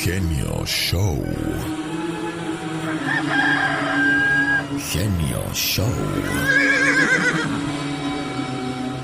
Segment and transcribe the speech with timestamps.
[0.00, 1.18] Genio Show.
[4.78, 5.92] Genio Show.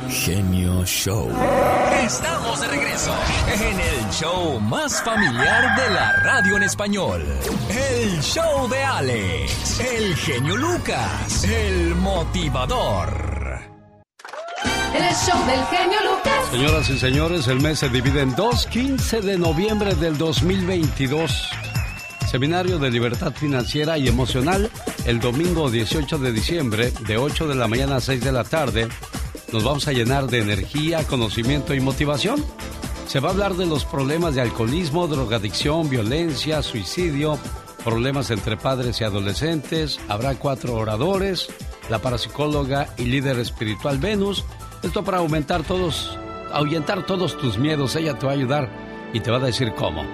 [0.09, 1.29] Genio Show.
[2.01, 3.12] Estamos de regreso
[3.54, 7.25] en el show más familiar de la radio en español.
[7.69, 13.23] El show de Alex, el genio Lucas, el motivador.
[14.95, 16.51] El show del genio Lucas.
[16.53, 18.67] Señoras y señores, el mes se divide en dos.
[18.67, 21.48] 15 de noviembre del 2022.
[22.30, 24.71] Seminario de Libertad Financiera y Emocional
[25.05, 28.87] el domingo 18 de diciembre de 8 de la mañana a 6 de la tarde.
[29.52, 32.45] Nos vamos a llenar de energía, conocimiento y motivación.
[33.09, 37.37] Se va a hablar de los problemas de alcoholismo, drogadicción, violencia, suicidio,
[37.83, 39.99] problemas entre padres y adolescentes.
[40.09, 41.49] Habrá cuatro oradores,
[41.91, 44.45] la parapsicóloga y líder espiritual Venus
[44.84, 46.19] esto para aumentar todos,
[46.52, 47.97] ahuyentar todos tus miedos.
[47.97, 48.69] Ella te va a ayudar
[49.12, 50.05] y te va a decir cómo.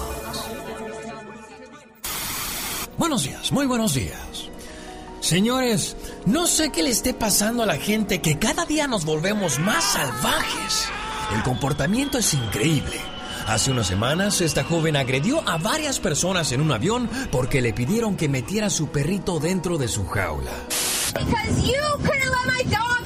[2.97, 4.49] Buenos días, muy buenos días.
[5.21, 9.57] Señores, no sé qué le esté pasando a la gente que cada día nos volvemos
[9.59, 10.89] más salvajes.
[11.33, 12.99] El comportamiento es increíble.
[13.47, 18.17] Hace unas semanas, esta joven agredió a varias personas en un avión porque le pidieron
[18.17, 20.51] que metiera a su perrito dentro de su jaula.
[21.13, 22.96] Because you couldn't let my dog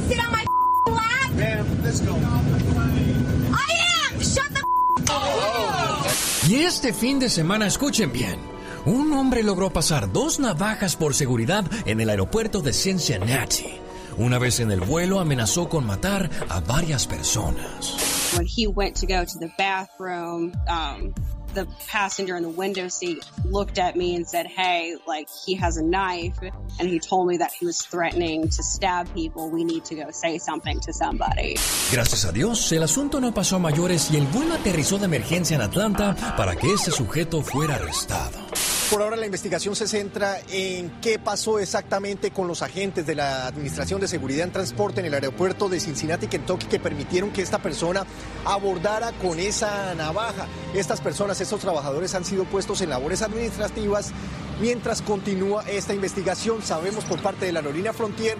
[6.48, 8.40] Y este fin de semana, escuchen bien,
[8.86, 13.80] un hombre logró pasar dos navajas por seguridad en el aeropuerto de Cincinnati.
[14.18, 18.34] Una vez en el vuelo amenazó con matar a varias personas.
[18.38, 21.14] When he went to go to the bathroom, um,
[21.54, 25.78] the passenger in the window seat looked at me and said, Hey, like he has
[25.78, 26.38] a knife.
[26.80, 29.50] And he told me that he was threatening to stab people.
[29.50, 31.56] We need to go say something to somebody.
[31.92, 35.56] Gracias a Dios, el asunto no pasó a mayores y el vuelo aterrizó de emergencia
[35.56, 38.51] en Atlanta para que ese sujeto fuera arrestado.
[38.92, 43.48] Por ahora la investigación se centra en qué pasó exactamente con los agentes de la
[43.48, 47.60] Administración de Seguridad en Transporte en el aeropuerto de Cincinnati, Kentucky, que permitieron que esta
[47.60, 48.06] persona
[48.44, 50.46] abordara con esa navaja.
[50.74, 54.12] Estas personas, estos trabajadores han sido puestos en labores administrativas
[54.60, 56.62] mientras continúa esta investigación.
[56.62, 58.38] Sabemos por parte de la Aerolínea Frontier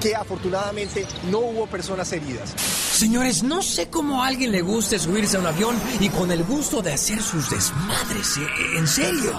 [0.00, 2.50] que afortunadamente no hubo personas heridas.
[2.50, 6.44] Señores, no sé cómo a alguien le guste subirse a un avión y con el
[6.44, 8.36] gusto de hacer sus desmadres.
[8.38, 8.46] eh,
[8.78, 9.38] En serio.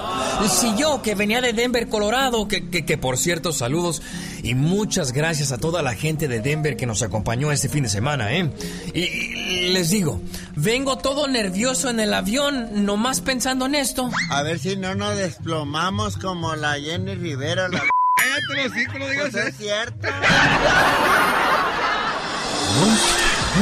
[0.50, 4.02] Si yo, que venía de Denver, Colorado, que, que, que, por cierto, saludos
[4.44, 7.90] y muchas gracias a toda la gente de Denver que nos acompañó este fin de
[7.90, 8.52] semana, ¿eh?
[8.94, 10.20] Y, y les digo,
[10.56, 14.10] vengo todo nervioso en el avión, nomás pensando en esto.
[14.30, 17.68] A ver si no nos desplomamos como la Jenny Rivera.
[17.70, 17.84] La...
[18.22, 20.08] Cállate los hijos, no digas Pues es cierto.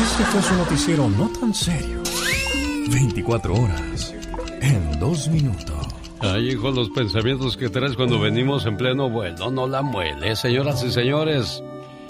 [0.03, 2.02] Este fue su noticiero no tan serio.
[2.92, 4.14] 24 horas
[4.62, 5.88] en dos minutos.
[6.20, 10.84] Ay, hijo, los pensamientos que traes cuando venimos en pleno vuelo, no la muele, señoras
[10.84, 11.64] y señores.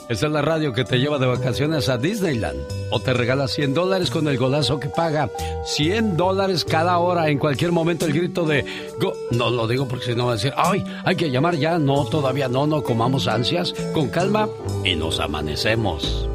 [0.09, 2.59] Esta es la radio que te lleva de vacaciones a Disneyland.
[2.90, 5.30] O te regala 100 dólares con el golazo que paga
[5.66, 7.30] 100 dólares cada hora.
[7.30, 8.66] En cualquier momento el grito de...
[9.00, 10.51] Go no lo digo porque si no va a decir...
[10.57, 10.84] ¡Ay!
[11.06, 11.78] Hay que llamar ya.
[11.78, 12.66] No, todavía no.
[12.66, 13.72] No comamos ansias.
[13.94, 14.50] Con calma.
[14.84, 16.28] Y nos amanecemos.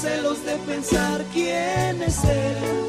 [0.00, 2.79] Celos de pensar quién es él.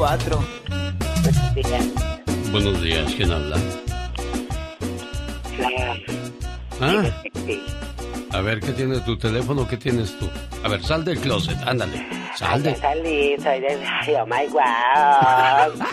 [0.00, 0.42] Cuatro.
[2.50, 3.56] Buenos días, ¿quién habla?
[6.80, 7.04] Ah,
[8.32, 9.68] a ver, ¿qué tiene tu teléfono?
[9.68, 10.26] ¿Qué tienes tú?
[10.64, 12.08] A ver, sal del closet, ándale.
[12.34, 12.74] Sal de...
[12.76, 13.78] salí, soy de...
[13.84, 15.74] Ay, oh my wow.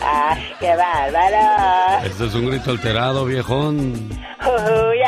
[0.00, 2.06] Ay, qué bárbaro.
[2.06, 4.08] Este es un grito alterado, viejón.
[4.40, 5.02] Ay.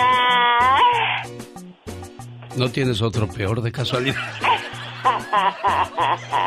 [2.56, 4.20] ¿No tienes otro peor de casualidad?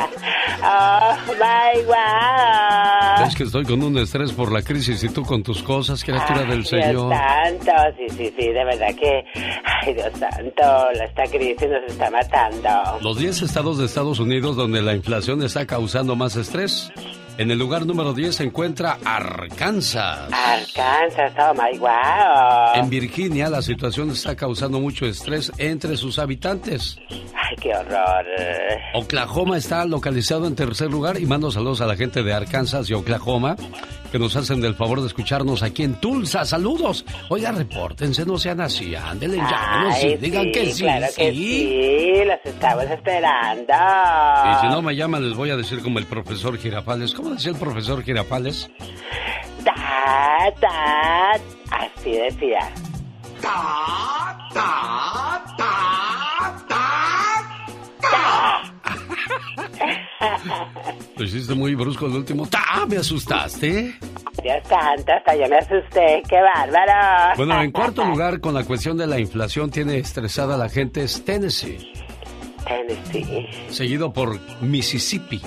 [0.69, 3.25] Oh my wow.
[3.25, 6.41] Es que estoy con un estrés por la crisis y tú con tus cosas, criatura
[6.41, 7.13] del Dios Señor.
[7.13, 9.23] santo, sí, sí, sí, de verdad que...
[9.63, 12.99] Ay, Dios santo, esta crisis nos está matando.
[13.01, 16.91] Los 10 estados de Estados Unidos donde la inflación está causando más estrés.
[17.37, 20.31] En el lugar número 10 se encuentra Arkansas.
[20.33, 22.73] Arkansas, oh my wow.
[22.75, 26.97] En Virginia la situación está causando mucho estrés entre sus habitantes.
[27.09, 28.25] Ay, qué horror.
[28.95, 32.93] Oklahoma está localizado en tercer lugar y mando saludos a la gente de Arkansas y
[32.93, 33.55] Oklahoma
[34.11, 36.45] que nos hacen del favor de escucharnos aquí en Tulsa.
[36.45, 37.05] Saludos.
[37.29, 38.95] Oiga, repórtense, no sean así.
[38.95, 40.83] Ándele, llámenos Ay, y digan que sí.
[40.83, 43.73] claro que sí, los estamos esperando.
[43.73, 47.13] Y si no me llaman, les voy a decir como el profesor Girafales.
[47.13, 48.69] ¿Cómo decía el profesor Girafales?
[49.63, 51.31] Ta, ta,
[51.71, 52.59] así decía.
[61.17, 62.47] Lo hiciste muy brusco el último.
[62.47, 62.85] ¡Ta!
[62.87, 63.95] ¿Me asustaste?
[64.43, 67.35] Dios santo, hasta yo me asusté, qué bárbaro.
[67.37, 71.01] Bueno, en cuarto lugar, con la cuestión de la inflación, tiene estresada a la gente
[71.03, 71.91] es Tennessee,
[72.65, 73.47] Tennessee.
[73.69, 75.41] seguido por Mississippi.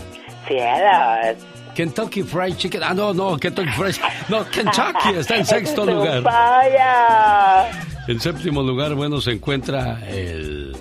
[0.49, 1.37] Cielos.
[1.81, 2.83] Kentucky Fried Chicken.
[2.83, 3.95] Ah, no, no, Kentucky Fried
[4.29, 6.23] No, Kentucky está en sexto ¡Es un lugar.
[6.23, 7.79] pollo!
[8.07, 10.77] En séptimo lugar, bueno, se encuentra el.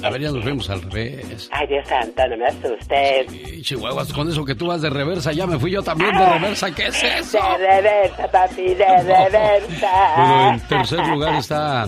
[0.00, 1.48] A ver, ya nos vemos al revés.
[1.50, 3.32] Ay, Dios santo, no me asustes.
[3.32, 6.24] Y chihuahuas, con eso que tú vas de reversa, ya me fui yo también de
[6.24, 6.72] reversa.
[6.72, 7.38] ¿Qué es eso?
[7.58, 10.12] De reversa, papi, de reversa.
[10.16, 11.84] Bueno, en tercer lugar está.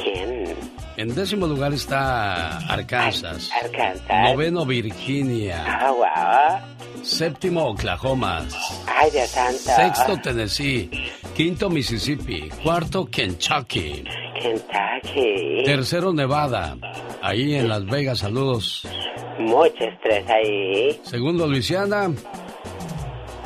[0.00, 0.54] ¿Quién?
[0.96, 3.50] En décimo lugar está Arkansas.
[3.62, 4.30] Arkansas.
[4.30, 5.64] Noveno, Virginia.
[5.66, 7.02] Ah, wow.
[7.02, 8.46] Séptimo, Oklahoma.
[8.86, 9.58] Ay, Dios santo.
[9.58, 10.90] Sexto, Tennessee.
[11.34, 12.48] Quinto, Mississippi.
[12.62, 14.04] Cuarto, Kentucky.
[14.40, 15.64] Kentucky.
[15.64, 16.76] Tercero, Nevada.
[17.22, 18.86] Ahí en Las Vegas, saludos.
[19.38, 21.00] Mucho estrés ahí.
[21.04, 22.10] Segundo, Luisiana.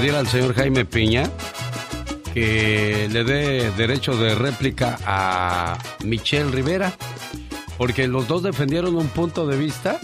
[0.00, 1.30] Pedir al señor Jaime Piña
[2.34, 6.92] que le dé derecho de réplica a Michelle Rivera,
[7.78, 9.98] porque los dos defendieron un punto de vista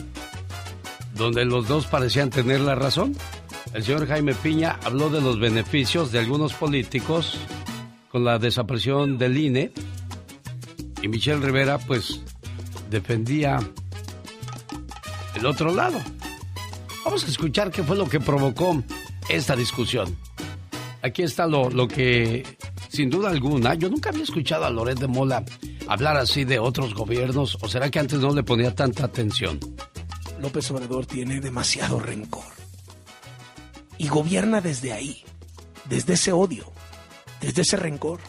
[1.14, 3.14] donde los dos parecían tener la razón.
[3.75, 7.38] El señor Jaime Piña habló de los beneficios de algunos políticos
[8.11, 9.72] con la desaparición del INE
[11.02, 12.22] y Michelle Rivera pues
[12.88, 13.58] defendía
[15.34, 16.00] el otro lado.
[17.04, 18.82] Vamos a escuchar qué fue lo que provocó
[19.28, 20.16] esta discusión.
[21.02, 22.44] Aquí está lo, lo que,
[22.88, 25.44] sin duda alguna, yo nunca había escuchado a Loret de Mola
[25.88, 29.58] hablar así de otros gobiernos, o será que antes no le ponía tanta atención.
[30.40, 32.44] López Obrador tiene demasiado rencor.
[33.98, 35.22] Y gobierna desde ahí,
[35.84, 36.72] desde ese odio,
[37.40, 38.20] desde ese rencor.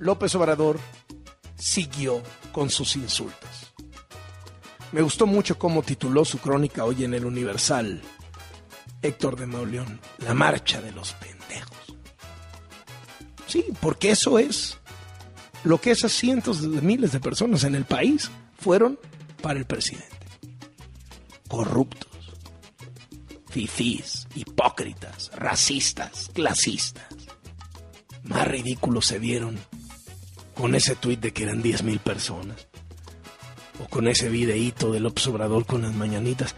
[0.00, 0.78] López Obrador
[1.56, 3.72] siguió con sus insultos.
[4.92, 8.02] Me gustó mucho cómo tituló su crónica hoy en el Universal.
[9.04, 11.96] Héctor de Mauleón, la marcha de los pendejos.
[13.46, 14.78] Sí, porque eso es
[15.62, 18.98] lo que esas cientos de miles de personas en el país fueron
[19.42, 20.08] para el presidente.
[21.48, 22.32] Corruptos,
[23.50, 27.04] fifís, hipócritas, racistas, clasistas.
[28.22, 29.58] Más ridículos se vieron
[30.54, 32.68] con ese tuit de que eran 10 mil personas.
[33.82, 36.54] O con ese videíto del observador con las mañanitas.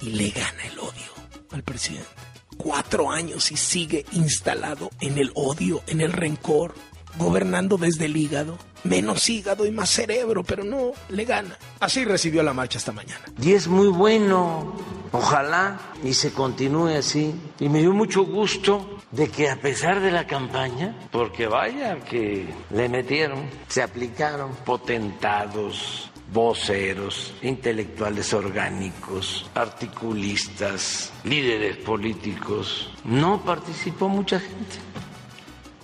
[0.00, 1.12] Y le gana el odio
[1.52, 2.08] al presidente.
[2.56, 6.74] Cuatro años y sigue instalado en el odio, en el rencor,
[7.18, 8.58] gobernando desde el hígado.
[8.84, 11.56] Menos hígado y más cerebro, pero no, le gana.
[11.80, 13.24] Así recibió la marcha esta mañana.
[13.40, 14.74] Y es muy bueno,
[15.12, 17.34] ojalá y se continúe así.
[17.58, 22.46] Y me dio mucho gusto de que a pesar de la campaña, porque vaya que
[22.70, 34.76] le metieron, se aplicaron potentados, voceros, intelectuales orgánicos, articulistas, líderes políticos, no participó mucha gente.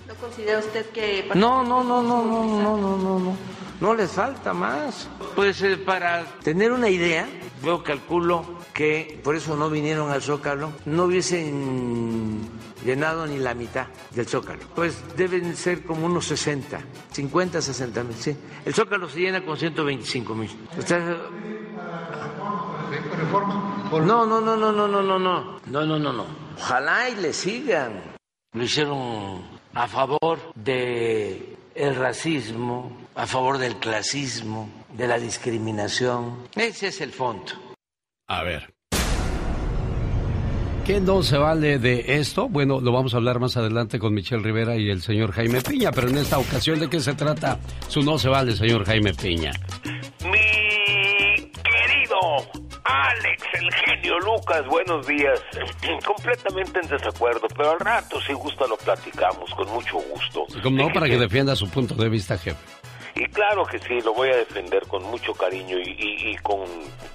[0.07, 1.29] ¿No considera usted que...
[1.35, 3.37] No, no, no, no, no, no, no, no, no.
[3.79, 5.07] No les falta más.
[5.35, 7.27] Pues eh, para tener una idea,
[7.63, 12.41] yo calculo que por eso no vinieron al Zócalo, no hubiesen
[12.87, 14.61] llenado ni la mitad del Zócalo.
[14.73, 16.79] Pues deben ser como unos 60,
[17.11, 18.35] 50, 60 mil, sí.
[18.65, 20.49] El Zócalo se llena con 125 mil.
[23.91, 26.25] No, no, no, no, no, no, no, no, no, no, no, no.
[26.57, 28.15] Ojalá y le sigan.
[28.53, 36.47] Lo hicieron a favor de el racismo, a favor del clasismo, de la discriminación.
[36.55, 37.51] Ese es el fondo.
[38.27, 38.76] A ver.
[40.87, 42.47] ¿Qué no se vale de esto?
[42.47, 45.91] Bueno, lo vamos a hablar más adelante con Michelle Rivera y el señor Jaime Piña,
[45.91, 49.51] pero en esta ocasión, ¿de qué se trata su no se vale, señor Jaime Piña?
[50.23, 52.17] Mi querido
[52.85, 55.41] Alex, el genio Lucas, buenos días.
[56.05, 60.45] Completamente en desacuerdo, pero al rato, si gusta, lo platicamos con mucho gusto.
[60.63, 62.76] Como no, para que defienda su punto de vista, jefe.
[63.19, 66.65] Y claro que sí, lo voy a defender con mucho cariño y, y, con,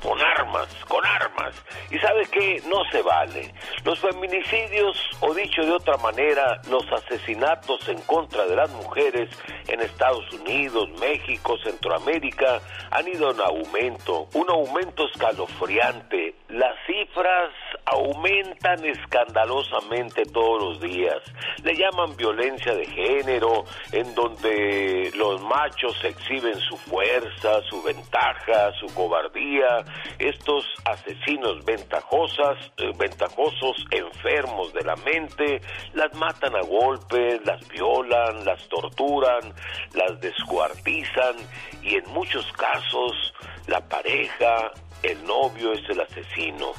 [0.03, 1.55] con armas, con armas.
[1.93, 3.55] Y sabe qué, no se vale.
[3.85, 9.31] Los feminicidios, o dicho de otra manera, los asesinatos en contra de las mujeres
[9.69, 16.35] en Estados Unidos, México, Centroamérica, han ido en aumento, un aumento escalofriante.
[16.49, 17.51] Las cifras
[17.85, 21.21] aumentan escandalosamente todos los días.
[21.63, 28.87] Le llaman violencia de género, en donde los machos exhiben su fuerza, su ventaja, su
[28.95, 29.85] cobardía.
[30.19, 35.61] Estos asesinos ventajosas, eh, ventajosos, enfermos de la mente,
[35.95, 39.53] las matan a golpes, las violan, las torturan,
[39.95, 41.37] las descuartizan
[41.83, 43.35] y en muchos casos
[43.67, 44.73] la pareja,
[45.03, 46.73] el novio es el asesino.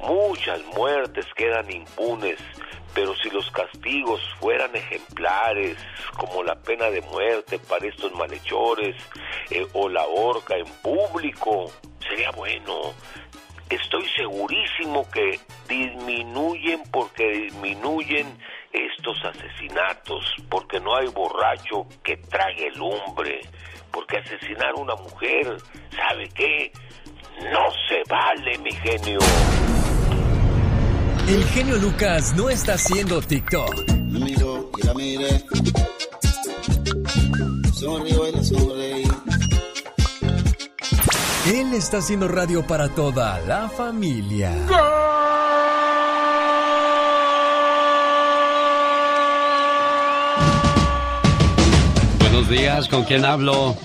[0.00, 2.38] Muchas muertes quedan impunes,
[2.94, 5.76] pero si los castigos fueran ejemplares,
[6.18, 8.96] como la pena de muerte para estos malhechores
[9.50, 11.70] eh, o la horca en público,
[12.08, 12.94] sería bueno.
[13.70, 18.38] Estoy segurísimo que disminuyen porque disminuyen
[18.72, 23.40] estos asesinatos, porque no hay borracho que trague lumbre,
[23.90, 25.56] porque asesinar a una mujer,
[25.96, 26.72] ¿sabe qué?
[27.42, 29.18] No se vale, mi genio.
[31.28, 33.90] El genio Lucas no está haciendo TikTok.
[34.06, 35.44] Me miró y la miré.
[37.72, 39.04] Sonrío y le sonreí.
[41.46, 44.52] Él está haciendo radio para toda la familia.
[52.20, 53.76] Buenos días, ¿con quién hablo?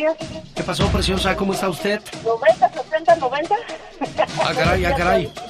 [0.00, 0.16] Días.
[0.56, 1.36] ¿Qué pasó, preciosa?
[1.36, 2.00] ¿Cómo está usted?
[2.24, 3.54] 90, 60, 90.
[4.42, 5.32] Ah, caray, ah, caray.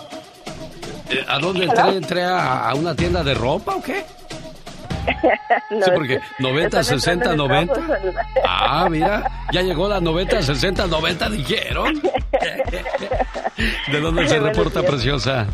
[1.12, 1.96] Eh, ¿A dónde entré?
[1.96, 4.04] ¿Entré a, a una tienda de ropa o qué?
[5.70, 7.74] No, Sí, porque es que 90, están 60, entrando en 90.
[7.74, 8.30] el trabajo.
[8.46, 12.00] Ah, mira, ya llegó la 90, 60, 90, dijeron.
[13.90, 15.46] ¿De dónde se reporta, preciosa?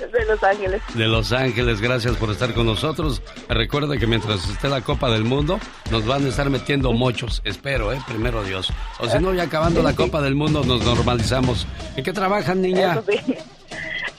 [0.00, 0.82] De Los Ángeles.
[0.94, 3.22] De Los Ángeles, gracias por estar con nosotros.
[3.48, 5.58] Recuerda que mientras esté la Copa del Mundo,
[5.90, 7.40] nos van a estar metiendo mochos.
[7.44, 8.00] Espero, ¿eh?
[8.06, 8.72] Primero Dios.
[8.98, 11.66] O si no, ya acabando la Copa del Mundo, nos normalizamos.
[11.96, 13.02] ¿En qué trabajan, niña?
[13.08, 13.34] Sí.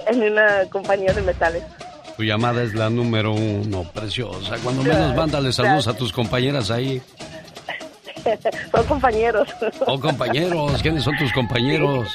[0.07, 1.63] En una compañía de metales.
[2.15, 4.55] Tu llamada es la número uno, preciosa.
[4.63, 7.01] Cuando menos mándale saludos a tus compañeras ahí.
[8.72, 9.48] Son compañeros.
[9.86, 12.10] O compañeros, ¿quiénes son tus compañeros?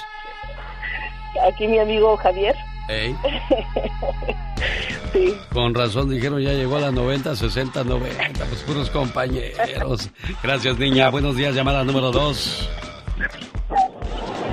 [1.49, 2.55] Aquí mi amigo Javier.
[2.89, 3.17] Ey,
[5.13, 5.37] Sí.
[5.53, 10.09] con razón dijeron ya llegó a la 90, 60, 90, pues puros compañeros.
[10.43, 11.11] Gracias, niña.
[11.11, 12.69] Buenos días, llamada número dos.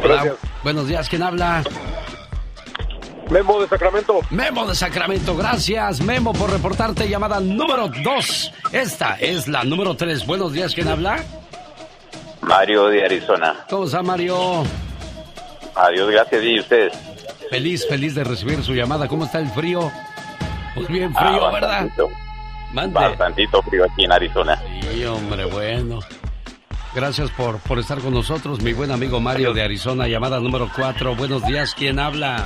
[0.04, 1.64] Hola, buenos días, ¿quién habla?
[3.30, 4.20] Memo de Sacramento.
[4.32, 8.52] Memo de Sacramento, gracias Memo por reportarte llamada número 2.
[8.72, 10.26] Esta es la número 3.
[10.26, 11.24] Buenos días, ¿quién habla?
[12.42, 13.66] Mario de Arizona.
[13.70, 14.64] ¿Cómo está Mario?
[15.76, 16.44] Adiós, gracias.
[16.44, 16.94] ¿Y ustedes?
[17.50, 19.08] Feliz, feliz de recibir su llamada.
[19.08, 19.92] ¿Cómo está el frío?
[20.76, 21.68] Pues bien frío, Ah, ¿verdad?
[21.70, 22.10] bastantito.
[22.74, 22.94] Mande.
[22.94, 24.62] Bastantito frío aquí en Arizona.
[24.92, 26.00] Sí, hombre, bueno.
[26.94, 31.16] Gracias por, por estar con nosotros, mi buen amigo Mario de Arizona, llamada número 4.
[31.16, 32.46] Buenos días, ¿quién habla?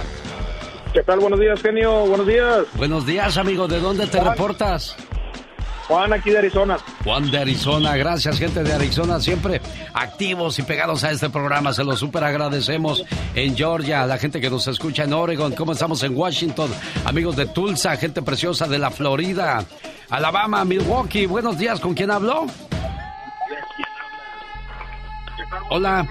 [0.94, 1.20] ¿Qué tal?
[1.20, 2.06] Buenos días, genio.
[2.06, 2.60] Buenos días.
[2.76, 4.96] Buenos días, amigo, ¿de dónde te reportas?
[5.94, 6.78] Juan, aquí de Arizona.
[7.04, 9.62] Juan de Arizona, gracias gente de Arizona, siempre
[9.94, 13.06] activos y pegados a este programa, se lo súper agradecemos.
[13.36, 16.72] En Georgia, la gente que nos escucha en Oregon, ¿cómo estamos en Washington?
[17.06, 19.64] Amigos de Tulsa, gente preciosa de la Florida,
[20.10, 22.48] Alabama, Milwaukee, buenos días, ¿con quién habló?
[25.70, 26.08] Hola.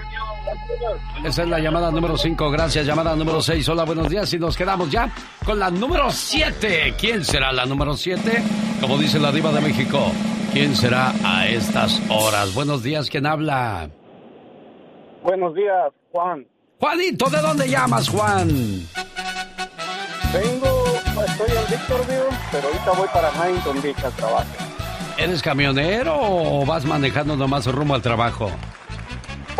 [1.23, 2.85] Esa es la llamada número 5, gracias.
[2.85, 4.33] Llamada número 6, hola, buenos días.
[4.33, 5.09] Y nos quedamos ya
[5.45, 6.95] con la número 7.
[6.99, 8.43] ¿Quién será la número 7?
[8.81, 10.11] Como dice la diva de México,
[10.51, 12.53] ¿quién será a estas horas?
[12.53, 13.89] Buenos días, ¿quién habla?
[15.23, 16.45] Buenos días, Juan.
[16.79, 18.47] Juanito, ¿de dónde llamas, Juan?
[20.33, 20.83] Vengo,
[21.25, 24.45] estoy en Victorville, pero ahorita voy para Huntington Beach al trabajo.
[25.17, 28.51] ¿Eres camionero o vas manejando nomás rumbo al trabajo?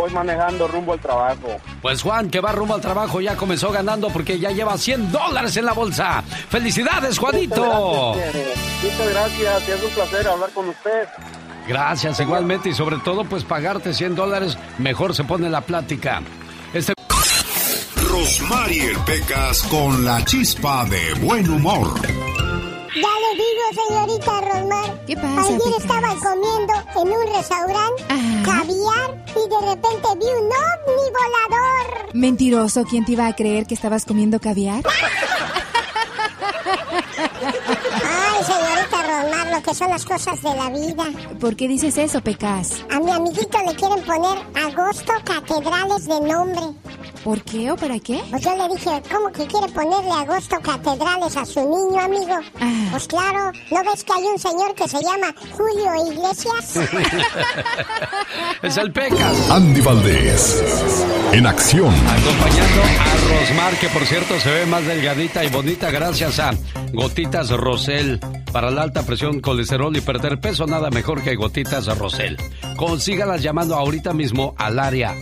[0.03, 1.47] Voy manejando rumbo al trabajo.
[1.81, 5.55] Pues Juan, que va rumbo al trabajo, ya comenzó ganando porque ya lleva 100 dólares
[5.55, 6.21] en la bolsa.
[6.49, 8.13] ¡Felicidades, Juanito!
[8.13, 11.07] Muchas gracias, Muchas gracias, es un placer hablar con usted.
[11.69, 16.21] Gracias, igualmente, y sobre todo, pues pagarte 100 dólares, mejor se pone la plática.
[16.73, 16.93] Este...
[18.11, 21.93] Rosmarie Pecas con la chispa de buen humor.
[22.95, 25.05] Ya le digo, señorita Rosmar.
[25.05, 28.03] ¿Qué pasa, Ayer estaba comiendo en un restaurante
[28.45, 32.13] caviar y de repente vi un ovni volador.
[32.13, 34.83] Mentiroso, ¿quién te iba a creer que estabas comiendo caviar?
[38.03, 41.05] Ay, señorita Rosmar, lo que son las cosas de la vida.
[41.39, 42.83] ¿Por qué dices eso, Pecas?
[42.91, 46.61] A mi amiguito le quieren poner Agosto Catedrales de nombre.
[47.23, 48.21] ¿Por qué o para qué?
[48.29, 52.35] Pues yo le dije, ¿cómo que quiere ponerle Agosto Catedrales a su niño, amigo?
[52.59, 52.87] Ah.
[52.91, 56.75] Pues claro, ¿no ves que hay un señor que se llama Julio Iglesias?
[58.61, 59.49] es el Pecas.
[59.49, 60.63] Andy Valdés,
[61.31, 61.93] en acción.
[61.93, 66.51] Acompañando a Rosmar, que por cierto se ve más delgadita y bonita gracias a
[66.91, 68.19] Gotitas Rosel.
[68.51, 72.37] Para la alta presión, colesterol y perder peso, nada mejor que Gotitas Rosel.
[72.75, 75.15] Consígalas llamando ahorita mismo al área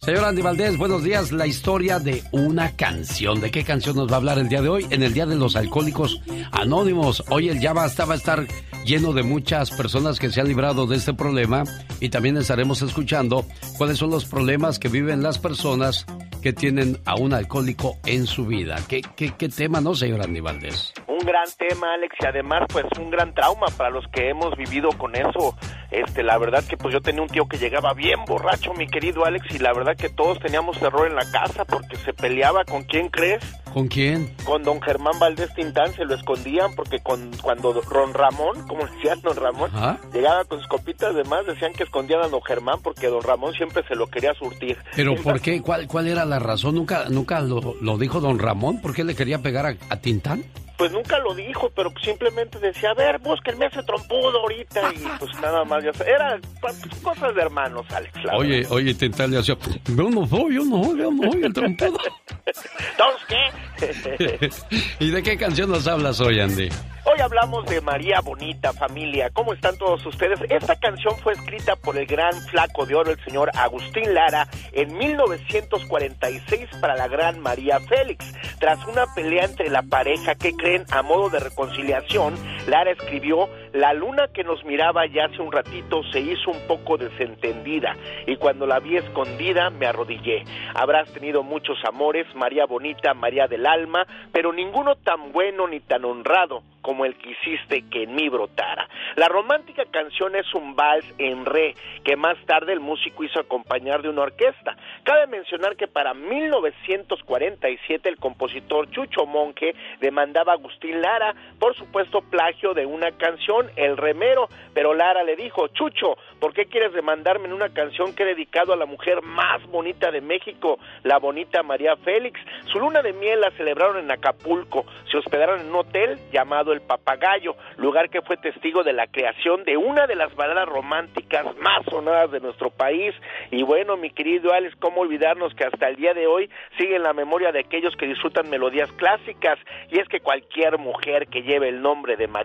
[0.00, 1.30] Señor Andy Valdés, buenos días.
[1.30, 3.40] La historia de una canción.
[3.40, 4.84] ¿De qué canción nos va a hablar el día de hoy?
[4.90, 7.22] En el Día de los Alcohólicos Anónimos.
[7.28, 8.44] Hoy el ya basta va a estar
[8.84, 11.62] lleno de muchas personas que se han librado de este problema
[12.00, 13.46] y también estaremos escuchando
[13.78, 16.04] cuáles son los problemas que viven las personas
[16.42, 18.76] que tienen a un alcohólico en su vida.
[18.88, 20.40] ¿Qué, qué, qué tema, no, señor Andy?
[20.40, 24.90] Un gran tema, Alex, y además pues un gran trauma para los que hemos vivido
[24.98, 25.56] con eso.
[25.90, 29.24] Este, la verdad que pues yo tenía un tío que llegaba bien borracho, mi querido
[29.24, 32.82] Alex, y la verdad que todos teníamos terror en la casa porque se peleaba con
[32.82, 33.42] quién crees?
[33.72, 34.34] ¿Con quién?
[34.44, 39.14] Con don Germán Valdés Tintán se lo escondían porque con, cuando Ron Ramón, como decía
[39.22, 39.70] don Ramón,
[40.12, 43.54] llegaba con sus copitas de más, decían que escondían a don Germán porque don Ramón
[43.54, 44.76] siempre se lo quería surtir.
[44.94, 45.62] ¿Pero por qué?
[45.62, 46.74] ¿Cuál, cuál era la razón?
[46.74, 48.80] ¿Nunca, nunca lo, lo dijo don Ramón?
[48.80, 50.44] ¿Por qué le quería pegar a, a Tintán?
[50.82, 55.30] Pues nunca lo dijo, pero simplemente decía, a ver, búsquenme ese trompudo ahorita y pues
[55.40, 55.92] nada más, ya.
[56.04, 58.12] Era pues, cosas de hermanos, Alex.
[58.32, 61.98] Oye, oye, Tintán le hacía, yo no soy, yo no, yo no soy el trompudo.
[62.98, 64.50] ¿Todos qué?
[64.98, 66.68] ¿Y de qué canción nos hablas hoy, Andy?
[67.04, 69.28] Hoy hablamos de María Bonita, familia.
[69.30, 70.38] ¿Cómo están todos ustedes?
[70.48, 74.96] Esta canción fue escrita por el gran flaco de oro, el señor Agustín Lara, en
[74.96, 78.24] 1946 para la gran María Félix.
[78.60, 80.52] Tras una pelea entre la pareja que
[80.90, 82.34] a modo de reconciliación,
[82.66, 86.96] Lara escribió, la luna que nos miraba ya hace un ratito se hizo un poco
[86.96, 87.96] desentendida
[88.26, 90.44] y cuando la vi escondida me arrodillé.
[90.74, 96.04] Habrás tenido muchos amores, María Bonita, María del Alma, pero ninguno tan bueno ni tan
[96.04, 98.88] honrado como el que hiciste que en mí brotara.
[99.14, 104.02] La romántica canción es un vals en re que más tarde el músico hizo acompañar
[104.02, 104.76] de una orquesta.
[105.04, 112.20] Cabe mencionar que para 1947 el compositor Chucho Monje demandaba a Agustín Lara por supuesto
[112.22, 117.46] plagio de una canción, El Remero, pero Lara le dijo, Chucho, ¿por qué quieres demandarme
[117.46, 121.62] en una canción que he dedicado a la mujer más bonita de México, la bonita
[121.62, 122.38] María Félix?
[122.66, 126.82] Su luna de miel la celebraron en Acapulco, se hospedaron en un hotel llamado El
[126.82, 131.84] Papagayo, lugar que fue testigo de la creación de una de las baladas románticas más
[131.90, 133.14] sonadas de nuestro país.
[133.50, 137.02] Y bueno, mi querido Alex, ¿cómo olvidarnos que hasta el día de hoy sigue en
[137.02, 139.58] la memoria de aquellos que disfrutan melodías clásicas?
[139.90, 142.41] Y es que cualquier mujer que lleve el nombre de María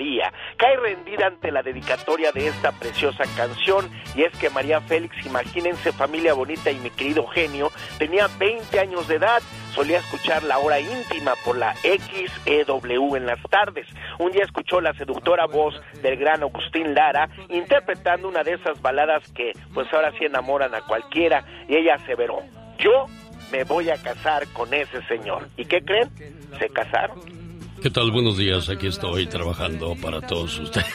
[0.58, 3.90] cae rendida ante la dedicatoria de esta preciosa canción.
[4.16, 9.08] Y es que María Félix, imagínense familia bonita y mi querido genio, tenía 20 años
[9.08, 9.42] de edad
[9.74, 13.88] solía escuchar la hora íntima por la XEW en las tardes.
[14.18, 19.32] Un día escuchó la seductora voz del gran Agustín Lara interpretando una de esas baladas
[19.34, 22.40] que pues ahora sí enamoran a cualquiera y ella aseveró,
[22.80, 23.06] yo
[23.52, 25.48] me voy a casar con ese señor.
[25.58, 26.10] ¿Y qué creen?
[26.60, 27.37] Se casaron.
[27.88, 28.12] ¿Qué tal?
[28.12, 30.88] Buenos días, aquí estoy trabajando para todos ustedes.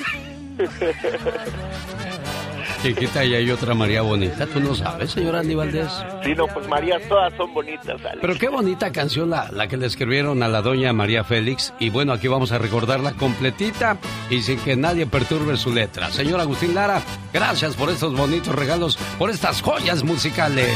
[2.82, 5.90] Chiquita, y hay otra María bonita, ¿tú no sabes, señora Andy Valdés?
[6.22, 8.18] Sí, no, pues María, todas son bonitas, Alex.
[8.20, 11.72] Pero qué bonita canción la, la que le escribieron a la doña María Félix.
[11.78, 13.96] Y bueno, aquí vamos a recordarla completita
[14.28, 16.10] y sin que nadie perturbe su letra.
[16.10, 17.00] Señor Agustín Lara,
[17.32, 20.68] gracias por estos bonitos regalos, por estas joyas musicales.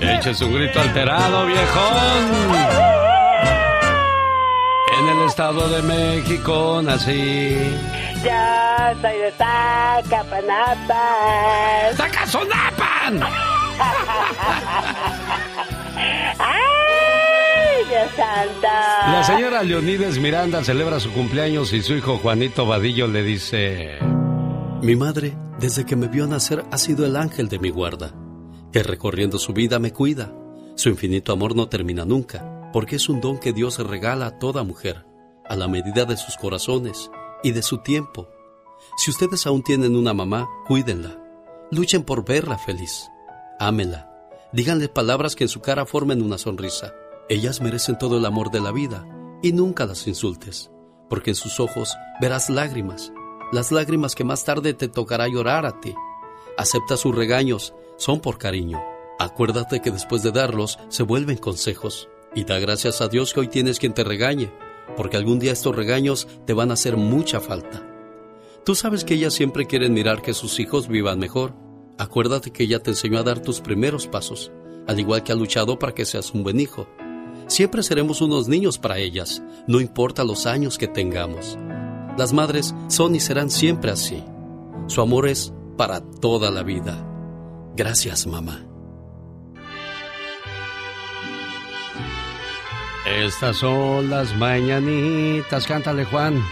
[0.00, 3.17] Eches un grito alterado, viejón.
[4.98, 7.54] En el Estado de México nací.
[8.24, 8.30] Yo
[9.00, 11.94] soy de Zacapanapan.
[11.96, 13.20] ¡Zacazonapan!
[16.38, 18.66] ¡Ay, Dios santo!
[19.12, 23.98] La señora Leonides Miranda celebra su cumpleaños y su hijo Juanito Vadillo le dice...
[24.82, 28.10] Mi madre, desde que me vio nacer, ha sido el ángel de mi guarda,
[28.72, 30.32] que recorriendo su vida me cuida.
[30.74, 34.62] Su infinito amor no termina nunca, porque es un don que Dios regala a toda
[34.62, 35.06] mujer,
[35.44, 37.10] a la medida de sus corazones
[37.42, 38.28] y de su tiempo.
[38.96, 41.18] Si ustedes aún tienen una mamá, cuídenla.
[41.70, 43.10] Luchen por verla feliz.
[43.58, 44.10] Ámenla.
[44.52, 46.94] Díganle palabras que en su cara formen una sonrisa.
[47.28, 49.06] Ellas merecen todo el amor de la vida
[49.42, 50.70] y nunca las insultes,
[51.08, 53.12] porque en sus ojos verás lágrimas,
[53.52, 55.94] las lágrimas que más tarde te tocará llorar a ti.
[56.56, 58.82] Acepta sus regaños, son por cariño.
[59.18, 63.48] Acuérdate que después de darlos se vuelven consejos y da gracias a Dios que hoy
[63.48, 64.52] tienes quien te regañe,
[64.96, 67.86] porque algún día estos regaños te van a hacer mucha falta.
[68.64, 71.54] Tú sabes que ellas siempre quieren mirar que sus hijos vivan mejor.
[71.96, 74.52] Acuérdate que ella te enseñó a dar tus primeros pasos,
[74.86, 76.86] al igual que ha luchado para que seas un buen hijo.
[77.46, 81.56] Siempre seremos unos niños para ellas, no importa los años que tengamos.
[82.18, 84.22] Las madres son y serán siempre así.
[84.86, 87.04] Su amor es para toda la vida.
[87.74, 88.67] Gracias, mamá.
[93.16, 95.66] Estas son las mañanitas.
[95.66, 96.42] Cántale, Juan.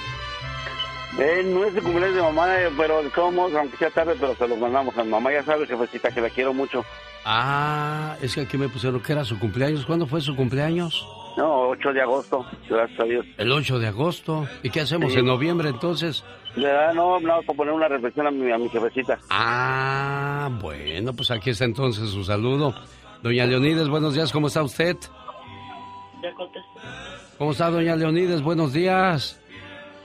[1.19, 4.47] Eh, no es el cumpleaños de mamá, eh, pero somos, aunque sea tarde, pero se
[4.49, 5.33] los mandamos a mamá.
[5.33, 6.85] Ya sabe, jefecita, que la quiero mucho.
[7.25, 9.85] Ah, es que aquí me pusieron que era su cumpleaños.
[9.87, 11.07] ¿Cuándo fue su cumpleaños?
[11.37, 13.27] No, 8 de agosto, gracias a Dios.
[13.37, 14.47] El 8 de agosto.
[14.63, 15.19] ¿Y qué hacemos Sí.
[15.19, 16.25] en noviembre entonces?
[16.57, 19.19] No, no, para poner una reflexión a mi, a mi jefecita.
[19.29, 22.75] Ah, bueno, pues aquí está entonces su saludo.
[23.23, 24.97] Doña Leonides, buenos días, ¿cómo está usted?
[27.39, 28.43] ¿Cómo está, doña Leonides?
[28.43, 29.41] Buenos días.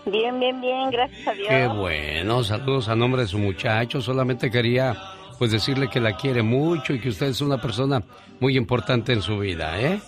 [0.05, 1.47] Bien, bien, bien, gracias a Dios.
[1.47, 4.01] Qué bueno, saludos a nombre de su muchacho.
[4.01, 4.97] Solamente quería
[5.37, 8.03] pues decirle que la quiere mucho y que usted es una persona
[8.39, 9.99] muy importante en su vida, ¿eh?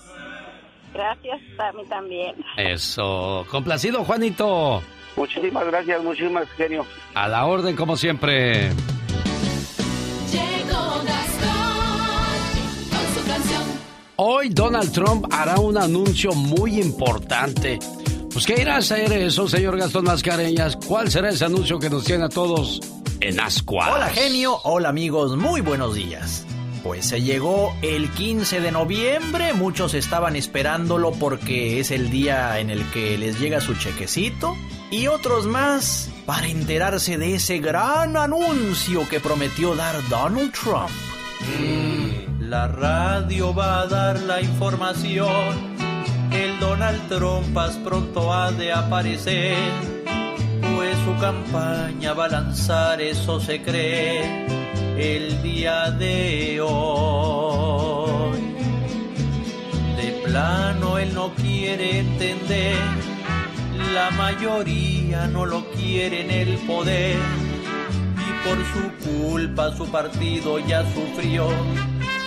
[0.94, 2.36] Gracias, a mí también.
[2.58, 3.46] Eso.
[3.50, 4.82] Complacido, Juanito.
[5.16, 6.86] Muchísimas gracias, muchísimas genio.
[7.14, 8.70] A la orden, como siempre.
[14.26, 17.78] Hoy Donald Trump hará un anuncio muy importante.
[18.32, 20.78] Pues, ¿qué irá a hacer eso, señor Gastón Mascareñas?
[20.78, 22.80] ¿Cuál será ese anuncio que nos tiene a todos
[23.20, 23.90] en ascuas?
[23.94, 26.46] Hola genio, hola amigos, muy buenos días.
[26.84, 32.70] Pues se llegó el 15 de noviembre, muchos estaban esperándolo porque es el día en
[32.70, 34.56] el que les llega su chequecito
[34.90, 40.92] y otros más para enterarse de ese gran anuncio que prometió dar Donald Trump.
[42.50, 45.76] La radio va a dar la información,
[46.32, 49.56] el Donald Trump más pronto ha de aparecer,
[50.76, 54.46] pues su campaña va a lanzar, eso se cree
[54.98, 58.42] el día de hoy.
[59.96, 62.78] De plano él no quiere entender,
[63.94, 67.16] la mayoría no lo quiere en el poder.
[68.18, 71.48] Y por su culpa su partido ya sufrió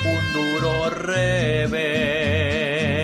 [0.06, 2.95] un duro revés.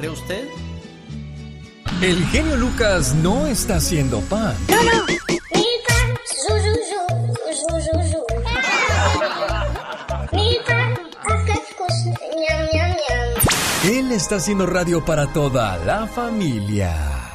[0.00, 0.48] Cree usted?
[2.00, 4.56] El genio Lucas no está haciendo pan.
[13.84, 17.29] Él está haciendo radio para toda la familia.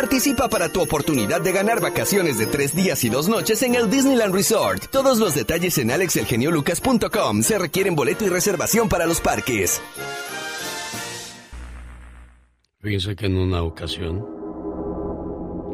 [0.00, 3.88] Participa para tu oportunidad de ganar vacaciones de tres días y dos noches en el
[3.88, 4.88] Disneyland Resort.
[4.92, 7.40] Todos los detalles en alexelgeniolucas.com.
[7.42, 9.80] Se requieren boleto y reservación para los parques.
[12.82, 14.22] Fíjense que en una ocasión.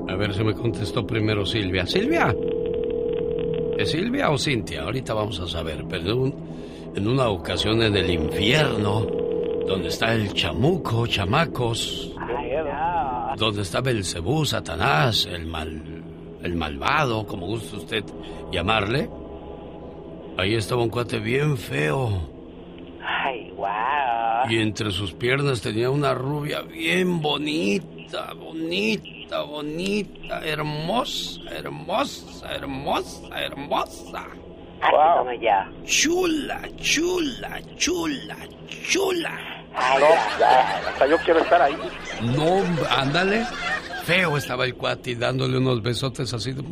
[0.09, 1.85] A ver si me contestó primero Silvia.
[1.85, 2.33] ¡Silvia!
[3.77, 4.83] ¿Es Silvia o Cintia?
[4.83, 5.85] Ahorita vamos a saber.
[5.91, 6.35] Pero en, un-
[6.95, 9.05] en una ocasión en el infierno,
[9.67, 12.12] donde está el chamuco, chamacos,
[13.37, 15.83] donde está Belcebú, Satanás, el mal,
[16.43, 18.05] el malvado, como gusta usted
[18.51, 19.09] llamarle,
[20.39, 22.29] ahí estaba un cuate bien feo.
[23.05, 24.51] Ay, wow.
[24.51, 34.27] Y entre sus piernas tenía una rubia bien bonita, bonita, bonita, hermosa, hermosa, hermosa, hermosa.
[34.91, 35.51] Como yo.
[35.85, 38.37] Chula, chula, chula,
[39.75, 40.07] No,
[40.89, 41.77] hasta yo quiero estar ahí.
[42.23, 43.45] No, ándale.
[44.05, 46.53] Feo estaba el cuate y dándole unos besotes así.
[46.53, 46.63] de-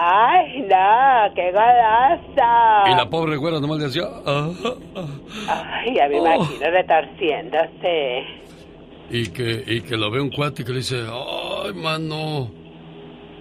[0.00, 2.46] Ay, no, qué goloso.
[2.86, 4.04] Y la pobre güera nomás le decía.
[4.26, 4.50] "Ah,
[4.96, 5.06] ah".
[5.84, 6.26] Ay, ya me Oh.
[6.36, 8.24] imagino retorciéndose.
[9.10, 12.50] Y que, y que lo ve un cuate y que le dice, ay, mano,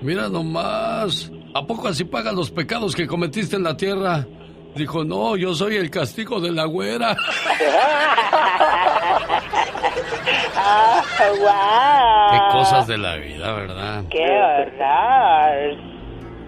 [0.02, 4.26] mira nomás, ¿a poco así pagas los pecados que cometiste en la tierra?
[4.76, 7.16] Dijo, no, yo soy el castigo de la güera.
[10.64, 11.04] Ah,
[11.40, 12.32] wow.
[12.32, 14.04] Qué cosas de la vida, ¿verdad?
[14.10, 15.78] Qué horror.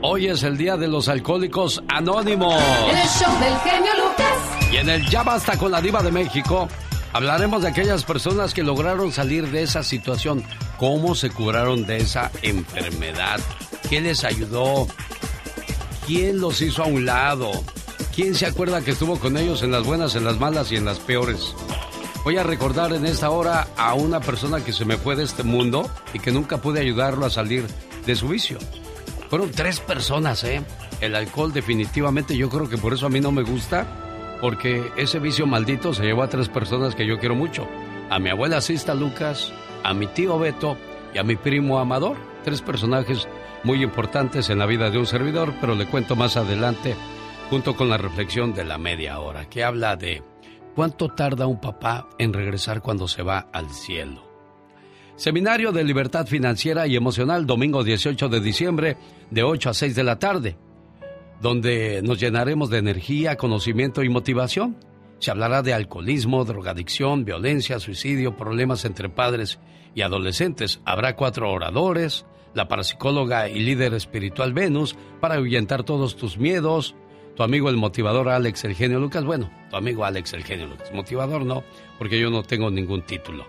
[0.01, 2.61] Hoy es el Día de los Alcohólicos Anónimos.
[2.89, 4.71] El show del genio Lucas.
[4.71, 6.67] Y en el Ya Basta con la Diva de México,
[7.13, 10.43] hablaremos de aquellas personas que lograron salir de esa situación,
[10.77, 13.39] cómo se curaron de esa enfermedad,
[13.89, 14.87] qué les ayudó,
[16.05, 17.51] quién los hizo a un lado,
[18.15, 20.85] quién se acuerda que estuvo con ellos en las buenas, en las malas y en
[20.85, 21.55] las peores.
[22.23, 25.43] Voy a recordar en esta hora a una persona que se me fue de este
[25.43, 27.65] mundo y que nunca pude ayudarlo a salir
[28.05, 28.57] de su vicio.
[29.29, 30.63] Fueron tres personas, ¿eh?
[31.01, 35.19] El alcohol definitivamente, yo creo que por eso a mí no me gusta, porque ese
[35.19, 37.67] vicio maldito se llevó a tres personas que yo quiero mucho.
[38.09, 39.51] A mi abuela Sista Lucas,
[39.83, 40.77] a mi tío Beto
[41.13, 42.15] y a mi primo Amador.
[42.43, 43.27] Tres personajes
[43.63, 46.95] muy importantes en la vida de un servidor, pero le cuento más adelante,
[47.49, 50.23] junto con la reflexión de la media hora, que habla de
[50.75, 54.33] cuánto tarda un papá en regresar cuando se va al cielo.
[55.15, 58.97] Seminario de Libertad Financiera y Emocional, domingo 18 de diciembre,
[59.29, 60.57] de 8 a 6 de la tarde,
[61.39, 64.77] donde nos llenaremos de energía, conocimiento y motivación.
[65.19, 69.59] Se hablará de alcoholismo, drogadicción, violencia, suicidio, problemas entre padres
[69.93, 70.81] y adolescentes.
[70.83, 72.25] Habrá cuatro oradores,
[72.55, 76.95] la parapsicóloga y líder espiritual Venus, para ahuyentar todos tus miedos.
[77.35, 79.23] Tu amigo el motivador Alex El Genio Lucas.
[79.23, 80.91] Bueno, tu amigo Alex El Genio Lucas.
[80.93, 81.63] Motivador no,
[81.97, 83.47] porque yo no tengo ningún título.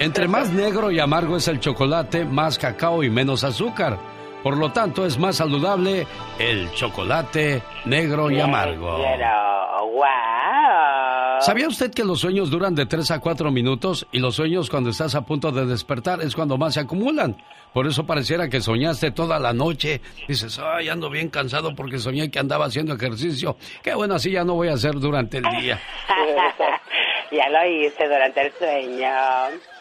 [0.00, 3.98] Entre más negro y amargo es el chocolate, más cacao y menos azúcar.
[4.42, 6.06] Por lo tanto, es más saludable
[6.38, 8.98] el chocolate negro y amargo.
[8.98, 11.13] Pero, wow.
[11.44, 14.88] ¿Sabía usted que los sueños duran de 3 a 4 minutos y los sueños cuando
[14.88, 17.36] estás a punto de despertar es cuando más se acumulan?
[17.74, 20.00] Por eso pareciera que soñaste toda la noche.
[20.26, 23.58] Dices, ay, ando bien cansado porque soñé que andaba haciendo ejercicio.
[23.82, 25.78] Qué bueno, así ya no voy a hacer durante el día.
[27.30, 29.10] ya lo hice durante el sueño.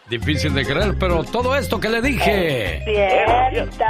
[0.10, 2.82] Difícil de creer, pero todo esto que le dije.
[2.84, 3.86] Cierto.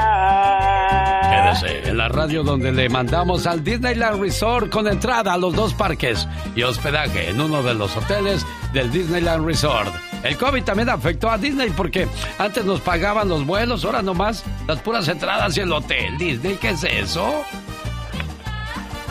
[1.30, 5.74] Quédese en la radio donde le mandamos al Disneyland Resort con entrada a los dos
[5.74, 9.92] parques y hospedaje en uno de los hoteles del Disneyland Resort.
[10.24, 14.80] El COVID también afectó a Disney porque antes nos pagaban los vuelos, ahora nomás las
[14.80, 16.18] puras entradas y el hotel.
[16.18, 17.44] Disney, ¿qué es eso?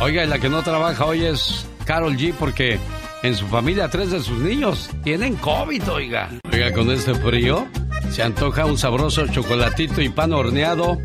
[0.01, 2.79] Oiga, y la que no trabaja hoy es Carol G porque
[3.23, 6.31] en su familia tres de sus niños tienen COVID, oiga.
[6.53, 7.67] Oiga, con este frío
[8.11, 10.99] se antoja un sabroso chocolatito y pan horneado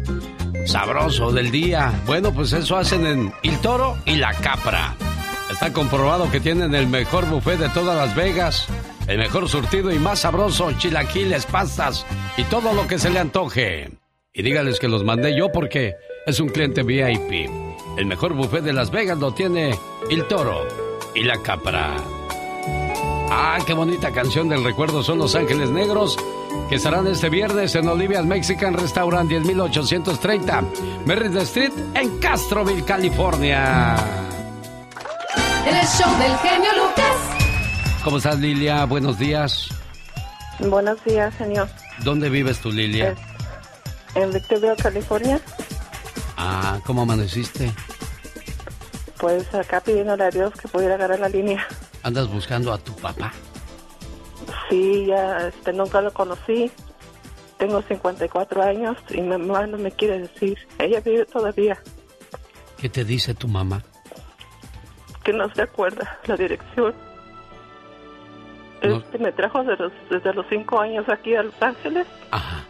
[0.66, 1.94] sabroso del día.
[2.06, 4.96] Bueno, pues eso hacen en El Toro y La Capra.
[5.50, 8.68] Está comprobado que tienen el mejor buffet de todas Las Vegas,
[9.08, 13.92] el mejor surtido y más sabroso, chilaquiles, pastas y todo lo que se le antoje.
[14.34, 17.50] Y dígales que los mandé yo porque es un cliente VIP.
[17.98, 20.87] El mejor buffet de Las Vegas lo tiene El Toro
[21.18, 21.96] y La Capra.
[23.30, 26.16] Ah, qué bonita canción del recuerdo son Los Ángeles Negros,
[26.70, 30.64] que estarán este viernes en Olivia's Mexican Restaurant 10830
[31.06, 33.96] Merritt Street en Castroville, California.
[35.66, 38.04] El show del genio Lucas.
[38.04, 38.86] ¿Cómo estás, Lilia?
[38.86, 39.70] Buenos días.
[40.60, 41.68] Buenos días, señor.
[42.04, 43.16] ¿Dónde vives tú, Lilia?
[44.14, 45.42] En Victorville, California.
[46.38, 47.74] Ah, ¿cómo amaneciste?
[49.20, 51.66] Pues acá pidiéndole a Dios que pudiera agarrar la línea.
[52.04, 53.34] ¿Andas buscando a tu papá?
[54.70, 56.72] Sí, ya este, nunca lo conocí.
[57.58, 60.58] Tengo 54 años y mi mamá no me quiere decir.
[60.78, 61.78] Ella vive todavía,
[62.80, 63.82] ¿Qué te dice tu mamá?
[65.24, 66.94] que no se acuerda la dirección.
[68.84, 68.98] No.
[68.98, 72.06] Este, me trajo de los- desde los 5 años aquí a Los Ángeles.
[72.32, 72.64] Ajá.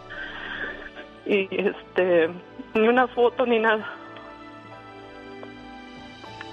[1.26, 2.30] Y este,
[2.74, 3.86] ni una foto ni nada.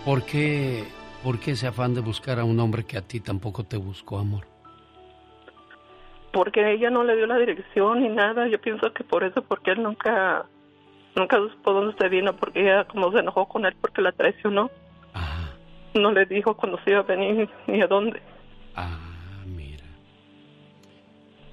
[0.05, 0.85] ¿Por qué,
[1.23, 4.19] ¿Por qué ese afán de buscar a un hombre que a ti tampoco te buscó,
[4.19, 4.47] amor?
[6.33, 8.47] Porque ella no le dio la dirección ni nada.
[8.49, 10.45] Yo pienso que por eso, porque él nunca,
[11.15, 14.71] nunca supo dónde se vino, porque ella como se enojó con él porque la traicionó.
[15.95, 18.21] No le dijo cuando se iba a venir ni a dónde.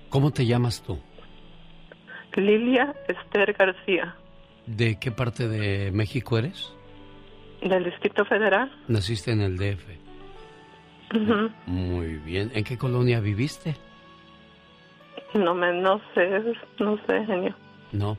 [0.10, 1.00] ¿Cómo te llamas tú?
[2.36, 4.16] Lilia Esther García,
[4.66, 6.74] ¿De qué parte de México eres?
[7.62, 8.72] Del Distrito Federal.
[8.88, 9.86] Naciste en el DF.
[11.14, 11.50] Ujú.
[11.66, 12.52] Muy bien.
[12.54, 13.76] ¿En qué colonia viviste?
[15.34, 16.30] No me, no sé,
[16.80, 17.56] no sé, genio.
[17.92, 18.18] No.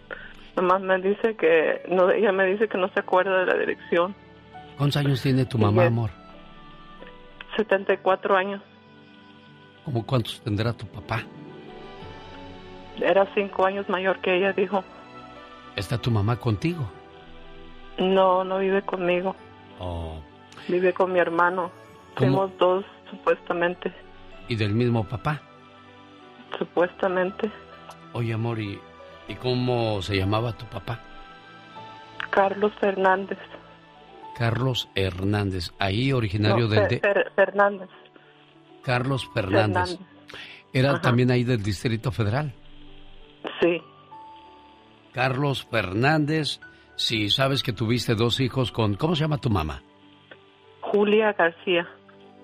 [0.56, 4.14] Nomás me dice que, no, ella me dice que no se acuerda de la dirección.
[4.76, 6.10] ¿Cuántos años tiene tu mamá, amor?
[7.56, 8.62] 74 años.
[9.84, 11.22] ¿Cómo cuántos tendrá tu papá?
[13.00, 14.84] Era cinco años mayor que ella, dijo.
[15.76, 16.90] ¿Está tu mamá contigo?
[17.98, 19.34] No, no vive conmigo.
[19.78, 20.20] Oh.
[20.68, 21.70] Vive con mi hermano.
[22.18, 23.92] Somos dos, supuestamente.
[24.48, 25.40] ¿Y del mismo papá?
[26.58, 27.50] Supuestamente.
[28.12, 28.78] Oye, amor, ¿y,
[29.28, 31.00] y cómo se llamaba tu papá?
[32.30, 33.38] Carlos Fernández.
[34.36, 36.88] Carlos Hernández, ahí originario No, del...
[36.88, 37.88] De- Fer- Fernández.
[38.82, 39.90] Carlos Fernández.
[39.90, 39.98] Fernández.
[40.72, 41.00] Era Ajá.
[41.02, 42.52] también ahí del Distrito Federal.
[43.60, 43.80] Sí.
[45.12, 46.60] Carlos Fernández,
[46.96, 48.94] si sabes que tuviste dos hijos con...
[48.94, 49.82] ¿Cómo se llama tu mamá?
[50.80, 51.88] Julia García.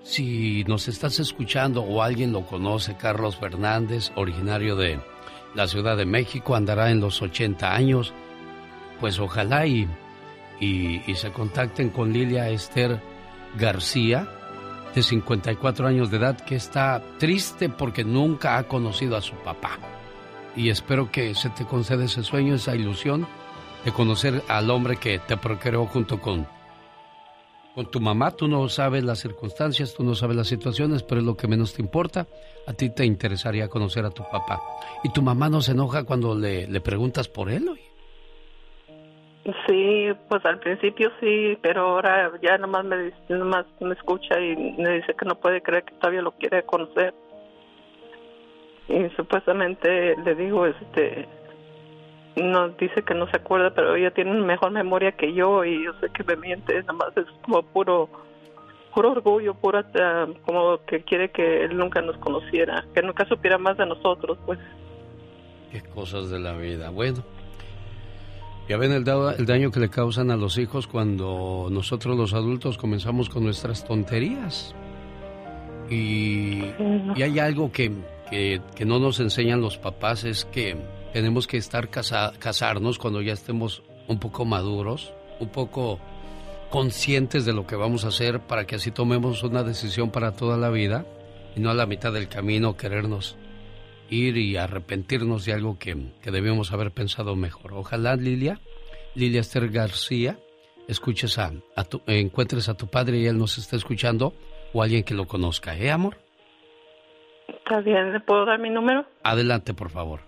[0.03, 5.01] Si nos estás escuchando o alguien lo conoce, Carlos Fernández, originario de
[5.55, 8.15] la Ciudad de México, andará en los 80 años,
[9.01, 9.87] pues ojalá y,
[10.61, 13.01] y, y se contacten con Lilia Esther
[13.59, 14.29] García,
[14.95, 19.79] de 54 años de edad, que está triste porque nunca ha conocido a su papá.
[20.57, 23.27] Y espero que se te conceda ese sueño, esa ilusión
[23.89, 26.47] de conocer al hombre que te procreó junto con
[27.75, 31.27] con tu mamá, tú no sabes las circunstancias, tú no sabes las situaciones, pero es
[31.27, 32.27] lo que menos te importa.
[32.67, 34.61] A ti te interesaría conocer a tu papá.
[35.05, 37.69] ¿Y tu mamá no se enoja cuando le, le preguntas por él?
[37.69, 37.89] oye?
[39.69, 44.97] Sí, pues al principio sí, pero ahora ya nomás me, nomás me escucha y me
[44.97, 47.15] dice que no puede creer que todavía lo quiere conocer.
[48.89, 51.29] Y supuestamente le digo, este,
[52.43, 55.93] no dice que no se acuerda, pero ella tiene mejor memoria que yo y yo
[56.01, 58.09] sé que me miente, nomás es como puro,
[58.95, 63.59] puro orgullo, pura, ah, como que quiere que él nunca nos conociera, que nunca supiera
[63.59, 64.59] más de nosotros, pues.
[65.73, 66.91] Qué cosas de la vida.
[66.91, 67.23] Bueno,
[68.69, 72.35] ya ven el, da- el daño que le causan a los hijos cuando nosotros los
[72.35, 74.75] adultos comenzamos con nuestras tonterías.
[75.91, 76.65] Y,
[77.17, 77.91] y hay algo que,
[78.31, 80.77] que, que no nos enseñan los papás, es que
[81.13, 85.99] tenemos que estar casa- casarnos cuando ya estemos un poco maduros, un poco
[86.71, 90.57] conscientes de lo que vamos a hacer para que así tomemos una decisión para toda
[90.57, 91.07] la vida
[91.57, 93.37] y no a la mitad del camino querernos
[94.11, 97.73] ir y arrepentirnos de algo que, que debíamos haber pensado mejor.
[97.75, 98.61] Ojalá, Lilia,
[99.15, 100.39] Lilia Esther García,
[100.89, 104.35] escuches a, a tu- encuentres a tu padre y él nos esté escuchando
[104.73, 106.19] o alguien que lo conozca, ¿eh, amor?
[107.49, 109.07] Está bien, ¿le puedo dar mi número?
[109.23, 110.21] Adelante, por favor.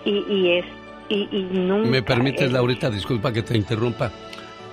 [0.04, 0.64] y, y es
[1.08, 2.90] y, y nunca ¿Me permites, es- Laurita?
[2.90, 4.10] Disculpa que te interrumpa.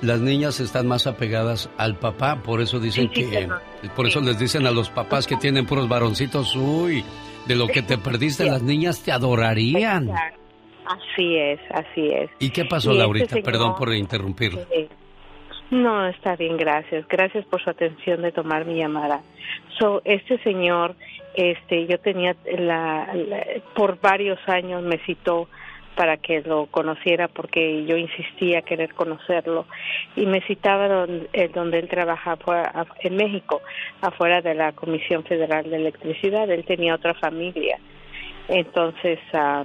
[0.04, 3.48] Las niñas están más apegadas al papá, por eso dicen Sí, sí, que,
[3.96, 7.04] por eso les dicen a los papás que tienen puros varoncitos, uy,
[7.48, 10.10] de lo que te perdiste, las niñas te adorarían.
[10.12, 12.30] Así es, así es.
[12.40, 13.28] ¿Y qué pasó, Y este Laurita?
[13.36, 14.62] señor- Perdón por interrumpirla.
[14.74, 14.88] Sí.
[15.72, 17.08] No, está bien, gracias.
[17.08, 19.22] Gracias por su atención de tomar mi llamada.
[19.80, 20.96] So, este señor,
[21.36, 23.46] este, yo tenía la, la-
[23.76, 25.48] por varios años me citó
[25.96, 29.66] para que lo conociera porque yo insistía querer conocerlo
[30.16, 33.62] y me citaba donde, eh, donde él trabajaba en México,
[34.02, 36.50] afuera de la Comisión Federal de Electricidad.
[36.50, 37.80] Él tenía otra familia.
[38.48, 39.64] Entonces, ah,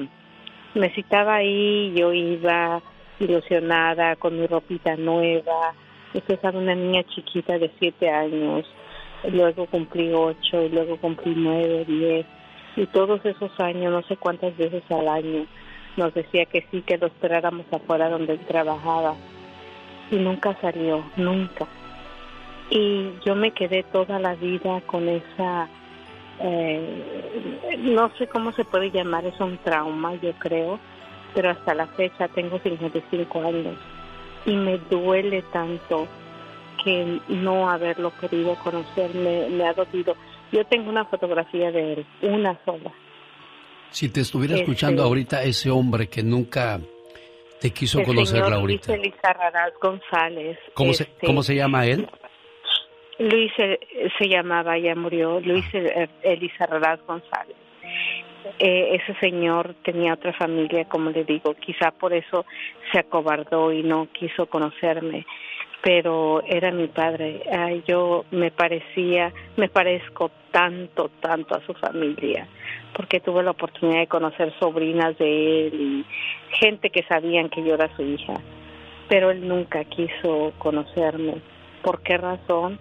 [0.75, 2.81] me citaba ahí, yo iba
[3.21, 5.75] ilusionada con mi ropita nueva.
[6.15, 8.67] Después era una niña chiquita de siete años.
[9.33, 12.27] Luego cumplí ocho, luego cumplí nueve, diez.
[12.77, 15.47] Y todos esos años, no sé cuántas veces al año,
[15.99, 19.15] nos decía que sí, que lo esperáramos afuera donde él trabajaba.
[20.11, 21.67] Y nunca salió, nunca.
[22.71, 25.69] Y yo me quedé toda la vida con esa,
[26.41, 30.79] eh, no sé cómo se puede llamar, es un trauma, yo creo,
[31.35, 33.77] pero hasta la fecha tengo 55 años
[34.47, 36.07] y me duele tanto
[36.83, 40.15] que no haberlo querido conocer, me, me ha dolido.
[40.53, 42.93] Yo tengo una fotografía de él, una sola.
[43.91, 46.81] Si te estuviera Este- escuchando ahorita ese hombre que nunca
[47.61, 50.59] te quiso conocer, señor Laurita, Luis Elizarraraz González.
[50.75, 52.09] ¿cómo se, este, ¿cómo se llama él?
[53.19, 53.81] Luis eh,
[54.17, 57.57] se llamaba, ya murió, Luis eh, Elisa Raraz González.
[58.61, 62.47] Eh, ese señor tenía otra familia, como le digo, quizá por eso
[62.93, 65.27] se acobardó y no quiso conocerme,
[65.83, 67.43] pero era mi padre.
[67.51, 72.47] Ay, yo me parecía, me parezco tanto, tanto a su familia,
[72.95, 76.05] porque tuve la oportunidad de conocer sobrinas de él y
[76.57, 78.35] gente que sabían que yo era su hija,
[79.09, 81.37] pero él nunca quiso conocerme.
[81.83, 82.79] ¿Por qué razón?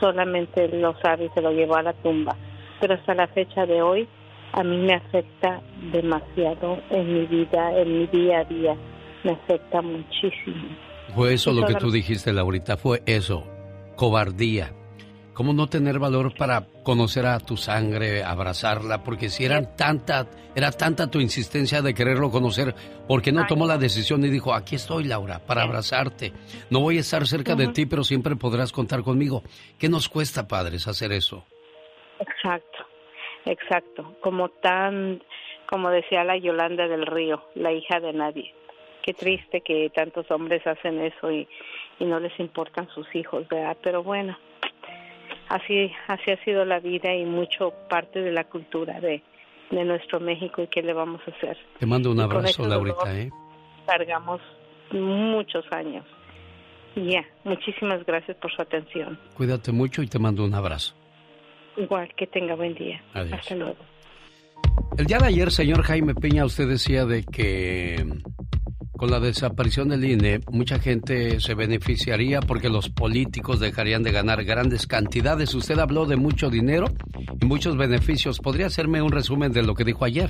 [0.00, 2.36] Solamente lo sabe y se lo llevó a la tumba.
[2.80, 4.08] Pero hasta la fecha de hoy
[4.52, 5.60] a mí me afecta
[5.92, 8.76] demasiado en mi vida, en mi día a día.
[9.22, 10.89] Me afecta muchísimo.
[11.14, 13.44] Fue eso lo que tú dijiste, Laurita, fue eso,
[13.96, 14.72] cobardía.
[15.34, 19.02] ¿Cómo no tener valor para conocer a tu sangre, abrazarla?
[19.02, 22.74] Porque si eran tanta, era tanta tu insistencia de quererlo conocer,
[23.08, 26.32] ¿por qué no tomó la decisión y dijo, aquí estoy, Laura, para abrazarte?
[26.68, 29.42] No voy a estar cerca de ti, pero siempre podrás contar conmigo.
[29.78, 31.44] ¿Qué nos cuesta, padres, hacer eso?
[32.18, 32.78] Exacto,
[33.46, 34.16] exacto.
[34.20, 35.22] Como tan,
[35.70, 38.54] como decía la Yolanda del Río, la hija de nadie.
[39.02, 41.48] Qué triste que tantos hombres hacen eso y,
[41.98, 43.76] y no les importan sus hijos, ¿verdad?
[43.82, 44.36] Pero bueno,
[45.48, 49.22] así, así ha sido la vida y mucho parte de la cultura de,
[49.70, 51.56] de nuestro México y qué le vamos a hacer.
[51.78, 53.30] Te mando un abrazo, Laurita, ¿eh?
[53.86, 54.40] Cargamos
[54.92, 56.04] muchos años.
[56.96, 59.18] Ya, muchísimas gracias por su atención.
[59.34, 60.94] Cuídate mucho y te mando un abrazo.
[61.76, 63.00] Igual que tenga buen día.
[63.14, 63.38] Adiós.
[63.38, 63.76] Hasta luego.
[64.98, 68.04] El día de ayer, señor Jaime Peña, usted decía de que
[69.00, 74.44] con la desaparición del INE, mucha gente se beneficiaría porque los políticos dejarían de ganar
[74.44, 75.54] grandes cantidades.
[75.54, 76.84] Usted habló de mucho dinero
[77.40, 78.40] y muchos beneficios.
[78.40, 80.28] ¿Podría hacerme un resumen de lo que dijo ayer?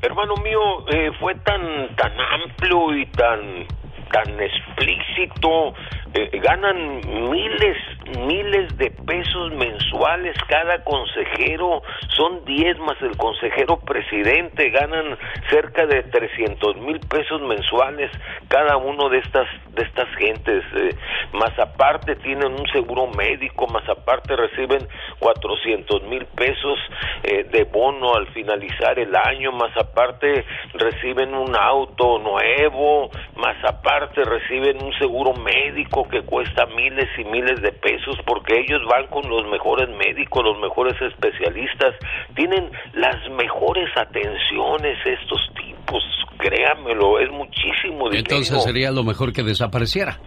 [0.00, 0.60] Hermano mío,
[0.92, 1.60] eh, fue tan
[1.96, 3.66] tan amplio y tan
[4.12, 5.74] tan explícito.
[6.14, 7.00] Eh, ganan
[7.30, 7.76] miles
[8.18, 11.82] miles de pesos mensuales cada consejero.
[12.16, 14.70] Son 10 más el consejero presidente.
[14.70, 15.16] Ganan
[15.48, 18.10] cerca de 300 mil pesos mensuales
[18.48, 20.64] cada uno de estas de estas gentes.
[20.76, 20.96] eh,
[21.32, 23.66] más aparte tienen un seguro médico.
[23.68, 24.86] Más aparte reciben
[25.18, 26.78] 400 mil pesos
[27.22, 30.44] eh, de bono al finalizar el año, más aparte
[30.74, 37.60] reciben un auto nuevo, más aparte reciben un seguro médico que cuesta miles y miles
[37.62, 41.94] de pesos porque ellos van con los mejores médicos, los mejores especialistas,
[42.34, 46.02] tienen las mejores atenciones estos tipos,
[46.38, 48.18] créamelo, es muchísimo dinero.
[48.18, 50.18] Entonces sería lo mejor que desapareciera.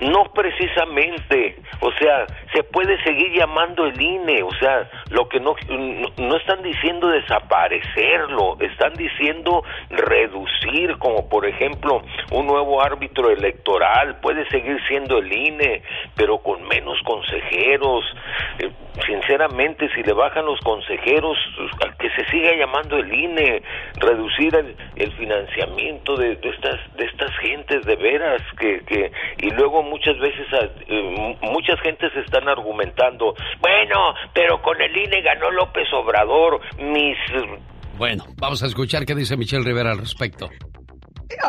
[0.00, 5.54] No precisamente, o sea, se puede seguir llamando el INE, o sea, lo que no,
[6.18, 14.46] no, están diciendo desaparecerlo, están diciendo reducir, como por ejemplo un nuevo árbitro electoral, puede
[14.50, 15.82] seguir siendo el INE,
[16.14, 18.04] pero con menos consejeros.
[18.58, 18.70] Eh,
[19.06, 21.38] sinceramente, si le bajan los consejeros,
[21.86, 23.62] a que se siga llamando el INE,
[23.98, 29.50] reducir el, el financiamiento de, de estas de estas gentes de veras que, que y
[29.50, 35.50] luego muchas veces a- eh, muchas gentes están argumentando bueno pero con el INE ganó
[35.50, 37.16] López Obrador mis
[37.98, 40.50] Bueno, vamos a escuchar qué dice Michelle Rivera al respecto.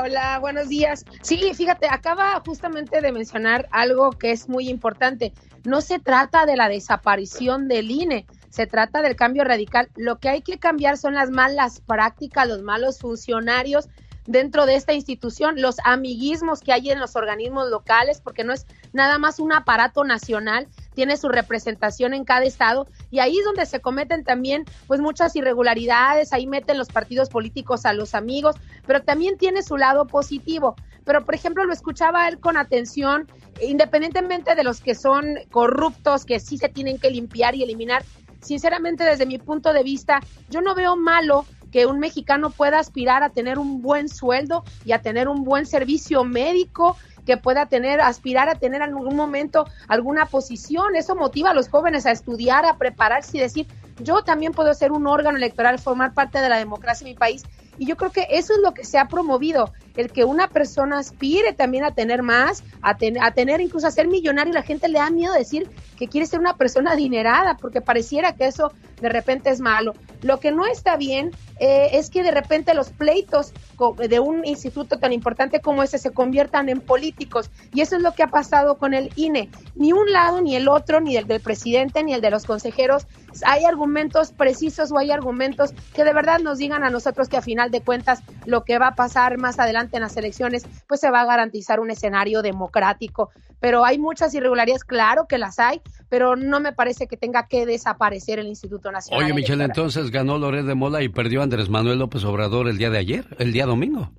[0.01, 1.05] Hola, buenos días.
[1.21, 5.33] Sí, fíjate, acaba justamente de mencionar algo que es muy importante.
[5.65, 9.89] No se trata de la desaparición del INE, se trata del cambio radical.
[9.95, 13.87] Lo que hay que cambiar son las malas prácticas, los malos funcionarios
[14.27, 18.67] dentro de esta institución, los amiguismos que hay en los organismos locales, porque no es
[18.93, 23.65] nada más un aparato nacional, tiene su representación en cada estado y ahí es donde
[23.65, 28.55] se cometen también pues muchas irregularidades, ahí meten los partidos políticos a los amigos,
[28.85, 30.75] pero también tiene su lado positivo.
[31.05, 33.27] Pero por ejemplo lo escuchaba él con atención,
[33.61, 38.03] independientemente de los que son corruptos, que sí se tienen que limpiar y eliminar,
[38.41, 40.19] sinceramente desde mi punto de vista,
[40.49, 41.45] yo no veo malo
[41.77, 45.67] que un mexicano pueda aspirar a tener un buen sueldo y a tener un buen
[45.67, 50.95] servicio médico, que pueda tener, aspirar a tener en algún momento alguna posición.
[50.95, 53.67] Eso motiva a los jóvenes a estudiar, a prepararse y decir,
[53.99, 57.45] yo también puedo ser un órgano electoral, formar parte de la democracia en mi país.
[57.77, 60.97] Y yo creo que eso es lo que se ha promovido, el que una persona
[60.97, 64.51] aspire también a tener más, a, ten- a tener incluso a ser millonario.
[64.51, 68.47] La gente le da miedo decir que quiere ser una persona adinerada, porque pareciera que
[68.47, 69.93] eso de repente es malo.
[70.23, 71.29] Lo que no está bien
[71.59, 73.53] eh, es que de repente los pleitos
[73.97, 77.49] de un instituto tan importante como ese se conviertan en políticos.
[77.73, 79.49] Y eso es lo que ha pasado con el INE.
[79.75, 83.07] Ni un lado, ni el otro, ni el del presidente, ni el de los consejeros.
[83.45, 87.41] Hay argumentos precisos o hay argumentos que de verdad nos digan a nosotros que a
[87.41, 91.11] final de cuentas lo que va a pasar más adelante en las elecciones, pues se
[91.11, 93.29] va a garantizar un escenario democrático.
[93.59, 97.65] Pero hay muchas irregularidades, claro que las hay, pero no me parece que tenga que
[97.65, 99.25] desaparecer el Instituto Nacional.
[99.25, 102.89] Oye, Michelle, entonces ganó Loret de Mola y perdió Andrés Manuel López Obrador el día
[102.89, 104.11] de ayer, el día domingo.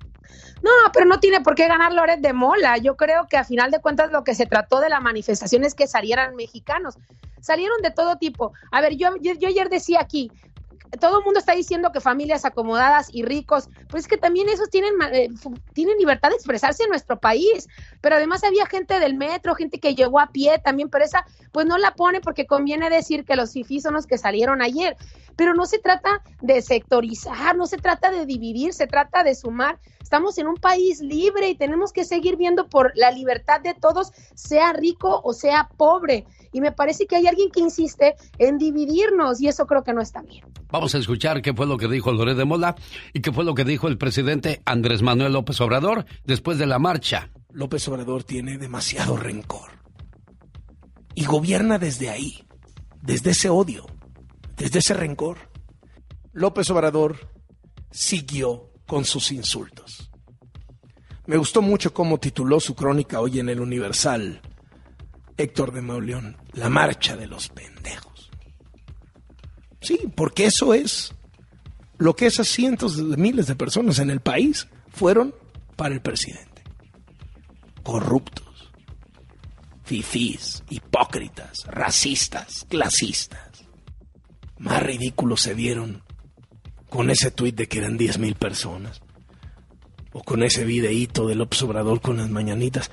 [0.63, 2.77] No, pero no tiene por qué ganar Loret de Mola.
[2.79, 5.75] Yo creo que a final de cuentas lo que se trató de la manifestación es
[5.75, 6.95] que salieran mexicanos.
[7.39, 8.53] Salieron de todo tipo.
[8.71, 10.31] A ver, yo, yo, yo ayer decía aquí,
[10.97, 14.69] todo el mundo está diciendo que familias acomodadas y ricos, pues es que también esos
[14.69, 15.29] tienen, eh,
[15.73, 17.67] tienen libertad de expresarse en nuestro país.
[18.01, 21.65] Pero además había gente del metro, gente que llegó a pie también, pero esa pues
[21.65, 24.95] no la pone porque conviene decir que los fifís son los que salieron ayer.
[25.35, 29.79] Pero no se trata de sectorizar, no se trata de dividir, se trata de sumar.
[30.01, 34.11] Estamos en un país libre y tenemos que seguir viendo por la libertad de todos,
[34.33, 36.25] sea rico o sea pobre.
[36.51, 40.01] Y me parece que hay alguien que insiste en dividirnos y eso creo que no
[40.01, 40.45] está bien.
[40.83, 42.75] A escuchar qué fue lo que dijo Loret de Mola
[43.13, 46.79] y qué fue lo que dijo el presidente Andrés Manuel López Obrador después de la
[46.79, 47.29] marcha.
[47.51, 49.71] López Obrador tiene demasiado rencor.
[51.15, 52.45] Y gobierna desde ahí,
[53.01, 53.85] desde ese odio,
[54.55, 55.51] desde ese rencor.
[56.31, 57.31] López Obrador
[57.91, 60.09] siguió con sus insultos.
[61.25, 64.41] Me gustó mucho cómo tituló su crónica hoy en el Universal
[65.39, 68.08] Héctor de Mauleón, La marcha de los pendejos.
[69.81, 71.13] Sí, porque eso es
[71.97, 75.33] lo que esas cientos de miles de personas en el país fueron
[75.75, 76.63] para el presidente.
[77.83, 78.71] Corruptos,
[79.83, 83.65] fifís, hipócritas, racistas, clasistas.
[84.57, 86.03] Más ridículos se vieron
[86.89, 89.01] con ese tuit de que eran 10 mil personas.
[90.11, 92.91] O con ese videíto del Obrador con las mañanitas.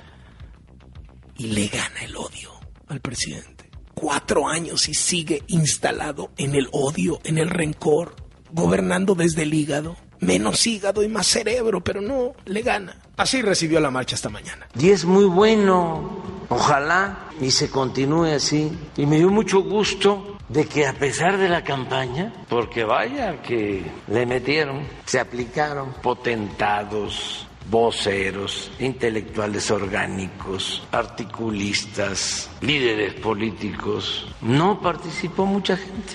[1.37, 2.51] Y le gana el odio
[2.87, 3.56] al presidente.
[3.99, 8.15] Cuatro años y sigue instalado en el odio, en el rencor,
[8.51, 9.95] gobernando desde el hígado.
[10.19, 13.01] Menos hígado y más cerebro, pero no, le gana.
[13.17, 14.67] Así recibió la marcha esta mañana.
[14.79, 18.71] Y es muy bueno, ojalá y se continúe así.
[18.97, 23.83] Y me dio mucho gusto de que a pesar de la campaña, porque vaya que
[24.09, 36.13] le metieron, se aplicaron potentados, voceros, intelectuales orgánicos, articulistas, líderes políticos, no participó mucha gente.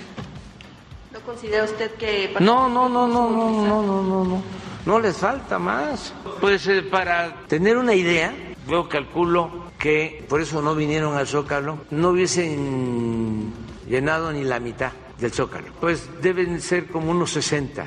[1.13, 2.35] ¿No considera usted que...
[2.41, 4.43] No, no, no, no, no, no, no, no, no.
[4.85, 6.13] No les falta más.
[6.41, 8.35] Pues eh, para tener una idea,
[8.69, 13.53] yo calculo que por eso no vinieron al Zócalo, no hubiesen
[13.89, 14.91] llenado ni la mitad
[15.21, 15.67] del Zócalo.
[15.81, 17.87] Pues deben ser como unos 60.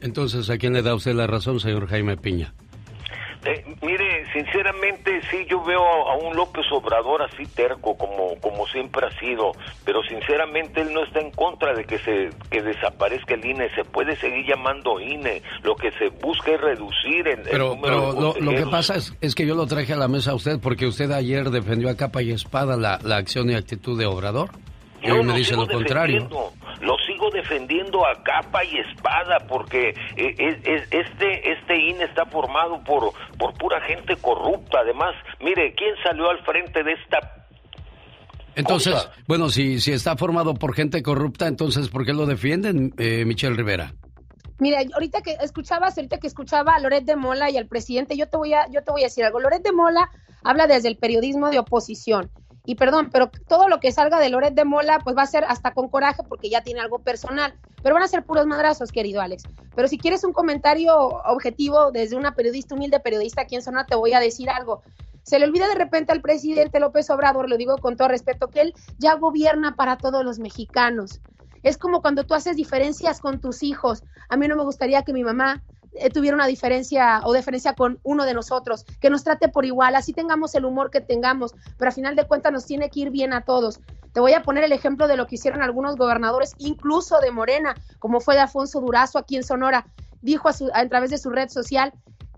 [0.00, 2.52] Entonces, ¿a quién le da usted la razón, señor Jaime Piña?
[3.46, 9.06] Eh, mire, sinceramente sí, yo veo a un López Obrador así terco como, como siempre
[9.06, 9.52] ha sido,
[9.84, 13.84] pero sinceramente él no está en contra de que se que desaparezca el INE, se
[13.84, 18.32] puede seguir llamando INE, lo que se busca es reducir el, el Pero, número pero
[18.32, 20.34] de lo, lo que pasa es, es que yo lo traje a la mesa a
[20.34, 24.06] usted porque usted ayer defendió a capa y espada la, la acción y actitud de
[24.06, 24.50] Obrador.
[25.06, 26.20] Yo hoy me lo dice sigo lo contrario.
[26.20, 26.52] defendiendo,
[26.82, 32.26] Lo sigo defendiendo a capa y espada porque eh, es- es- este este INE está
[32.26, 34.80] formado por por pura gente corrupta.
[34.80, 37.46] Además, mire, ¿quién salió al frente de esta
[38.54, 43.24] Entonces, bueno, si, si está formado por gente corrupta, entonces, ¿por qué lo defienden, eh,
[43.26, 43.92] Michelle Rivera?
[44.58, 48.26] Mira, ahorita que escuchabas, ahorita que escuchaba a Loret de Mola y al presidente, yo
[48.28, 49.40] te voy a, yo te voy a decir algo.
[49.40, 50.08] Loret de Mola
[50.42, 52.30] habla desde el periodismo de oposición.
[52.66, 55.44] Y perdón, pero todo lo que salga de Loret de Mola, pues va a ser
[55.44, 57.54] hasta con coraje porque ya tiene algo personal.
[57.82, 59.44] Pero van a ser puros madrazos, querido Alex.
[59.74, 63.94] Pero si quieres un comentario objetivo desde una periodista, humilde periodista aquí en Sonora, te
[63.94, 64.82] voy a decir algo.
[65.22, 68.60] Se le olvida de repente al presidente López Obrador, lo digo con todo respeto, que
[68.60, 71.20] él ya gobierna para todos los mexicanos.
[71.62, 74.02] Es como cuando tú haces diferencias con tus hijos.
[74.28, 75.62] A mí no me gustaría que mi mamá
[76.12, 80.12] tuviera una diferencia o diferencia con uno de nosotros, que nos trate por igual, así
[80.12, 83.32] tengamos el humor que tengamos, pero a final de cuentas nos tiene que ir bien
[83.32, 83.80] a todos.
[84.12, 87.74] Te voy a poner el ejemplo de lo que hicieron algunos gobernadores, incluso de Morena,
[87.98, 89.86] como fue de Alfonso Durazo aquí en Sonora.
[90.22, 91.92] Dijo a, su- a través de su red social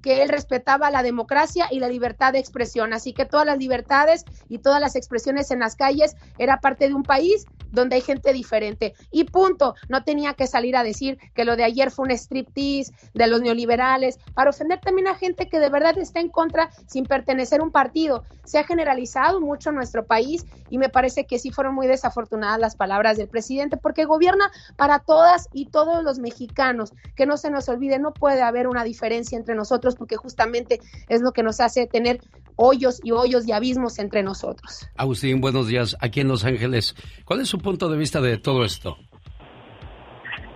[0.09, 2.95] que él respetaba la democracia y la libertad de expresión.
[2.95, 6.95] Así que todas las libertades y todas las expresiones en las calles era parte de
[6.95, 8.95] un país donde hay gente diferente.
[9.11, 12.91] Y punto, no tenía que salir a decir que lo de ayer fue un striptease
[13.13, 17.05] de los neoliberales, para ofender también a gente que de verdad está en contra sin
[17.05, 18.25] pertenecer a un partido.
[18.45, 22.59] Se ha generalizado mucho en nuestro país y me parece que sí fueron muy desafortunadas
[22.59, 26.95] las palabras del presidente, porque gobierna para todas y todos los mexicanos.
[27.15, 30.79] Que no se nos olvide, no puede haber una diferencia entre nosotros, porque justamente
[31.09, 32.21] es lo que nos hace tener
[32.57, 34.89] hoyos y hoyos y abismos entre nosotros.
[34.97, 35.97] Agustín, buenos días.
[36.01, 36.95] Aquí en Los Ángeles,
[37.25, 38.97] ¿cuál es su punto de vista de todo esto?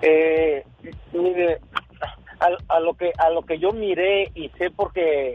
[0.00, 0.64] Eh,
[1.12, 1.60] mire,
[2.40, 5.34] a, a lo que a lo que yo miré y sé porque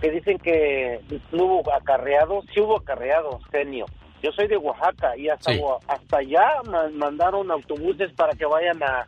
[0.00, 1.00] que dicen que
[1.32, 3.84] no hubo acarreados, sí hubo acarreados, genio.
[4.22, 5.60] Yo soy de Oaxaca y hasta, Sí.
[5.86, 9.06] Hasta allá ma- mandaron autobuses para que vayan a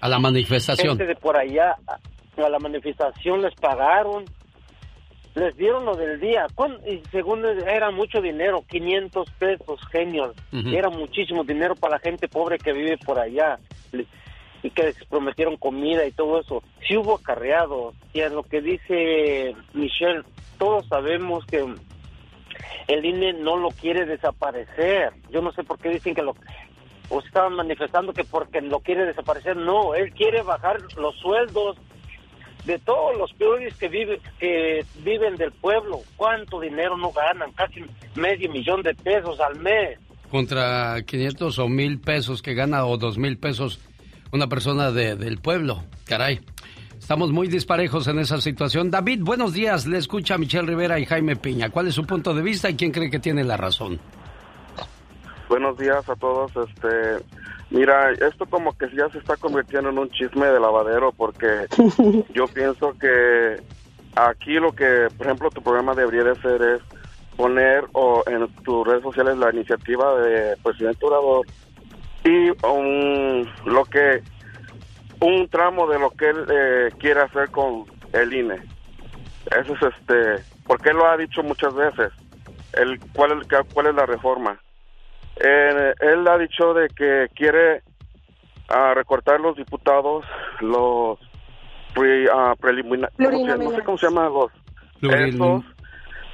[0.00, 0.96] A la manifestación.
[0.96, 1.76] gente de por allá
[2.40, 4.24] a, la manifestación, les pagaron,
[5.34, 6.46] les dieron lo del día.
[6.54, 10.34] ¿Cuán- Y según era mucho dinero, 500 pesos, genios.
[10.52, 10.68] Ujú.
[10.68, 13.58] Era muchísimo dinero para la gente pobre que vive por allá
[14.62, 16.62] y que les prometieron comida y todo eso.
[16.86, 17.94] Sí hubo acarreados.
[18.12, 20.22] Y a lo que dice Michelle,
[20.58, 21.64] todos sabemos que
[22.88, 25.12] el INE no lo quiere desaparecer.
[25.30, 26.34] Yo no sé por qué dicen que lo
[27.08, 29.56] o estaban manifestando que porque lo quiere desaparecer.
[29.56, 31.76] No, él quiere bajar los sueldos
[32.64, 36.00] de todos los peores que vive, que viven del pueblo.
[36.16, 37.52] ¿Cuánto dinero no ganan?
[37.52, 37.84] Casi
[38.14, 39.98] medio millón de pesos al mes.
[40.30, 43.80] Contra 500 o 1000 pesos que gana o 2000 pesos
[44.32, 45.84] una persona de- del pueblo.
[46.06, 46.40] Caray.
[46.98, 48.90] Estamos muy disparejos en esa situación.
[48.90, 49.86] David, buenos días.
[49.86, 51.68] Le escucha Michelle Rivera y Jaime Piña.
[51.68, 53.98] ¿Cuál es su punto de vista y quién cree que tiene la razón?
[55.48, 56.50] Buenos días a todos.
[56.56, 56.88] Este,
[57.72, 61.66] mira, esto como que ya se está convirtiendo en un chisme de lavadero porque
[62.34, 63.60] yo pienso que
[64.14, 66.82] aquí lo que, por ejemplo, tu programa debería de hacer es
[67.36, 71.46] poner o en tus redes sociales la iniciativa de presidente Obrador
[72.24, 74.22] y un, lo que
[75.20, 78.56] un tramo de lo que él eh, quiere hacer con el INE.
[79.46, 82.12] Eso es este, porque él lo ha dicho muchas veces.
[82.72, 84.58] El, ¿cuál, es, ¿Cuál es la reforma?
[85.36, 87.82] Eh, él ha dicho de que quiere
[88.68, 90.24] ah, recortar los diputados,
[90.60, 91.18] los
[91.94, 93.84] pre, ah, prelimina- ¿cómo se- no sé Plurinominales.
[93.84, 95.64] cómo se llaman los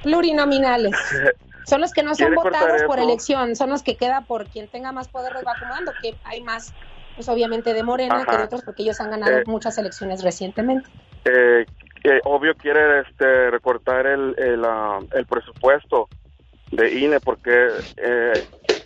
[0.03, 0.95] Plurinominales.
[1.65, 4.91] Son los que no son votados por elección, son los que queda por quien tenga
[4.91, 6.73] más poder los va acumulando, que hay más,
[7.15, 9.43] pues obviamente de Morena que de otros, porque ellos han ganado Eh.
[9.45, 10.89] muchas elecciones recientemente.
[11.25, 11.65] eh,
[12.23, 16.07] obvio quiere este recortar el el, ah, el presupuesto
[16.71, 18.33] de INE porque eh,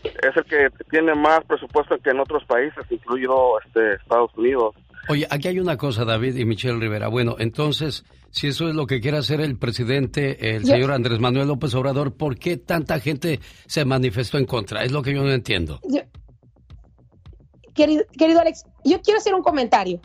[0.04, 4.76] es el que tiene más presupuesto que en otros países, incluido este Estados Unidos.
[5.10, 7.10] Oye, aquí hay una cosa, David y Michelle Rivera.
[7.10, 11.20] Bueno, entonces, si eso es lo que quiere hacer el presidente, el Yo- señor Andrés
[11.20, 14.84] Manuel López Obrador, ¿por qué tanta gente se manifestó en contra?
[14.84, 15.80] Es lo que yo no entiendo.
[15.90, 16.02] Yo-
[17.74, 20.00] querido, querido Alex, yo quiero hacer un comentario.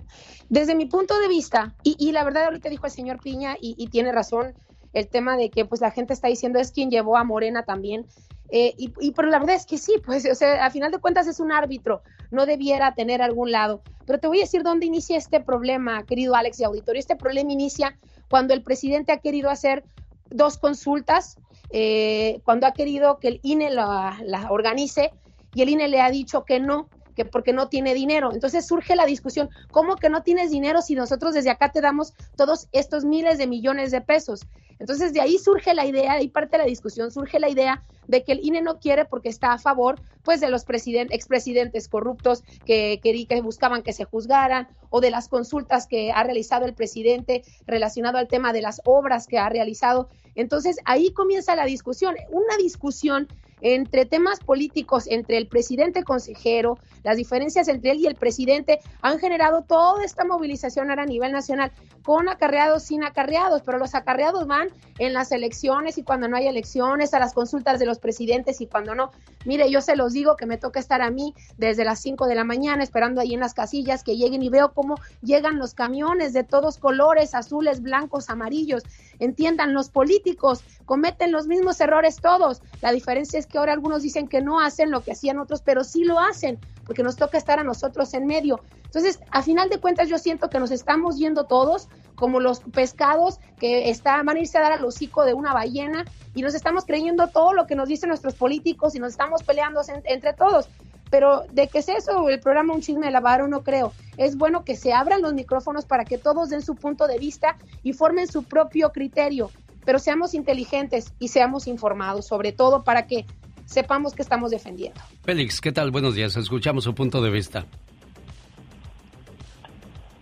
[0.48, 3.74] Desde mi punto de vista, y, y la verdad ahorita dijo el señor Piña, y,
[3.78, 4.54] y tiene razón,
[4.94, 8.06] el tema de que pues la gente está diciendo es quien llevó a Morena también.
[8.50, 10.98] Eh, y, y pero la verdad es que sí, pues, o sea, a final de
[10.98, 13.82] cuentas es un árbitro, no debiera tener algún lado.
[14.06, 16.98] Pero te voy a decir dónde inicia este problema, querido Alex y auditorio.
[16.98, 17.98] Este problema inicia
[18.30, 19.84] cuando el presidente ha querido hacer
[20.30, 21.36] dos consultas,
[21.70, 25.12] eh, cuando ha querido que el INE la, la organice
[25.54, 28.30] y el INE le ha dicho que no, que porque no tiene dinero.
[28.32, 32.14] Entonces surge la discusión, ¿cómo que no tienes dinero si nosotros desde acá te damos
[32.36, 34.46] todos estos miles de millones de pesos?
[34.78, 38.24] Entonces de ahí surge la idea, de ahí parte la discusión, surge la idea de
[38.24, 42.42] que el INE no quiere porque está a favor pues de los president- expresidentes corruptos
[42.64, 46.74] que, que, que buscaban que se juzgaran o de las consultas que ha realizado el
[46.74, 50.08] presidente relacionado al tema de las obras que ha realizado.
[50.34, 53.28] Entonces ahí comienza la discusión, una discusión
[53.60, 59.18] entre temas políticos, entre el presidente consejero, las diferencias entre él y el presidente han
[59.18, 61.72] generado toda esta movilización ahora a nivel nacional,
[62.02, 64.67] con acarreados, sin acarreados, pero los acarreados van
[64.98, 68.66] en las elecciones y cuando no hay elecciones, a las consultas de los presidentes y
[68.66, 69.10] cuando no.
[69.44, 72.34] Mire, yo se los digo que me toca estar a mí desde las 5 de
[72.34, 76.32] la mañana esperando ahí en las casillas que lleguen y veo cómo llegan los camiones
[76.32, 78.82] de todos colores, azules, blancos, amarillos.
[79.18, 82.62] Entiendan, los políticos cometen los mismos errores todos.
[82.80, 85.84] La diferencia es que ahora algunos dicen que no hacen lo que hacían otros, pero
[85.84, 88.60] sí lo hacen, porque nos toca estar a nosotros en medio.
[88.88, 93.38] Entonces, a final de cuentas, yo siento que nos estamos yendo todos como los pescados
[93.60, 96.84] que está, van a irse a dar al hocico de una ballena y nos estamos
[96.84, 100.68] creyendo todo lo que nos dicen nuestros políticos y nos estamos peleando en- entre todos.
[101.10, 103.92] Pero de que es eso, el programa Un Chisme de Lavaro, no creo.
[104.16, 107.56] Es bueno que se abran los micrófonos para que todos den su punto de vista
[107.82, 109.50] y formen su propio criterio.
[109.84, 113.24] Pero seamos inteligentes y seamos informados, sobre todo para que
[113.64, 115.00] sepamos que estamos defendiendo.
[115.22, 115.90] Félix, ¿qué tal?
[115.90, 117.64] Buenos días, escuchamos su punto de vista.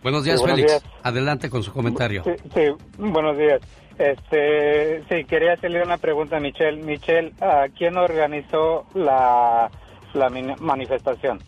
[0.07, 0.85] Buenos días, Félix.
[1.03, 2.23] Adelante con su comentario.
[2.23, 3.61] Sí, sí, buenos días.
[3.99, 6.81] Este, sí, quería hacerle una pregunta a Michelle.
[6.81, 9.69] Michelle, ¿a quién organizó la,
[10.15, 10.31] la
[10.61, 11.41] manifestación?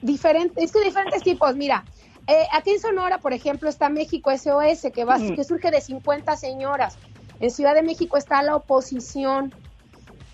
[0.00, 1.84] Diferentes, es que diferentes tipos, mira,
[2.26, 5.34] eh, aquí en Sonora, por ejemplo, está México SOS, que, va, Mm.
[5.34, 6.96] que surge de 50 señoras.
[7.40, 9.54] En Ciudad de México está la oposición.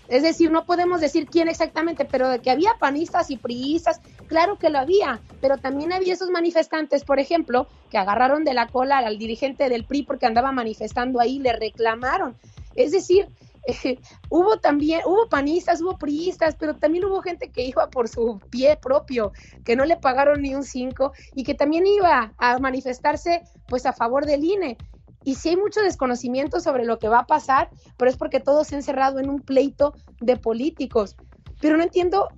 [0.07, 3.99] Es decir, no podemos decir quién exactamente, pero de que había panistas y priistas,
[4.31, 8.67] claro que lo había, pero también había esos manifestantes, por ejemplo, que agarraron de la
[8.67, 12.37] cola al dirigente del PRI porque andaba manifestando ahí, le reclamaron.
[12.73, 13.27] Es decir,
[13.67, 18.39] eh, hubo también, hubo panistas, hubo priistas, pero también hubo gente que iba por su
[18.49, 19.33] pie propio,
[19.65, 23.91] que no le pagaron ni un cinco y que también iba a manifestarse pues a
[23.91, 24.77] favor del INE.
[25.25, 28.63] Y sí hay mucho desconocimiento sobre lo que va a pasar, pero es porque todo
[28.63, 31.17] se ha encerrado en un pleito de políticos.
[31.59, 32.29] Pero no entiendo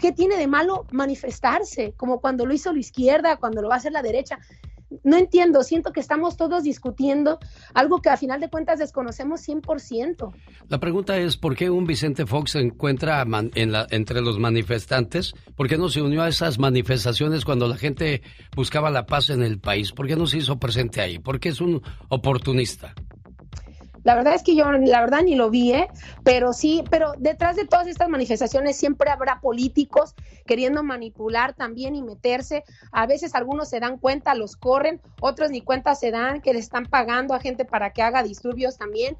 [0.00, 3.78] qué tiene de malo manifestarse, como cuando lo hizo la izquierda, cuando lo va a
[3.78, 4.38] hacer la derecha.
[5.04, 7.38] No entiendo, siento que estamos todos discutiendo
[7.74, 10.32] algo que a final de cuentas desconocemos 100%.
[10.68, 15.34] La pregunta es, ¿por qué un Vicente Fox se encuentra entre los manifestantes?
[15.56, 18.22] ¿Por qué no se unió a esas manifestaciones cuando la gente
[18.56, 19.92] buscaba la paz en el país?
[19.92, 21.18] ¿Por qué no se hizo presente ahí?
[21.18, 22.94] ¿Por qué es un oportunista?
[24.04, 25.88] La verdad es que yo, la verdad, ni lo vi, ¿eh?
[26.24, 30.14] Pero sí, pero detrás de todas estas manifestaciones siempre habrá políticos
[30.46, 32.64] queriendo manipular también y meterse.
[32.92, 36.60] A veces algunos se dan cuenta, los corren, otros ni cuenta se dan, que le
[36.60, 39.16] están pagando a gente para que haga disturbios también.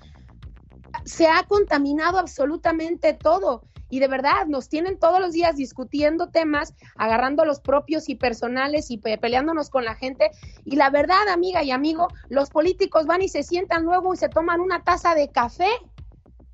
[1.05, 3.63] Se ha contaminado absolutamente todo.
[3.91, 8.91] Y de verdad, nos tienen todos los días discutiendo temas, agarrando los propios y personales
[8.91, 10.31] y pe- peleándonos con la gente.
[10.65, 14.29] Y la verdad, amiga y amigo, los políticos van y se sientan luego y se
[14.29, 15.69] toman una taza de café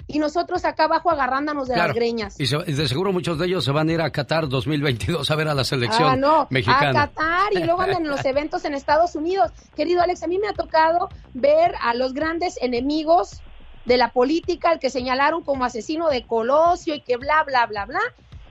[0.06, 1.88] y nosotros acá abajo agarrándonos de Claro.
[1.88, 2.38] las greñas.
[2.38, 5.34] Y, se- de seguro muchos de ellos se van a ir a Qatar 2022 a
[5.34, 6.90] ver a la selección Ah, no, mexicana.
[7.04, 9.50] a Qatar y luego andan en los eventos en Estados Unidos.
[9.74, 13.40] Querido Alex, a mí me ha tocado ver a los grandes enemigos
[13.84, 17.84] de la política, el que señalaron como asesino de Colosio y que bla, bla, bla,
[17.86, 18.00] bla.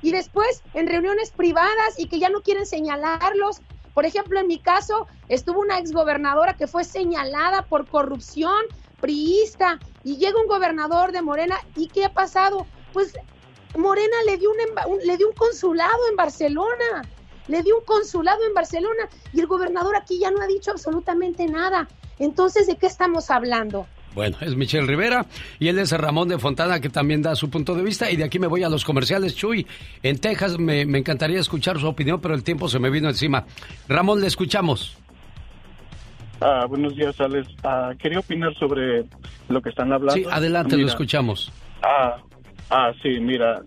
[0.01, 3.61] Y después en reuniones privadas y que ya no quieren señalarlos.
[3.93, 8.53] Por ejemplo, en mi caso, estuvo una exgobernadora que fue señalada por corrupción
[8.99, 12.65] priista y llega un gobernador de Morena y ¿qué ha pasado?
[12.93, 13.13] Pues
[13.77, 17.03] Morena le dio un- le dio un consulado en Barcelona,
[17.47, 21.47] le dio un consulado en Barcelona y el gobernador aquí ya no ha dicho absolutamente
[21.47, 21.87] nada.
[22.19, 23.87] Entonces, ¿de qué estamos hablando?
[24.15, 25.25] Bueno, es Michelle Rivera
[25.59, 28.23] y él es Ramón de Fontana que también da su punto de vista y de
[28.23, 29.35] aquí me voy a los comerciales.
[29.35, 29.65] Chuy,
[30.03, 33.45] en Texas me, me encantaría escuchar su opinión, pero el tiempo se me vino encima.
[33.87, 34.97] Ramón, le escuchamos.
[36.41, 37.47] Ah, buenos días, Alex.
[37.63, 39.05] Ah, quería opinar sobre
[39.47, 40.13] lo que están hablando.
[40.13, 41.51] Sí, adelante, lo Mira, escuchamos.
[41.81, 42.17] Ah,
[42.69, 43.61] ah, sí, mira,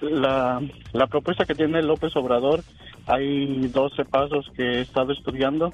[0.00, 0.60] la,
[0.92, 2.62] la propuesta que tiene López Obrador,
[3.06, 5.72] hay 12 pasos que he estado estudiando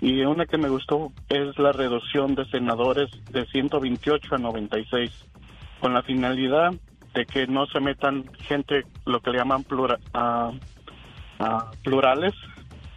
[0.00, 5.10] y una que me gustó es la reducción de senadores de 128 a 96,
[5.80, 6.72] con la finalidad
[7.14, 9.98] de que no se metan gente, lo que le llaman plura-
[11.82, 12.34] plurales,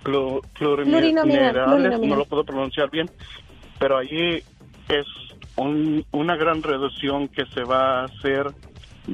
[0.04, 2.10] plu- Plurinominal, plurinominales, plurinominal.
[2.10, 3.10] no lo puedo pronunciar bien,
[3.80, 4.44] pero allí
[4.90, 5.06] es
[5.56, 8.52] un- una gran reducción que se va a hacer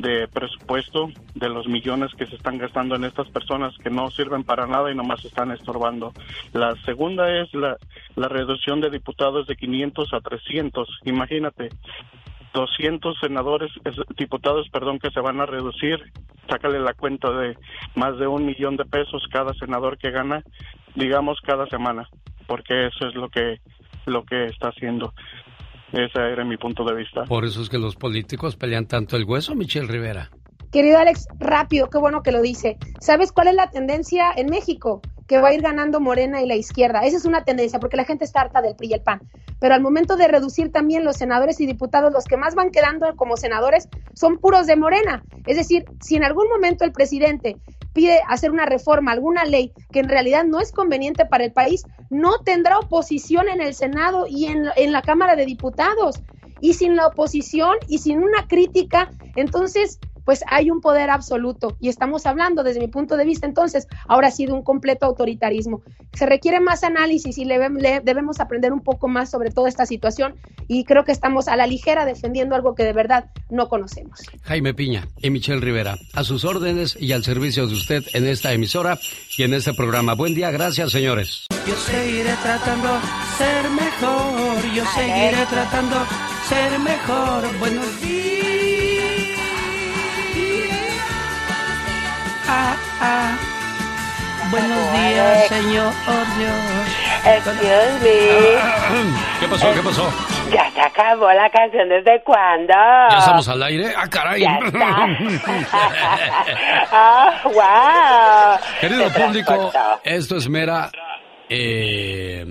[0.01, 4.43] de presupuesto de los millones que se están gastando en estas personas que no sirven
[4.43, 6.13] para nada y nomás están estorbando.
[6.53, 7.77] La segunda es la,
[8.15, 10.87] la reducción de diputados de 500 a 300.
[11.05, 11.69] Imagínate,
[12.53, 15.99] 200 senadores, es- diputados, perdón, que se van a reducir.
[16.49, 17.57] Sácale la cuenta de
[17.95, 20.43] más de un millón de pesos cada senador que gana,
[20.95, 22.07] digamos, cada semana,
[22.45, 23.59] porque eso es lo que,
[24.05, 25.13] lo que está haciendo.
[25.91, 27.23] Ese era mi punto de vista.
[27.23, 30.29] Por eso es que los políticos pelean tanto el hueso, Michelle Rivera.
[30.71, 32.77] Querido Alex, rápido, qué bueno que lo dice.
[32.99, 35.01] ¿Sabes cuál es la tendencia en México?
[35.25, 37.05] Que va a ir ganando Morena y la izquierda.
[37.05, 39.21] Esa es una tendencia porque la gente está harta del PRI y el PAN.
[39.59, 43.15] Pero al momento de reducir también los senadores y diputados, los que más van quedando
[43.15, 45.23] como senadores son puros de Morena.
[45.45, 47.57] Es decir, si en algún momento el presidente
[47.93, 51.83] pide hacer una reforma, alguna ley que en realidad no es conveniente para el país,
[52.09, 56.21] no tendrá oposición en el Senado y en, en la Cámara de Diputados.
[56.59, 61.87] Y sin la oposición y sin una crítica, entonces pues hay un poder absoluto y
[61.87, 65.83] estamos hablando desde mi punto de vista entonces ahora sí de un completo autoritarismo.
[66.13, 69.85] Se requiere más análisis y le, le- debemos aprender un poco más sobre toda esta
[69.85, 70.35] situación
[70.67, 74.19] y creo que estamos a la ligera defendiendo algo que de verdad no conocemos.
[74.43, 78.51] Jaime Piña y Michelle Rivera, a sus órdenes y al servicio de usted en esta
[78.51, 78.99] emisora
[79.37, 80.13] y en este programa.
[80.13, 81.45] Buen día, gracias, señores.
[81.65, 82.89] Yo seguiré tratando
[83.37, 85.95] ser mejor, yo seguiré tratando
[86.49, 87.59] ser mejor.
[87.59, 88.56] Buenos días.
[94.49, 95.93] Buenos días, señor
[97.25, 98.19] Excuse me.
[99.41, 99.73] ¿Qué pasó?
[99.73, 100.09] ¿Qué pasó?
[100.53, 102.73] Ya se acabó la canción desde cuándo.
[102.73, 103.93] ¿Ya estamos al aire?
[103.97, 104.41] ¡Ah, caray!
[104.41, 105.07] Ya está.
[106.89, 108.59] Ah, wow.
[108.79, 109.99] Querido público, transportó.
[110.05, 110.89] esto es mera...
[111.49, 112.45] eh,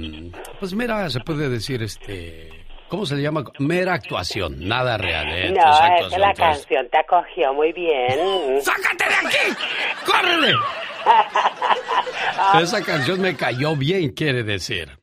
[0.61, 2.56] pues mera, se puede decir, este...
[2.89, 3.45] ¿Cómo se le llama?
[3.59, 5.51] Mera actuación, nada real, ¿eh?
[5.51, 8.61] No, es que la canción te acogió muy bien.
[8.63, 9.57] ¡Sácate de aquí!
[10.05, 10.55] ¡Córrele!
[12.63, 14.99] Esa canción me cayó bien, quiere decir.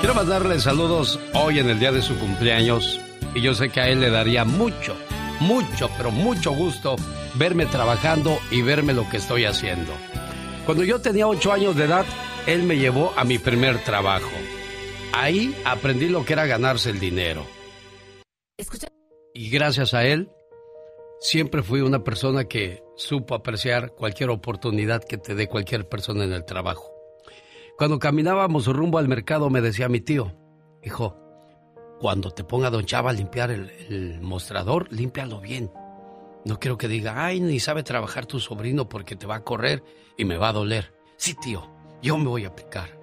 [0.00, 3.00] Quiero mandarle saludos hoy en el día de su cumpleaños
[3.34, 4.96] y yo sé que a él le daría mucho,
[5.40, 6.96] mucho, pero mucho gusto
[7.34, 9.92] verme trabajando y verme lo que estoy haciendo.
[10.64, 12.04] Cuando yo tenía ocho años de edad,
[12.46, 14.30] él me llevó a mi primer trabajo.
[15.12, 17.44] Ahí aprendí lo que era ganarse el dinero.
[19.34, 20.30] Y gracias a él,
[21.20, 26.32] siempre fui una persona que supo apreciar cualquier oportunidad que te dé cualquier persona en
[26.32, 26.90] el trabajo.
[27.76, 30.34] Cuando caminábamos rumbo al mercado me decía mi tío,
[30.82, 31.16] hijo,
[32.00, 35.70] cuando te ponga Don Chava a limpiar el, el mostrador, límpialo bien.
[36.46, 39.82] No quiero que diga, ay, ni sabe trabajar tu sobrino porque te va a correr
[40.16, 40.94] y me va a doler.
[41.16, 41.68] Sí, tío,
[42.00, 42.95] yo me voy a aplicar.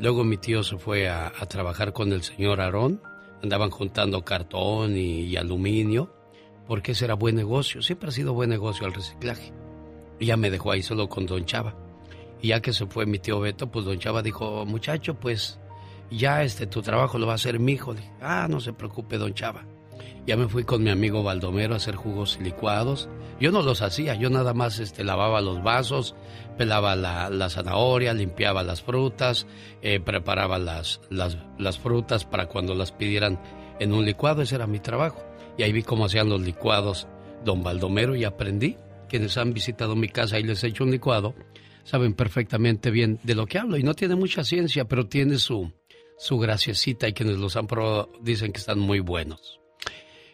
[0.00, 3.02] Luego mi tío se fue a, trabajar con el señor Aarón.
[3.42, 6.14] Andaban juntando cartón y, y aluminio,
[6.66, 7.82] porque ese era buen negocio.
[7.82, 9.52] Siempre ha sido buen negocio el reciclaje.
[10.18, 11.74] Y ya me dejó ahí solo con Don Chava.
[12.40, 15.60] Y ya que se fue mi tío Beto, pues Don Chava dijo, muchacho, pues
[16.10, 17.92] ya este tu trabajo lo va a hacer mi hijo.
[17.92, 19.66] Dije, ah, no se preocupe, Don Chava.
[20.26, 23.08] Ya me fui con mi amigo Baldomero a hacer jugos licuados.
[23.40, 26.14] Yo no los hacía, yo nada más este, lavaba los vasos,
[26.58, 29.46] pelaba la, la zanahoria, limpiaba las frutas,
[29.82, 33.40] eh, preparaba las, las, las frutas para cuando las pidieran
[33.78, 34.42] en un licuado.
[34.42, 35.24] Ese era mi trabajo.
[35.56, 37.08] Y ahí vi cómo hacían los licuados
[37.44, 38.76] don Baldomero y aprendí.
[39.08, 41.34] Quienes han visitado mi casa y les he hecho un licuado,
[41.82, 43.76] saben perfectamente bien de lo que hablo.
[43.76, 45.72] Y no tiene mucha ciencia, pero tiene su,
[46.16, 49.59] su graciecita y quienes los han probado dicen que están muy buenos.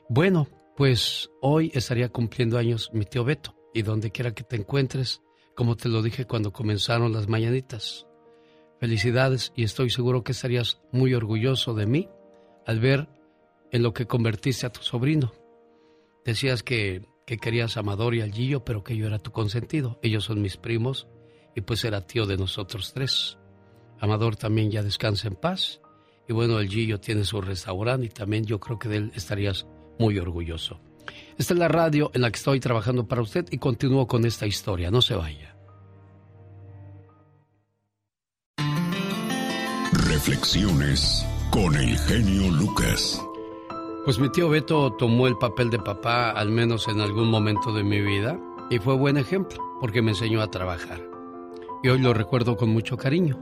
[0.09, 0.47] Bueno,
[0.77, 5.21] pues hoy estaría cumpliendo años mi tío Beto y donde quiera que te encuentres,
[5.57, 8.07] como te lo dije cuando comenzaron las mañanitas.
[8.79, 12.09] Felicidades y estoy seguro que estarías muy orgulloso de mí
[12.67, 13.09] al ver
[13.73, 15.33] en lo que convertiste a tu sobrino.
[16.25, 19.99] Decías que, que querías a Amador y al Gillo, pero que yo era tu consentido.
[20.03, 21.09] Ellos son mis primos
[21.57, 23.39] y pues era tío de nosotros tres.
[23.99, 25.81] Amador también ya descansa en paz.
[26.29, 29.67] Y bueno, el Gillo tiene su restaurante y también yo creo que de él estarías
[29.99, 30.81] muy orgulloso.
[31.39, 34.47] Esta es la radio en la que estoy trabajando para usted y continúo con esta
[34.47, 34.91] historia.
[34.91, 35.55] No se vaya.
[40.09, 43.23] Reflexiones con el genio Lucas.
[44.05, 47.83] Pues mi tío Beto tomó el papel de papá al menos en algún momento de
[47.83, 48.39] mi vida
[48.71, 51.01] y fue buen ejemplo porque me enseñó a trabajar.
[51.83, 53.39] Y hoy lo recuerdo con mucho cariño.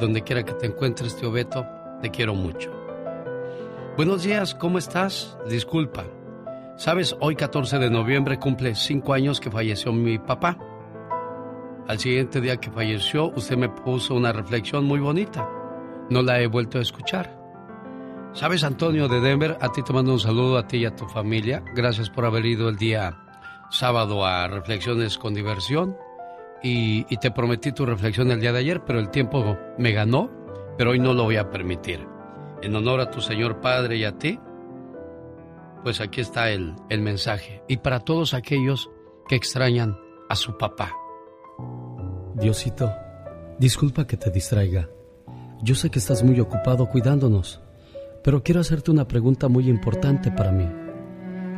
[0.00, 1.64] Donde quiera que te encuentres, tío Beto,
[2.00, 2.81] te quiero mucho.
[3.94, 5.36] Buenos días, ¿cómo estás?
[5.50, 6.06] Disculpa.
[6.78, 10.56] Sabes, hoy 14 de noviembre cumple cinco años que falleció mi papá.
[11.86, 15.46] Al siguiente día que falleció, usted me puso una reflexión muy bonita.
[16.08, 17.38] No la he vuelto a escuchar.
[18.32, 21.06] Sabes, Antonio de Denver, a ti te mando un saludo a ti y a tu
[21.06, 21.62] familia.
[21.74, 23.14] Gracias por haber ido el día
[23.70, 25.98] sábado a Reflexiones con Diversión.
[26.62, 30.30] Y, y te prometí tu reflexión el día de ayer, pero el tiempo me ganó,
[30.78, 32.11] pero hoy no lo voy a permitir.
[32.62, 34.38] En honor a tu Señor Padre y a ti,
[35.82, 37.62] pues aquí está el, el mensaje.
[37.68, 38.90] Y para todos aquellos
[39.28, 39.98] que extrañan
[40.28, 40.92] a su papá.
[42.34, 42.92] Diosito,
[43.58, 44.88] disculpa que te distraiga.
[45.62, 47.60] Yo sé que estás muy ocupado cuidándonos,
[48.22, 50.68] pero quiero hacerte una pregunta muy importante para mí.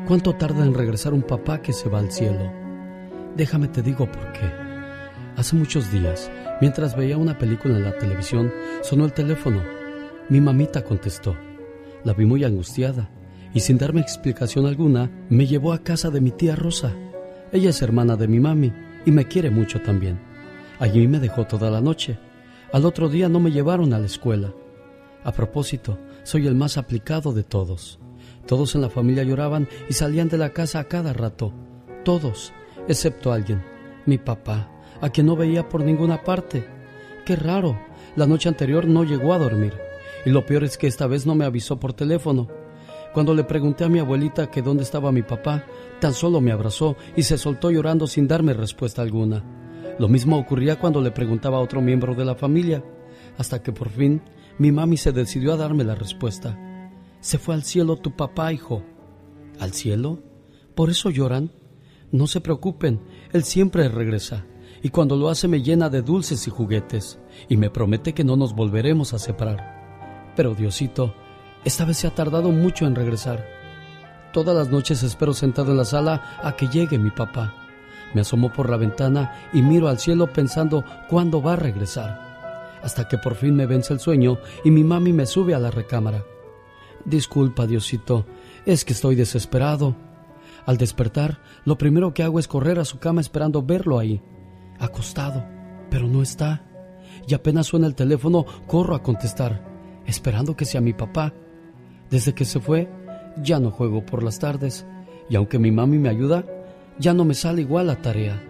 [0.07, 2.53] ¿Cuánto tarda en regresar un papá que se va al cielo?
[3.37, 4.51] Déjame te digo por qué.
[5.37, 6.31] Hace muchos días,
[6.61, 8.53] mientras veía una película en la televisión,
[8.83, 9.63] sonó el teléfono.
[10.29, 11.37] Mi mamita contestó.
[12.03, 13.11] La vi muy angustiada
[13.55, 16.93] y sin darme explicación alguna, me llevó a casa de mi tía Rosa.
[17.53, 18.73] Ella es hermana de mi mami
[19.07, 20.19] y me quiere mucho también.
[20.81, 22.19] Allí me dejó toda la noche.
[22.73, 24.53] Al otro día no me llevaron a la escuela.
[25.23, 28.01] A propósito, soy el más aplicado de todos.
[28.47, 31.53] Todos en la familia lloraban y salían de la casa a cada rato.
[32.05, 32.53] Todos,
[32.89, 33.63] excepto alguien,
[34.05, 34.69] mi papá,
[35.01, 36.67] a quien no veía por ninguna parte.
[37.25, 37.79] Qué raro,
[38.17, 39.84] la noche anterior no llegó a dormir.
[40.25, 42.49] Y lo peor es que esta vez no me avisó por teléfono.
[43.13, 45.65] Cuando le pregunté a mi abuelita que dónde estaba mi papá,
[46.01, 49.45] tan solo me abrazó y se soltó llorando sin darme respuesta alguna.
[49.99, 52.83] Lo mismo ocurría cuando le preguntaba a otro miembro de la familia,
[53.39, 54.23] hasta que por fin
[54.59, 56.59] mi mami se decidió a darme la respuesta.
[57.21, 58.83] Se fue al cielo tu papá, hijo.
[59.61, 60.19] ¿Al cielo?
[60.75, 61.53] ¿Por eso lloran?
[62.11, 63.01] No se preocupen,
[63.33, 64.47] él siempre regresa.
[64.83, 67.19] y cuando lo hace me llena de dulces y juguetes
[67.49, 69.74] y me promete que no nos volveremos a separar.
[70.37, 71.15] Pero Diosito,
[71.65, 73.47] esta vez se ha tardado mucho en regresar.
[74.33, 77.55] Todas las noches espero sentado en la sala a que llegue mi papá.
[78.15, 82.81] Me asomo por la ventana y miro al cielo pensando cuándo va a regresar.
[82.83, 85.71] Hasta que por fin me vence el sueño y mi mami me sube a la
[85.71, 86.25] recámara.
[87.05, 88.27] Disculpa, Diosito,
[88.67, 89.97] es que estoy desesperado.
[90.67, 94.23] Al despertar, lo primero que hago es correr a su cama esperando verlo ahí,
[94.79, 95.45] acostado,
[95.91, 96.65] pero no está.
[97.27, 99.74] Y apenas suena el teléfono, corro a contestar,
[100.07, 101.33] esperando que sea mi papá.
[102.11, 102.89] Desde que se fue,
[103.43, 104.87] ya no juego por las tardes,
[105.29, 106.45] y aunque mi mami me ayuda,
[106.99, 108.43] ya no me sale igual la tarea.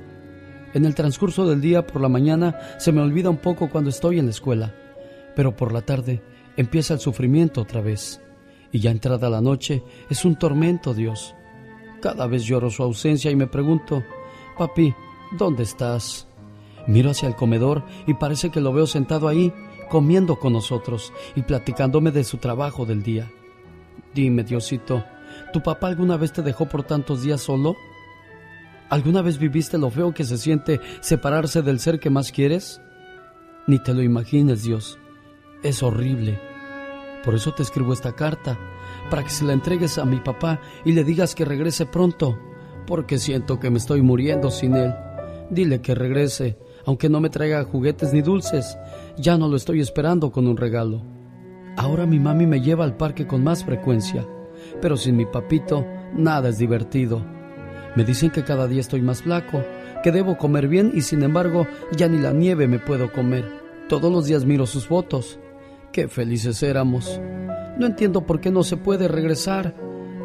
[0.74, 4.18] En el transcurso del día por la mañana se me olvida un poco cuando estoy
[4.18, 4.74] en la escuela,
[5.36, 6.20] pero por la tarde
[6.56, 8.20] empieza el sufrimiento otra vez.
[8.72, 11.34] Y ya entrada la noche es un tormento, Dios.
[12.02, 14.02] Cada vez lloro su ausencia y me pregunto,
[14.58, 14.92] papi,
[15.38, 16.26] ¿dónde estás?
[16.88, 19.52] Miro hacia el comedor y parece que lo veo sentado ahí,
[19.94, 23.30] comiendo con nosotros y platicándome de su trabajo del día.
[24.12, 25.04] Dime, Diosito,
[25.52, 27.76] ¿tu papá alguna vez te dejó por tantos días solo?
[28.90, 32.80] ¿Alguna vez viviste lo feo que se siente separarse del ser que más quieres?
[33.68, 34.98] Ni te lo imagines, Dios.
[35.62, 36.40] Es horrible.
[37.22, 38.58] Por eso te escribo esta carta,
[39.10, 42.36] para que se la entregues a mi papá y le digas que regrese pronto,
[42.84, 44.92] porque siento que me estoy muriendo sin él.
[45.50, 48.76] Dile que regrese, aunque no me traiga juguetes ni dulces.
[49.16, 51.02] Ya no lo estoy esperando con un regalo.
[51.76, 54.26] Ahora mi mami me lleva al parque con más frecuencia,
[54.80, 57.24] pero sin mi papito nada es divertido.
[57.94, 59.62] Me dicen que cada día estoy más flaco,
[60.02, 63.44] que debo comer bien y sin embargo ya ni la nieve me puedo comer.
[63.88, 65.38] Todos los días miro sus fotos.
[65.92, 67.20] Qué felices éramos.
[67.78, 69.76] No entiendo por qué no se puede regresar.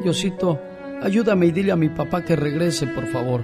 [0.01, 0.59] Diosito,
[1.03, 3.43] ayúdame y dile a mi papá que regrese, por favor.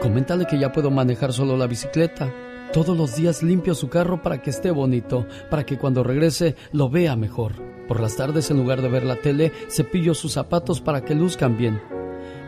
[0.00, 2.32] Coméntale que ya puedo manejar solo la bicicleta.
[2.72, 6.90] Todos los días limpio su carro para que esté bonito, para que cuando regrese lo
[6.90, 7.54] vea mejor.
[7.88, 11.56] Por las tardes, en lugar de ver la tele, cepillo sus zapatos para que luzcan
[11.56, 11.80] bien.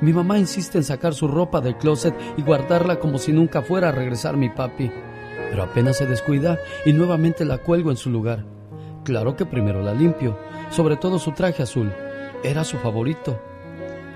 [0.02, 3.88] Mi mamá insiste en sacar su ropa del closet y guardarla como si nunca fuera
[3.88, 4.90] a regresar mi papi.
[5.48, 8.44] Pero apenas se descuida y nuevamente la cuelgo en su lugar.
[9.04, 10.38] Claro que primero la limpio,
[10.70, 11.90] sobre todo su traje azul.
[12.44, 13.40] Era su favorito.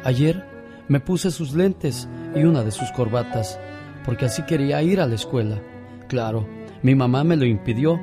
[0.05, 0.45] Ayer
[0.87, 3.59] me puse sus lentes y una de sus corbatas,
[4.05, 5.63] porque así quería ir a la escuela.
[6.15, 6.47] Claro,
[6.85, 8.01] mi mamá me lo impidió,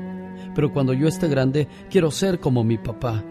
[0.54, 3.24] pero cuando yo esté grande quiero ser como mi papá.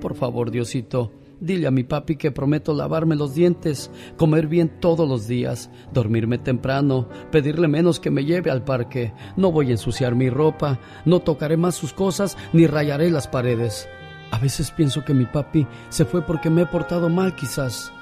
[0.00, 5.08] Por favor, Diosito, dile a mi papi que prometo lavarme los dientes, comer bien todos
[5.08, 9.12] los días, dormirme temprano, pedirle menos que me lleve al parque.
[9.36, 13.88] No voy a ensuciar mi ropa, no tocaré más sus cosas ni rayaré las paredes.
[14.32, 17.92] A veces pienso que mi papi se fue porque me he portado mal quizás.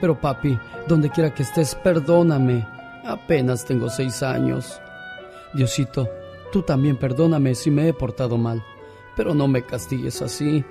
[0.00, 2.66] Pero papi, donde quiera que estés, perdóname.
[3.04, 4.80] Apenas tengo seis años.
[5.54, 6.08] Diosito,
[6.50, 8.64] tú también perdóname si me he portado mal,
[9.16, 10.64] pero no me castigues así.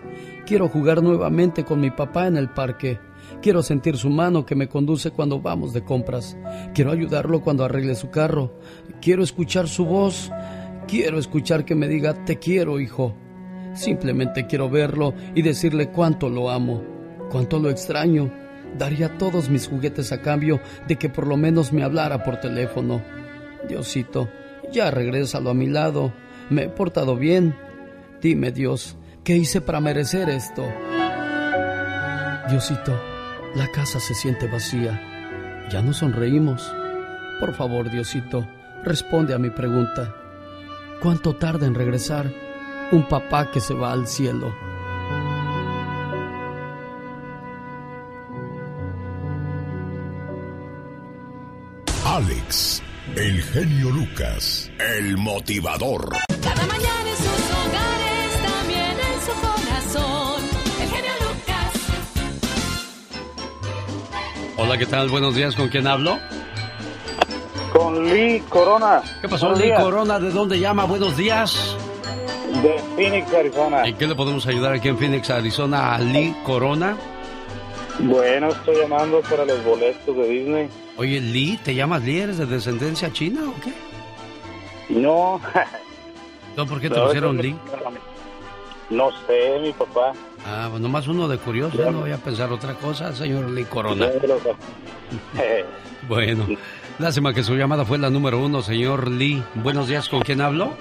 [0.46, 3.00] Quiero jugar nuevamente con mi papá en el parque.
[3.42, 6.38] Quiero sentir su mano que me conduce cuando vamos de compras.
[6.74, 8.54] Quiero ayudarlo cuando arregle su carro.
[9.02, 10.32] Quiero escuchar su voz.
[10.88, 13.16] Quiero escuchar que me diga te quiero, hijo.
[13.74, 16.84] Simplemente quiero verlo y decirle cuánto lo amo,
[17.30, 18.32] cuánto lo extraño.
[18.78, 23.02] Daría todos mis juguetes a cambio de que por lo menos me hablara por teléfono.
[23.68, 24.30] Diosito,
[24.72, 26.14] ya regrésalo a mi lado.
[26.50, 27.56] Me he portado bien.
[28.22, 30.66] Dime, Dios, ¿qué hice para merecer esto?
[32.50, 33.00] Diosito,
[33.56, 35.00] la casa se siente vacía.
[35.72, 36.74] Ya no sonreímos.
[37.40, 38.48] Por favor, Diosito,
[38.84, 40.16] responde a mi pregunta.
[41.02, 42.32] ¿Cuánto tarda en regresar
[42.92, 44.54] un papá que se va al cielo?
[52.06, 52.84] Alex,
[53.16, 56.10] el genio Lucas, el motivador.
[56.41, 60.41] Cada mañana en sus hogares, también en su corazón.
[60.82, 61.74] El genio Lucas.
[64.58, 65.10] Hola, ¿qué tal?
[65.10, 66.18] Buenos días, ¿con quién hablo?
[67.74, 69.01] Con Lee Corona.
[69.21, 69.84] ¿Qué pasó, Buenos Lee días.
[69.84, 70.20] Corona?
[70.20, 70.86] ¿De dónde llama?
[70.86, 71.76] Buenos días.
[72.62, 73.84] De Phoenix, Arizona.
[73.88, 76.96] ¿En qué le podemos ayudar aquí en Phoenix, Arizona, a Lee Corona?
[78.00, 80.70] Bueno, estoy llamando para los boletos de Disney.
[81.02, 82.20] Oye, Lee, ¿te llamas Lee?
[82.20, 83.74] ¿Eres de descendencia china o qué?
[84.94, 85.42] No.
[86.56, 87.56] ¿No, ¿Por qué te pusieron Lee?
[88.92, 90.14] No sé, mi papá.
[90.46, 94.10] Ah, pues nomás uno de curioso, no voy a pensar otra cosa, señor Lee Corona.
[96.08, 96.46] Bueno,
[97.00, 99.42] lástima que su llamada fue la número uno, señor Lee.
[99.56, 100.74] Buenos días, ¿con quién hablo?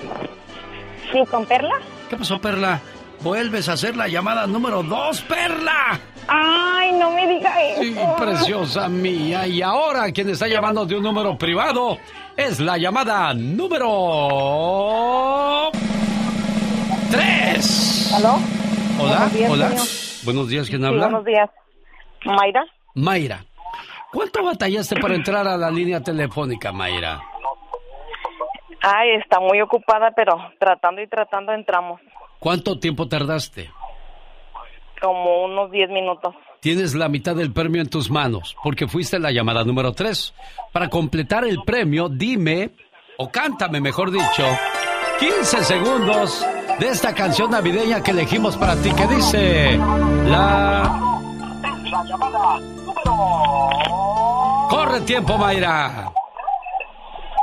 [1.13, 1.81] Sí, con Perla.
[2.11, 2.81] ¿Qué pasó, Perla?
[3.23, 5.99] Vuelves a hacer la llamada número dos, Perla.
[6.33, 7.83] Ay, no me diga eso.
[7.83, 9.47] Sí, preciosa mía.
[9.49, 11.99] Y ahora quien está llamando de un número privado
[12.37, 13.89] es la llamada número
[17.11, 18.13] 3.
[18.17, 18.35] ¿Aló?
[19.01, 19.69] Hola, Buenos días, hola.
[19.69, 19.87] señor.
[20.25, 21.05] Buenos días, ¿quién Sí, habla?
[21.07, 21.51] buenos días.
[22.25, 22.65] Mayra.
[22.95, 23.45] Mayra.
[24.13, 27.21] ¿Cuánto batallaste para entrar a la línea telefónica, Mayra?
[28.83, 32.01] Ay, está muy ocupada, pero tratando y tratando entramos.
[32.39, 33.71] ¿Cuánto tiempo tardaste?
[35.01, 36.35] Como unos 10 minutos.
[36.61, 40.35] Tienes la mitad del premio en tus manos, porque fuiste la llamada número 3.
[40.73, 42.71] Para completar el premio, dime,
[43.17, 44.45] o cántame, mejor dicho,
[45.19, 46.47] 15 segundos
[46.79, 49.79] de esta canción navideña que elegimos para ti, que dice...
[50.27, 51.21] La...
[54.69, 56.13] Corre tiempo, Mayra.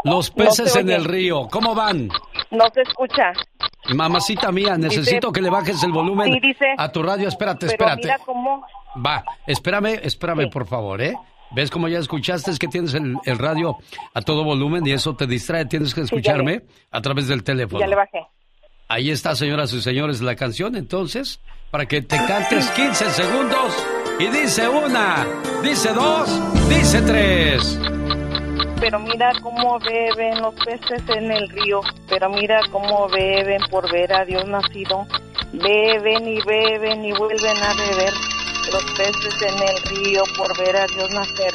[0.10, 2.10] Los peces en el río, ¿cómo van?
[2.52, 3.34] No se escucha.
[3.94, 7.28] Mamacita mía, necesito Dice- que le bajes el volumen Sí, dice- a tu radio.
[7.28, 8.02] Espérate, Pero espérate.
[8.04, 8.64] mira cómo...
[9.06, 11.14] Va, espérame, espérame, por favor, ¿eh?
[11.52, 12.52] ¿Ves cómo ya escuchaste?
[12.52, 13.78] Es que tienes el, el radio
[14.14, 15.66] a todo volumen y eso te distrae.
[15.66, 17.80] Tienes que escucharme a través del teléfono.
[17.80, 18.20] Ya le bajé.
[18.90, 20.76] Ahí está, señoras y señores, la canción.
[20.76, 21.40] Entonces,
[21.72, 23.86] para que te cantes 15 segundos
[24.20, 25.26] y dice una,
[25.64, 26.30] dice dos,
[26.70, 27.80] dice tres.
[28.80, 31.82] Pero mira cómo beben los peces en el río.
[32.08, 35.06] Pero mira cómo beben por ver a Dios nacido.
[35.54, 38.14] Beben y beben y vuelven a beber
[38.72, 41.54] los peces en el río por ver a Dios nacer.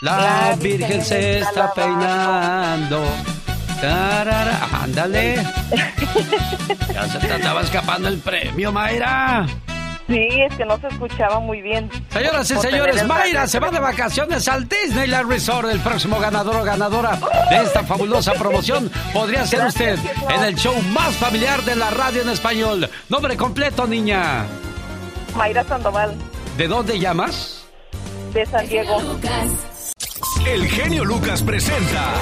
[0.00, 3.04] La Virgen se está peinando.
[3.80, 5.36] Tarara, ándale.
[6.92, 9.46] Ya se te andaba escapando el premio, Mayra.
[10.08, 11.90] Sí, es que no se escuchaba muy bien.
[12.10, 15.68] Señoras y señores, Mayra se va de vacaciones al Disneyland Resort.
[15.68, 17.18] El próximo ganador o ganadora
[17.50, 19.98] de esta fabulosa promoción podría ser usted
[20.30, 22.88] en el show más familiar de la radio en español.
[23.10, 24.46] Nombre completo, niña.
[25.36, 26.14] Mayra Sandoval,
[26.56, 27.66] ¿De dónde llamas?
[28.32, 28.98] de San Diego.
[30.46, 32.12] El genio Lucas presenta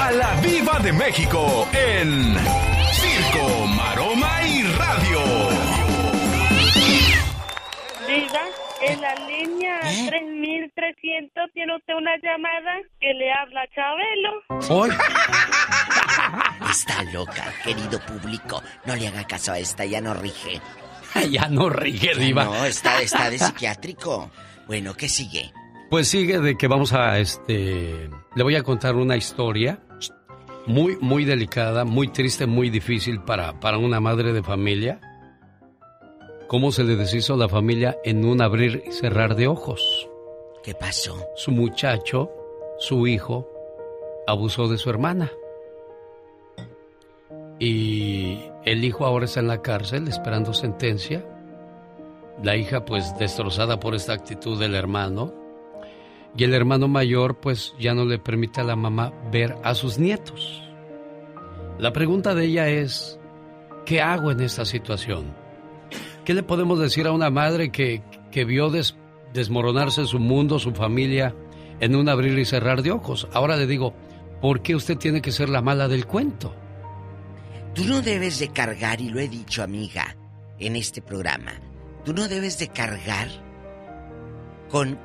[0.00, 2.36] a la Viva de México en
[8.20, 8.44] Diga,
[8.82, 14.42] en la línea 3300 tiene usted una llamada que le habla Chabelo.
[14.68, 14.90] Hoy.
[16.70, 18.62] Está loca, querido público.
[18.84, 20.60] No le haga caso a esta, ya no rige.
[21.30, 22.44] ya no rige, diva.
[22.44, 24.30] No, está, está de psiquiátrico.
[24.66, 25.50] Bueno, ¿qué sigue?
[25.88, 29.80] Pues sigue de que vamos a, este, le voy a contar una historia
[30.66, 35.00] muy, muy delicada, muy triste, muy difícil para, para una madre de familia.
[36.50, 40.10] Cómo se le deshizo a la familia en un abrir y cerrar de ojos.
[40.64, 41.24] ¿Qué pasó?
[41.36, 42.28] Su muchacho,
[42.80, 43.48] su hijo,
[44.26, 45.30] abusó de su hermana.
[47.60, 51.24] Y el hijo ahora está en la cárcel esperando sentencia.
[52.42, 55.32] La hija pues destrozada por esta actitud del hermano.
[56.36, 60.00] Y el hermano mayor pues ya no le permite a la mamá ver a sus
[60.00, 60.64] nietos.
[61.78, 63.20] La pregunta de ella es,
[63.86, 65.39] ¿qué hago en esta situación?
[66.30, 68.94] ¿Qué le podemos decir a una madre que, que vio des-
[69.34, 71.34] desmoronarse su mundo, su familia,
[71.80, 73.26] en un abrir y cerrar de ojos?
[73.32, 73.94] Ahora le digo,
[74.40, 76.54] ¿por qué usted tiene que ser la mala del cuento?
[77.74, 80.14] Tú no debes de cargar, y lo he dicho, amiga,
[80.60, 81.54] en este programa,
[82.04, 83.26] tú no debes de cargar
[84.68, 85.00] con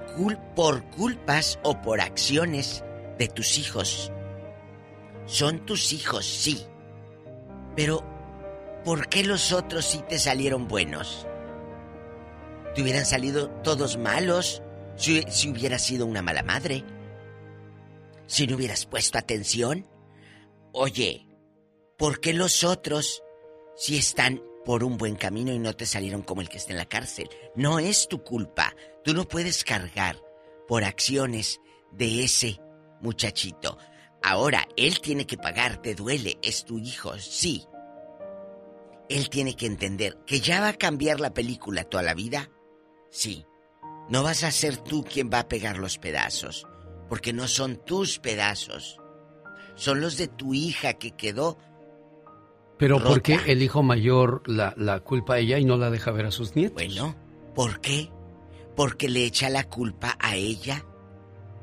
[0.56, 2.84] por culpas o por acciones
[3.18, 4.12] de tus hijos.
[5.26, 6.62] Son tus hijos, sí.
[7.76, 8.06] Pero,
[8.86, 11.28] ¿por qué los otros sí te salieron buenos?
[12.76, 14.62] ¿Te hubieran salido todos malos
[14.96, 16.86] si, si hubieras sido una mala madre?
[18.28, 19.88] ¿Si no hubieras puesto atención?
[20.72, 21.28] Oye,
[21.98, 23.24] ¿por qué los otros
[23.76, 26.78] si están por un buen camino y no te salieron como el que está en
[26.78, 27.30] la cárcel?
[27.56, 28.76] No es tu culpa.
[29.04, 30.22] Tú no puedes cargar
[30.68, 31.60] por acciones
[31.92, 32.60] de ese
[33.02, 33.78] muchachito.
[34.22, 37.66] Ahora, él tiene que pagar, te duele, es tu hijo, sí.
[39.10, 42.50] Él tiene que entender que ya va a cambiar la película toda la vida.
[43.10, 43.46] Sí.
[44.10, 46.68] No vas a ser tú quien va a pegar los pedazos,
[47.10, 49.00] porque no son tus pedazos.
[49.76, 51.58] Son los de tu hija que quedó
[52.78, 56.12] Pero ¿por qué el hijo mayor la, la culpa a ella y no la deja
[56.12, 56.76] ver a sus nietos?
[56.76, 57.16] Bueno,
[57.54, 58.10] ¿por qué?
[58.76, 60.86] ¿Porque le echa la culpa a ella?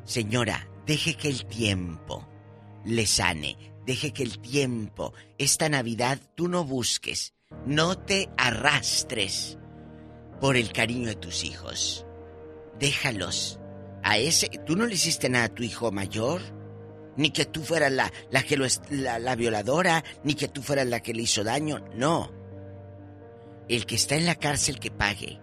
[0.05, 2.27] Señora, deje que el tiempo
[2.85, 3.57] le sane,
[3.87, 7.35] deje que el tiempo, esta Navidad tú no busques,
[7.67, 9.59] no te arrastres
[10.41, 12.07] por el cariño de tus hijos.
[12.79, 13.59] Déjalos.
[14.03, 16.43] A ese, tú no le hiciste nada a tu hijo mayor,
[17.17, 20.87] ni que tú fueras la, la que lo la, la violadora, ni que tú fueras
[20.87, 22.33] la que le hizo daño, no.
[23.69, 25.41] El que está en la cárcel que pague.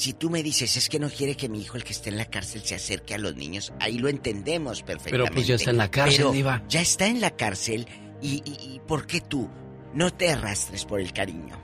[0.00, 2.16] Si tú me dices, es que no quiere que mi hijo, el que esté en
[2.16, 5.24] la cárcel, se acerque a los niños, ahí lo entendemos perfectamente.
[5.24, 6.62] Pero pues ya está en la cárcel, Pero Diva.
[6.70, 7.86] Ya está en la cárcel
[8.22, 9.50] y, y- y ¿por qué tú
[9.92, 11.54] no te arrastres por el cariño?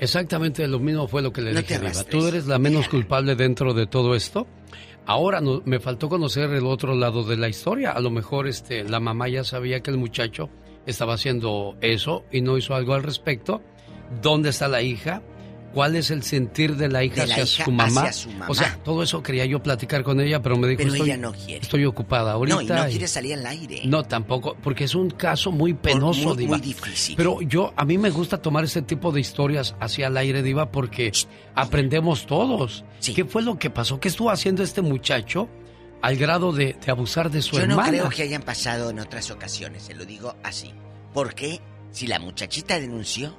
[0.00, 2.04] Exactamente lo mismo fue lo que le No dije, Diva.
[2.04, 4.46] Tú eres la menos culpable dentro de todo esto.
[5.04, 7.90] Ahora no- me faltó conocer el otro lado de la historia.
[7.92, 10.48] A lo mejor este, la mamá ya sabía que el muchacho
[10.86, 13.62] estaba haciendo eso y no hizo algo al respecto.
[14.22, 15.22] ¿Dónde está la hija?
[15.74, 18.00] ¿Cuál es el sentir de la hija, De la hacia, hija su mamá?
[18.02, 18.46] hacia su mamá.
[18.48, 21.16] O sea, todo eso quería yo platicar con ella, pero me dijo, Pero estoy, ella
[21.20, 21.60] no quiere.
[21.62, 22.56] estoy ocupada ahorita.
[22.56, 23.82] no, y no y- quiere salir al aire.
[23.84, 26.56] no, tampoco, porque es un caso muy penoso, muy- Diva.
[26.56, 27.16] muy difícil.
[27.16, 30.70] Pero yo, a mí me gusta tomar este tipo de historias hacia el aire, Diva,
[30.72, 31.12] porque
[31.54, 32.84] aprendemos todos.
[33.14, 34.00] ¿Qué fue lo que pasó?
[34.00, 35.48] ¿Qué estuvo haciendo este muchacho
[36.00, 37.88] al grado de, de abusar de su Yo no hermana?
[37.90, 40.72] creo que hayan pasado en otras ocasiones, se lo digo así.
[41.12, 41.60] ¿Por qué?
[41.90, 43.36] Si la muchachita denunció,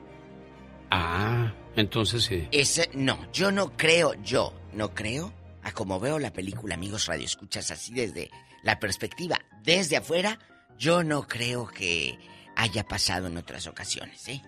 [0.92, 2.48] Ah, entonces sí.
[2.52, 5.34] ese no, yo no creo, yo no creo,
[5.64, 8.30] a como veo la película, amigos Radio Escuchas, así desde
[8.64, 10.40] la perspectiva, desde afuera,
[10.78, 12.18] yo no creo que
[12.56, 14.42] haya pasado en otras ocasiones, ¿eh?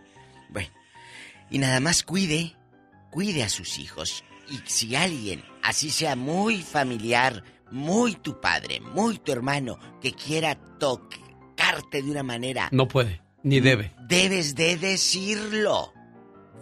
[0.49, 0.70] Bueno,
[1.49, 2.56] y nada más cuide,
[3.10, 4.24] cuide a sus hijos.
[4.49, 10.56] Y si alguien, así sea muy familiar, muy tu padre, muy tu hermano, que quiera
[10.56, 13.94] tocarte de una manera No puede, ni debe.
[14.08, 15.94] Debes de decirlo.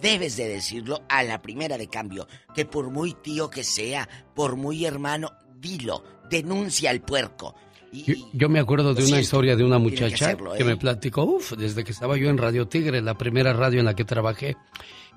[0.01, 2.27] Debes de decirlo a la primera de cambio.
[2.55, 6.03] Que por muy tío que sea, por muy hermano, dilo.
[6.29, 7.55] Denuncia al puerco.
[7.91, 10.63] Yo, yo me acuerdo de una siento, historia de una que muchacha que, hacerlo, ¿eh?
[10.63, 13.95] me platicó, uff, desde que estaba yo en Radio Tigre, la primera radio en la
[13.95, 14.57] que trabajé,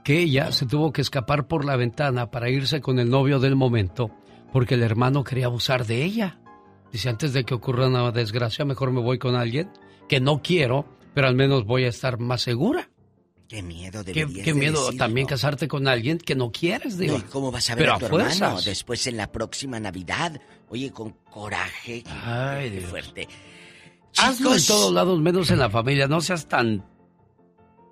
[0.02, 3.56] que ella se tuvo que escapar por la ventana para irse con el novio del
[3.56, 4.10] momento
[4.52, 6.38] porque el hermano quería abusar de ella.
[6.92, 9.70] Dice, antes de que ocurra una desgracia, mejor me voy con alguien
[10.08, 10.84] que no quiero,
[11.14, 12.90] pero al menos voy a estar más segura.
[13.52, 14.12] Qué miedo, Qué,
[14.42, 14.96] qué miedo decirlo.
[14.98, 17.18] también casarte con alguien que no quieres, digo.
[17.18, 20.40] No, ¿y cómo vas a ver Pero a tu hermano después en la próxima Navidad?
[20.70, 22.02] Oye, con coraje.
[22.24, 22.88] Ay, qué Dios.
[22.90, 23.28] fuerte.
[24.16, 26.08] Hazlo en todos lados, menos en la familia.
[26.08, 26.82] No seas tan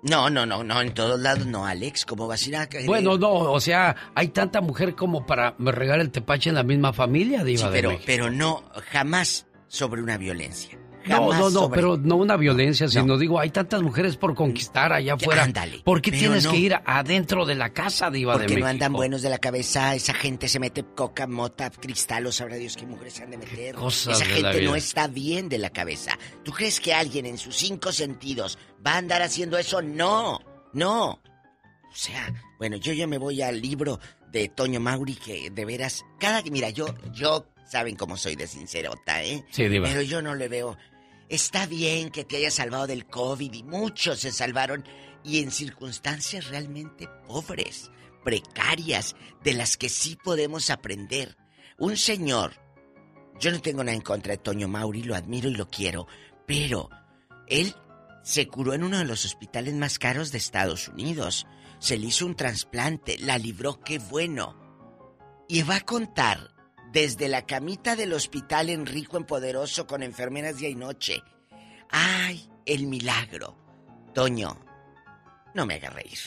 [0.01, 2.05] No, no, no, no, en todos lados no, Alex.
[2.07, 2.87] ¿Cómo vas a ir a caer?
[2.87, 6.91] Bueno, no, o sea, hay tanta mujer como para regar el tepache en la misma
[6.91, 8.05] familia, Diva Sí, de pero, México.
[8.07, 10.75] pero no, jamás sobre una violencia.
[11.05, 14.35] No, Jamás no, no, sobre- pero no una violencia, sino digo, hay tantas mujeres por
[14.35, 15.43] conquistar allá afuera.
[15.43, 16.51] ándale, ¿Por qué tienes no.
[16.51, 18.65] que ir adentro de la casa, Diva de Porque México?
[18.65, 22.55] no andan buenos de la cabeza, esa gente se mete coca, mota, cristal, o sabrá
[22.57, 23.75] Dios qué mujeres se han de meter.
[23.75, 26.17] cosas esa de gente no está bien de la cabeza.
[26.43, 29.81] ¿Tú crees que alguien en sus cinco sentidos va a andar haciendo eso?
[29.81, 30.39] No,
[30.73, 31.09] no.
[31.11, 33.99] O sea, bueno, yo ya me voy al libro
[34.31, 38.47] de Toño Mauri que de veras, cada que, mira, yo, yo, saben cómo soy de
[38.47, 39.43] sincerota, ¿eh?
[39.49, 39.87] Sí, Diva.
[39.89, 40.77] Pero yo no le veo.
[41.31, 44.83] Está bien que te hayas salvado del COVID y muchos se salvaron
[45.23, 47.89] y en circunstancias realmente pobres,
[48.21, 51.37] precarias, de las que sí podemos aprender.
[51.77, 52.55] Un señor,
[53.39, 56.05] yo no tengo nada en contra de Toño Mauri, lo admiro y lo quiero,
[56.45, 56.89] pero
[57.47, 57.73] él
[58.23, 61.47] se curó en uno de los hospitales más caros de Estados Unidos.
[61.79, 64.57] Se le hizo un trasplante, la libró, qué bueno.
[65.47, 66.50] Y va a contar
[66.91, 71.23] desde la camita del hospital en rico, en poderoso, con enfermeras día y noche.
[71.89, 73.57] ¡Ay, el milagro!
[74.13, 74.57] Toño,
[75.53, 76.17] no me haga reír.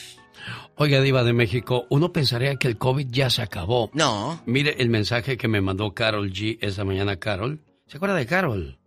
[0.77, 3.91] Oiga, Diva de México, uno pensaría que el COVID ya se acabó.
[3.95, 4.43] No.
[4.47, 7.61] Mire el mensaje que me mandó Carol G esa mañana, Carol.
[7.87, 8.79] ¿Se acuerda de Carol?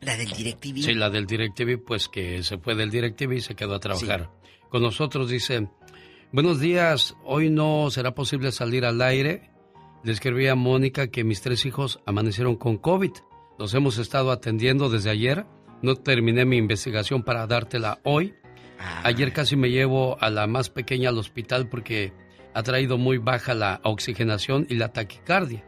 [0.00, 0.82] La del DirecTV.
[0.82, 4.30] Sí, la del DirecTV, pues que se fue del DirecTV y se quedó a trabajar.
[4.68, 5.68] Con nosotros dice,
[6.30, 9.50] buenos días, hoy no será posible salir al aire.
[10.04, 13.12] Le escribí a Mónica que mis tres hijos amanecieron con COVID.
[13.58, 15.46] Los hemos estado atendiendo desde ayer.
[15.82, 18.34] No terminé mi investigación para dártela hoy.
[19.02, 22.12] Ayer casi me llevo a la más pequeña al hospital porque
[22.54, 25.64] ha traído muy baja la oxigenación y la taquicardia.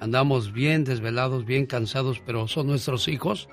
[0.00, 3.48] Andamos bien desvelados, bien cansados, pero son nuestros hijos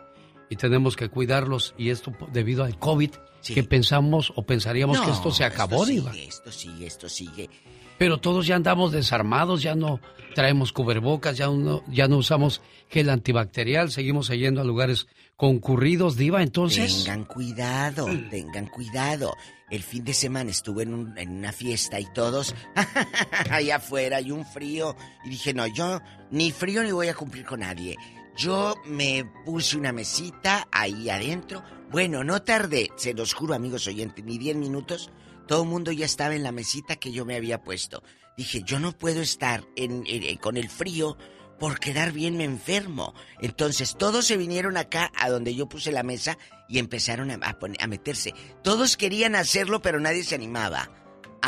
[0.50, 3.12] y tenemos que cuidarlos y esto debido al COVID
[3.44, 6.16] que pensamos o pensaríamos que esto se acabó, esto Diva.
[6.16, 7.50] Esto sigue, esto sigue.
[7.98, 10.00] Pero todos ya andamos desarmados, ya no
[10.34, 15.08] traemos cubrebocas, ya no, ya no usamos gel antibacterial, seguimos yendo a lugares
[15.38, 17.04] concurridos, Diva, entonces...
[17.06, 19.34] Tengan cuidado, tengan cuidado.
[19.72, 22.54] El fin de semana estuve en, un- en una fiesta y todos
[23.50, 24.96] allá afuera y un frío.
[25.26, 26.02] Y dije, no, yo
[26.32, 27.96] ni frío ni voy a cumplir con nadie.
[28.38, 31.64] Yo me puse una mesita ahí adentro.
[31.92, 35.10] Bueno, no tardé, se los juro, amigos oyentes, ni 10 minutos.
[35.48, 38.04] Todo el mundo ya estaba en la mesita que yo me había puesto.
[38.38, 40.04] Dije, yo no puedo estar en-
[40.38, 41.18] con el frío
[41.60, 43.14] por quedar bien me enfermo.
[43.40, 47.88] Entonces todos se vinieron acá a donde yo puse la mesa y empezaron poner- a
[47.88, 48.34] meterse.
[48.64, 50.90] Todos querían hacerlo, pero nadie se animaba.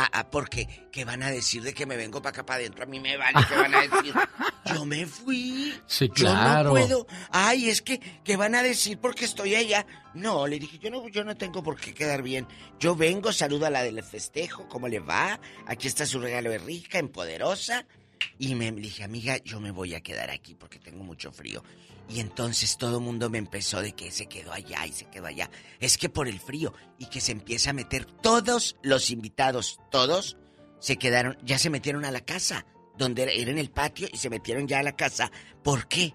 [0.00, 2.84] Ah, ah, porque, ¿qué van a decir de que me vengo para acá para adentro?
[2.84, 4.14] A mí me vale, ¿qué van a decir?
[4.72, 5.74] Yo me fui.
[5.88, 7.04] Sí, Yo no puedo.
[7.32, 9.84] Ay, es que, ¿qué van a decir porque estoy allá?
[10.14, 12.46] No, le dije, yo no, yo no tengo por qué quedar bien.
[12.78, 15.40] Yo vengo, saludo a la del festejo, ¿cómo le va?
[15.66, 17.84] Aquí está su regalo de rica, en poderosa.
[18.38, 21.64] Y me dije, amiga, yo me voy a quedar aquí porque tengo mucho frío.
[22.08, 25.26] Y entonces todo el mundo me empezó de que se quedó allá y se quedó
[25.26, 25.50] allá.
[25.78, 30.38] Es que por el frío y que se empieza a meter todos los invitados, todos
[30.80, 32.64] se quedaron, ya se metieron a la casa,
[32.96, 35.30] donde era en el patio y se metieron ya a la casa.
[35.62, 36.14] ¿Por qué?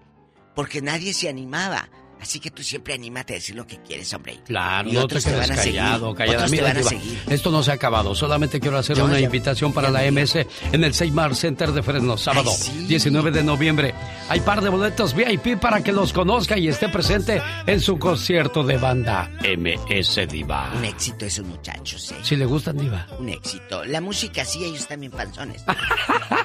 [0.54, 1.88] Porque nadie se animaba.
[2.24, 4.38] Así que tú siempre anímate a decir lo que quieres, hombre.
[4.46, 6.36] Claro, Y no te otros quedes van a seguir, callado, callada.
[6.38, 7.22] otros te Mira, van a seguir.
[7.28, 8.14] esto no se ha acabado.
[8.14, 10.36] Solamente quiero hacer una invitación para la MS
[10.72, 12.86] en el Seymour Center de Fresno, sábado Ay, sí.
[12.88, 13.94] 19 de noviembre.
[14.30, 18.62] Hay par de boletos VIP para que los conozca y esté presente en su concierto
[18.62, 20.72] de banda MS Diva.
[20.74, 22.16] Un éxito esos muchachos, ¿eh?
[22.22, 23.06] Si le gustan, Diva.
[23.18, 23.84] Un éxito.
[23.84, 25.62] La música sí, ellos también panzones.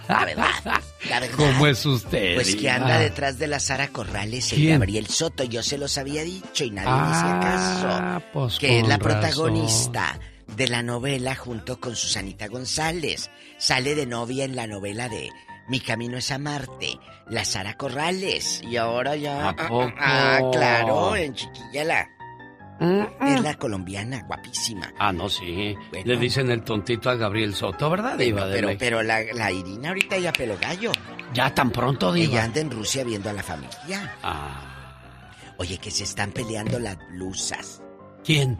[0.09, 0.45] La verdad,
[1.07, 1.35] la verdad.
[1.37, 2.33] ¿Cómo es usted?
[2.35, 4.79] Pues que anda detrás de la Sara Corrales, el ¿Quién?
[4.79, 5.43] Gabriel Soto.
[5.43, 7.39] Yo se los había dicho y nadie me Ah, hacía
[8.19, 8.25] caso.
[8.33, 9.11] pues que es la razón.
[9.11, 13.29] protagonista de la novela junto con Susanita González.
[13.57, 15.29] Sale de novia en la novela de
[15.67, 16.97] Mi camino es amarte,
[17.29, 18.61] la Sara Corrales.
[18.67, 19.49] Y ahora ya.
[19.49, 19.91] ¿A poco?
[19.99, 22.09] Ah, claro, en Chiquillala.
[22.81, 24.91] Es la colombiana, guapísima.
[24.97, 25.75] Ah, no, sí.
[25.91, 26.05] Bueno.
[26.07, 28.43] Le dicen el tontito a Gabriel Soto, ¿verdad, Diva?
[28.43, 28.79] Pero, pero, México?
[28.79, 30.91] pero la, la Irina ahorita ya pelo gallo.
[31.33, 32.31] Ya tan pronto, Diva.
[32.31, 34.15] Ella anda en Rusia viendo a la familia.
[34.23, 34.68] Ah.
[35.59, 37.81] Oye, que se están peleando las blusas,
[38.23, 38.57] ¿Quién?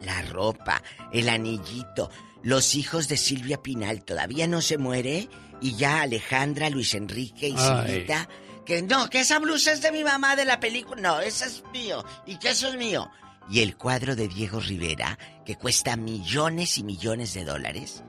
[0.00, 0.82] la ropa,
[1.12, 2.10] el anillito.
[2.42, 5.28] Los hijos de Silvia Pinal todavía no se muere
[5.60, 7.56] y ya Alejandra, Luis Enrique y.
[7.58, 8.28] Silvita.
[8.64, 11.00] Que no, que esa blusa es de mi mamá de la película.
[11.02, 12.04] No, esa es mío.
[12.26, 13.10] Y que eso es mío.
[13.50, 18.04] Y el cuadro de Diego Rivera, que cuesta millones y millones de dólares,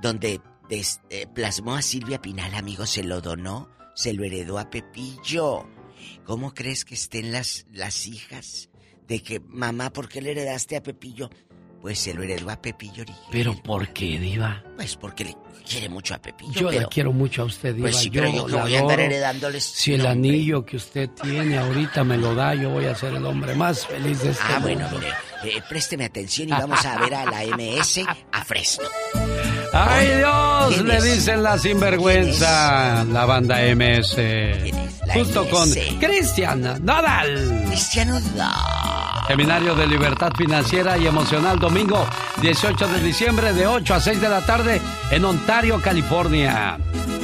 [0.00, 4.70] donde des- eh, plasmó a Silvia Pinal, amigo, se lo donó, se lo heredó a
[4.70, 5.66] Pepillo.
[6.24, 8.68] ¿Cómo crees que estén las, las hijas?
[9.08, 11.28] De que, mamá, ¿por qué le heredaste a Pepillo?
[11.80, 13.28] Pues se lo heredó a Pepillo original.
[13.32, 14.62] ¿Pero por qué, Diva?
[14.76, 15.36] Pues porque le
[15.68, 16.52] quiere mucho a Pepillo.
[16.52, 17.88] Yo pero, la quiero mucho a usted, Diva.
[17.88, 19.64] Pues sí, pero yo que la voy a andar heredándoles.
[19.64, 20.28] Si el No, hombre.
[20.30, 23.84] anillo que usted tiene ahorita me lo da, yo voy a ser el hombre más
[23.84, 25.00] feliz de este Ah, bueno, mundo.
[25.42, 28.86] mire, eh, présteme atención y vamos a ver a la MS a Fresno.
[29.72, 30.74] ¡Ay, Dios!
[30.74, 33.04] ¿Quién Le dicen la sinvergüenza.
[33.04, 34.18] La banda MS.
[35.06, 35.70] La Justo con.
[35.98, 37.64] Cristian Nodal.
[37.68, 38.52] Cristiano Nodal.
[39.26, 42.04] Seminario de Libertad Financiera y Emocional, domingo
[42.42, 46.76] 18 de diciembre de 8 a 6 de la tarde en Ontario, California.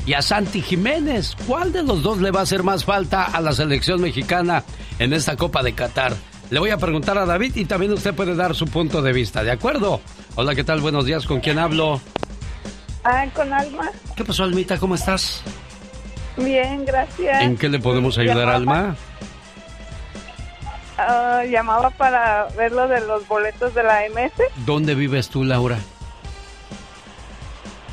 [0.05, 1.35] y a Santi Jiménez.
[1.47, 4.63] ¿Cuál de los dos le va a hacer más falta a la selección mexicana
[4.99, 6.13] en esta Copa de Qatar?
[6.49, 9.43] Le voy a preguntar a David y también usted puede dar su punto de vista,
[9.43, 10.01] ¿de acuerdo?
[10.35, 10.81] Hola, ¿qué tal?
[10.81, 12.01] Buenos días, ¿con quién hablo?
[13.03, 13.89] Ah, con Alma.
[14.15, 14.77] ¿Qué pasó, Almita?
[14.77, 15.41] ¿Cómo estás?
[16.37, 17.41] Bien, gracias.
[17.41, 18.95] ¿En qué le podemos ayudar, Llamaba- Alma?
[20.97, 24.33] ah, llamaba para ver lo de los boletos de la MS.
[24.65, 25.77] ¿Dónde vives tú, Laura?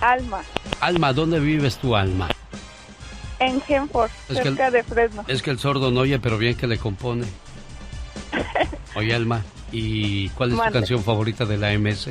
[0.01, 0.43] Alma,
[0.81, 2.29] Alma, ¿dónde vives tú, Alma?
[3.41, 5.25] En Genford, que el- cerca de Fresno.
[5.29, 7.27] Es que el sordo no oye, pero bien que le compone.
[8.97, 12.09] Oye, Alma, ¿y cuál es tu canción favorita de la MS?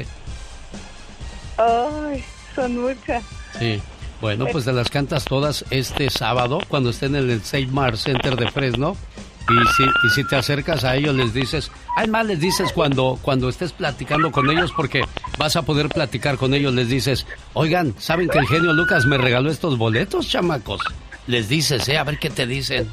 [1.57, 2.23] Ay,
[2.55, 3.23] son muchas.
[3.59, 3.81] Sí.
[4.21, 8.35] Bueno, pues te las cantas todas este sábado cuando estén en el Saint Mar Center
[8.35, 8.95] de Fresno.
[9.49, 13.47] Y si, y si te acercas a ellos les dices, además les dices cuando, cuando
[13.47, 15.03] estés platicando con ellos porque
[15.37, 19.17] vas a poder platicar con ellos, les dices, oigan, ¿saben que el genio Lucas me
[19.17, 20.81] regaló estos boletos, chamacos?
[21.27, 22.87] Les dices, eh, a ver qué te dicen.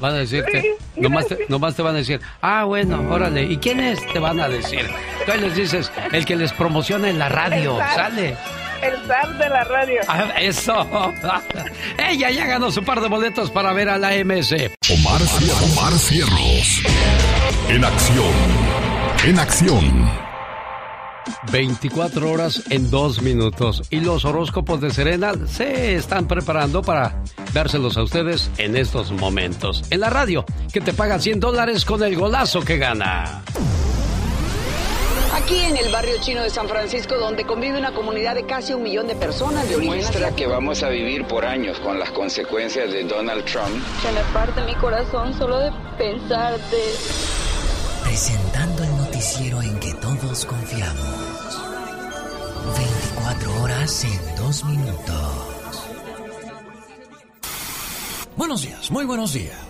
[0.00, 3.80] Van a decirte, nomás te, nomás te van a decir, ah, bueno, órale, ¿y quién
[3.80, 4.04] es?
[4.12, 4.84] Te van a decir.
[5.20, 8.36] Entonces les dices, el que les promociona en la radio, sale.
[8.82, 10.00] El zar de la radio.
[10.08, 10.86] Ah, Eso.
[11.98, 14.52] Ella ya ganó su par de boletos para ver a la MS.
[14.90, 15.20] Omar,
[15.72, 16.82] Omar Cierros.
[17.68, 18.32] En acción.
[19.24, 20.10] En acción.
[21.50, 23.82] 24 horas en 2 minutos.
[23.90, 27.22] Y los horóscopos de Serena se están preparando para
[27.52, 29.82] dárselos a ustedes en estos momentos.
[29.90, 33.42] En la radio, que te paga 100 dólares con el golazo que gana.
[35.36, 38.82] Aquí en el barrio chino de San Francisco, donde convive una comunidad de casi un
[38.82, 42.90] millón de personas de origen Muestra que vamos a vivir por años con las consecuencias
[42.90, 43.84] de Donald Trump.
[44.00, 46.78] Se me parte mi corazón solo de pensarte.
[48.02, 51.60] Presentando el noticiero en que todos confiamos.
[52.78, 55.86] 24 horas en 2 minutos.
[58.36, 59.65] Buenos días, muy buenos días.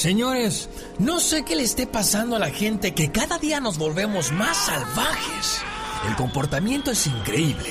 [0.00, 4.32] Señores, no sé qué le esté pasando a la gente que cada día nos volvemos
[4.32, 5.60] más salvajes.
[6.08, 7.68] El comportamiento es increíble.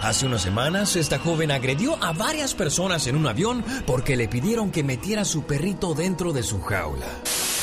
[0.00, 4.70] Hace unas semanas esta joven agredió a varias personas en un avión porque le pidieron
[4.70, 7.08] que metiera a su perrito dentro de su jaula.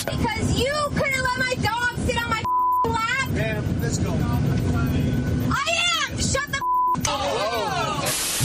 [0.05, 2.43] Because you couldn't let my dog sit on my
[2.91, 3.29] lap.
[3.33, 4.11] Damn, let's go.
[5.49, 5.63] I
[6.09, 6.17] am.
[6.17, 6.59] Shut the.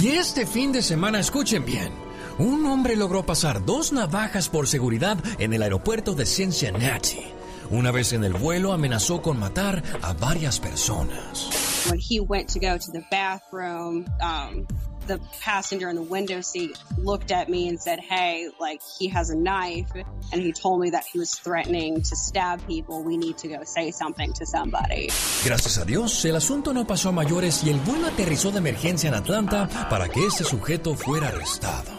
[0.01, 1.93] Y este fin de semana, escuchen bien,
[2.39, 7.35] un hombre logró pasar dos navajas por seguridad en el aeropuerto de Cincinnati.
[7.75, 11.51] Una vez en el vuelo amenazó con matar a varias personas.
[11.91, 14.67] when he went to go to the bathroom, um,
[15.07, 19.31] the passenger in the window seat looked at me and said, Hey, like he has
[19.31, 19.91] a knife.
[20.33, 23.03] And he told me that he was threatening to stab people.
[23.03, 25.11] We need to go say something to somebody.
[25.45, 29.09] Gracias a Dios, el asunto no pasó a mayores y el vuelo aterrizó de emergencia
[29.09, 31.91] en Atlanta para que este sujeto fuera arrestado.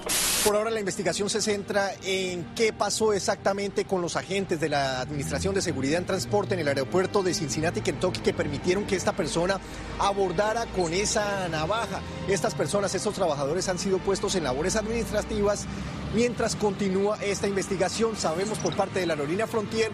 [0.45, 5.01] Por ahora la investigación se centra en qué pasó exactamente con los agentes de la
[5.01, 9.13] Administración de Seguridad en Transporte en el aeropuerto de Cincinnati, Kentucky, que permitieron que esta
[9.13, 9.59] persona
[9.97, 11.99] abordara con esa navaja.
[12.29, 15.65] Estas personas, estos trabajadores han sido puestos en labores administrativas
[16.13, 18.15] mientras continúa esta investigación.
[18.15, 19.91] Sabemos por parte de la aerolínea Frontier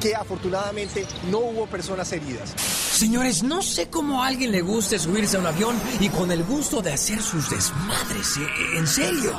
[0.00, 2.50] que afortunadamente no hubo personas heridas.
[2.56, 6.42] Señores, no sé cómo a alguien le guste subirse a un avión y con el
[6.44, 8.36] gusto de hacer sus desmadres.
[8.38, 9.38] eh, En serio.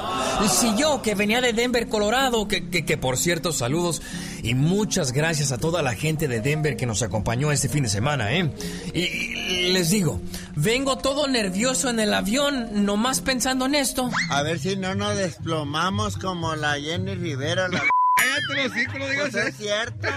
[0.50, 4.02] Si yo, que venía de Denver, Colorado, que, que, que por cierto, saludos
[4.44, 7.90] y muchas gracias a toda la gente de Denver que nos acompañó este fin de
[7.90, 8.52] semana, ¿eh?
[8.94, 10.20] Y, y les digo,
[10.56, 14.10] vengo todo nervioso en el avión, nomás pensando en esto.
[14.30, 17.68] A ver si no nos desplomamos como la Jenny Rivera.
[17.68, 17.84] La...
[18.32, 20.08] Cállate los digas es cierto.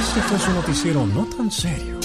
[0.00, 2.00] Este fue su noticiero no tan serio.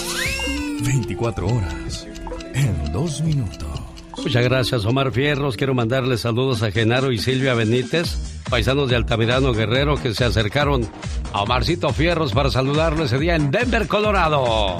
[0.84, 2.06] 24 horas
[2.54, 3.68] en 2 minutos.
[4.16, 5.56] Muchas gracias, Omar Fierros.
[5.56, 8.16] Quiero mandarle saludos a Genaro y Silvia Benítez,
[8.48, 10.88] paisanos de Altamirano Guerrero, que se acercaron
[11.32, 14.78] a Omarcito Fierros para saludarlo ese día en Denver, Colorado.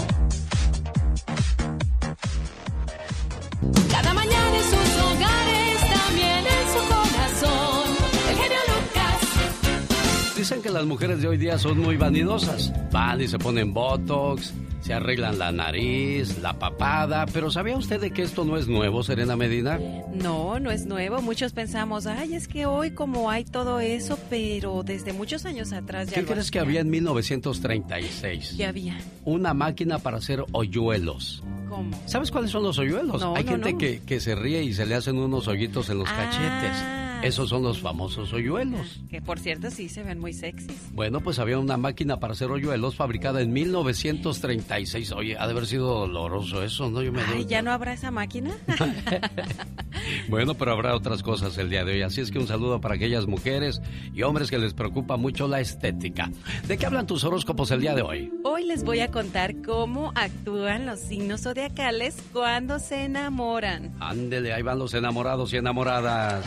[10.52, 12.72] Dicen que las mujeres de hoy día son muy vanidosas.
[12.92, 14.52] Van y se ponen botox,
[14.82, 17.24] se arreglan la nariz, la papada.
[17.32, 19.78] Pero ¿sabía usted de que esto no es nuevo, Serena Medina?
[20.12, 21.22] No, no es nuevo.
[21.22, 26.08] Muchos pensamos, ay, es que hoy como hay todo eso, pero desde muchos años atrás
[26.08, 28.54] ya ¿Qué lo crees que había en 1936?
[28.58, 28.98] ¿Qué había?
[29.24, 31.42] Una máquina para hacer hoyuelos.
[31.70, 31.98] ¿Cómo?
[32.04, 33.22] ¿Sabes cuáles son los hoyuelos?
[33.22, 33.78] No, Hay no, gente no.
[33.78, 36.16] Que, que se ríe y se le hacen unos hoyitos en los Ah.
[36.30, 37.01] cachetes.
[37.22, 39.00] Esos son los famosos hoyuelos.
[39.08, 40.90] Que por cierto sí se ven muy sexys.
[40.92, 45.12] Bueno, pues había una máquina para hacer hoyuelos fabricada en 1936.
[45.12, 47.00] Oye, ha de haber sido doloroso eso, ¿no?
[47.02, 48.50] Yo me Ay, doy- ¿ya no habrá esa máquina?
[50.28, 52.02] Bueno, pero habrá otras cosas el día de hoy.
[52.02, 53.80] Así es que un saludo para aquellas mujeres
[54.12, 56.30] y hombres que les preocupa mucho la estética.
[56.66, 58.32] ¿De qué hablan tus horóscopos el día de hoy?
[58.42, 63.94] Hoy les voy a contar cómo actúan los signos zodiacales cuando se enamoran.
[64.00, 66.44] Ándele, ahí van los enamorados y enamoradas.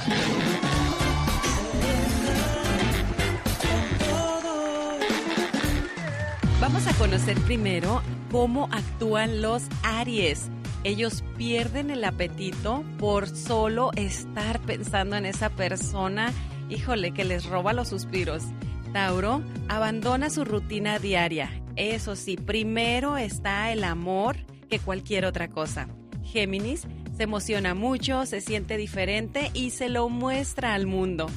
[6.67, 8.01] Vamos a conocer primero
[8.31, 10.49] cómo actúan los Aries.
[10.83, 16.33] Ellos pierden el apetito por solo estar pensando en esa persona,
[16.67, 18.45] híjole, que les roba los suspiros.
[18.93, 21.51] Tauro abandona su rutina diaria.
[21.75, 24.35] Eso sí, primero está el amor
[24.67, 25.87] que cualquier otra cosa.
[26.23, 31.27] Géminis se emociona mucho, se siente diferente y se lo muestra al mundo.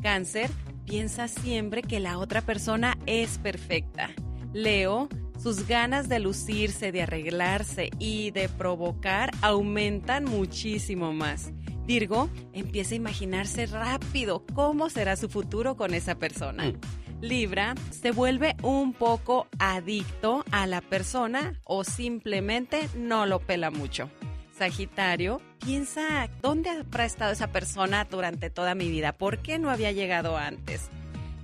[0.00, 0.48] Cáncer
[0.84, 4.10] piensa siempre que la otra persona es perfecta.
[4.56, 11.52] Leo, sus ganas de lucirse, de arreglarse y de provocar aumentan muchísimo más.
[11.84, 16.72] Virgo empieza a imaginarse rápido cómo será su futuro con esa persona.
[17.20, 24.10] Libra se vuelve un poco adicto a la persona o simplemente no lo pela mucho.
[24.56, 29.92] Sagitario piensa dónde habrá estado esa persona durante toda mi vida, por qué no había
[29.92, 30.88] llegado antes.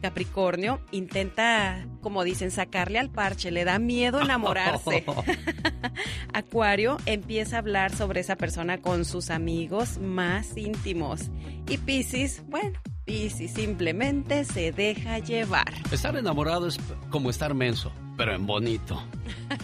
[0.02, 5.04] Capricornio intenta, como dicen, sacarle al parche, le da miedo enamorarse.
[6.34, 11.30] Acuario empieza a hablar sobre esa persona con sus amigos más íntimos.
[11.68, 15.72] Y Piscis, bueno, Piscis simplemente se deja llevar.
[15.90, 16.78] Estar enamorado es
[17.10, 19.02] como estar menso, pero en bonito.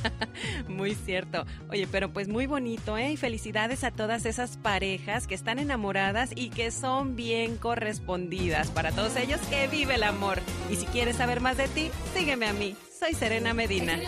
[0.69, 1.47] muy cierto.
[1.71, 3.13] Oye, pero pues muy bonito, ¿eh?
[3.13, 8.71] Y felicidades a todas esas parejas que están enamoradas y que son bien correspondidas.
[8.71, 10.41] Para todos ellos, que vive el amor.
[10.69, 12.75] Y si quieres saber más de ti, sígueme a mí.
[12.99, 13.99] Soy Serena Medina.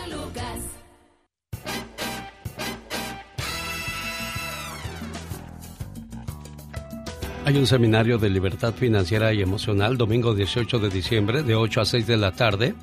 [7.51, 11.85] Hay un seminario de libertad financiera y emocional domingo 18 de diciembre de 8 a
[11.85, 12.75] 6 de la tarde.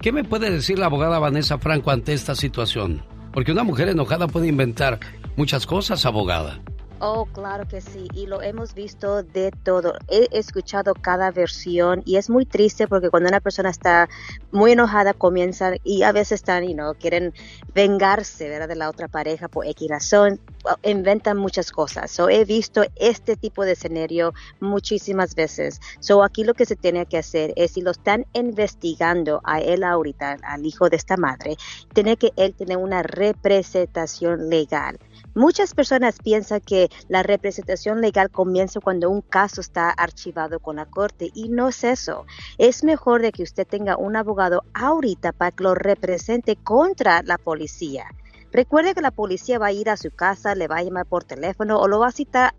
[0.00, 3.02] ¿Qué me puede decir la abogada Vanessa Franco ante esta situación?
[3.36, 4.98] Porque una mujer enojada puede inventar
[5.36, 6.62] muchas cosas, abogada.
[6.98, 9.98] Oh, claro que sí, y lo hemos visto de todo.
[10.08, 14.08] He escuchado cada versión y es muy triste porque cuando una persona está
[14.50, 17.34] muy enojada comienza y a veces están, y no quieren
[17.74, 18.68] vengarse ¿verdad?
[18.68, 20.40] de la otra pareja por X razón,
[20.82, 22.10] inventan muchas cosas.
[22.10, 25.80] So, he visto este tipo de escenario muchísimas veces.
[26.00, 29.84] So, aquí lo que se tiene que hacer es si lo están investigando a él
[29.84, 31.58] ahorita, al hijo de esta madre,
[31.92, 34.98] tiene que él tener una representación legal.
[35.36, 40.86] Muchas personas piensan que la representación legal comienza cuando un caso está archivado con la
[40.86, 42.24] corte y no es eso.
[42.56, 47.36] Es mejor de que usted tenga un abogado ahorita para que lo represente contra la
[47.36, 48.06] policía.
[48.50, 51.24] Recuerde que la policía va a ir a su casa, le va a llamar por
[51.24, 52.54] teléfono o lo va a citar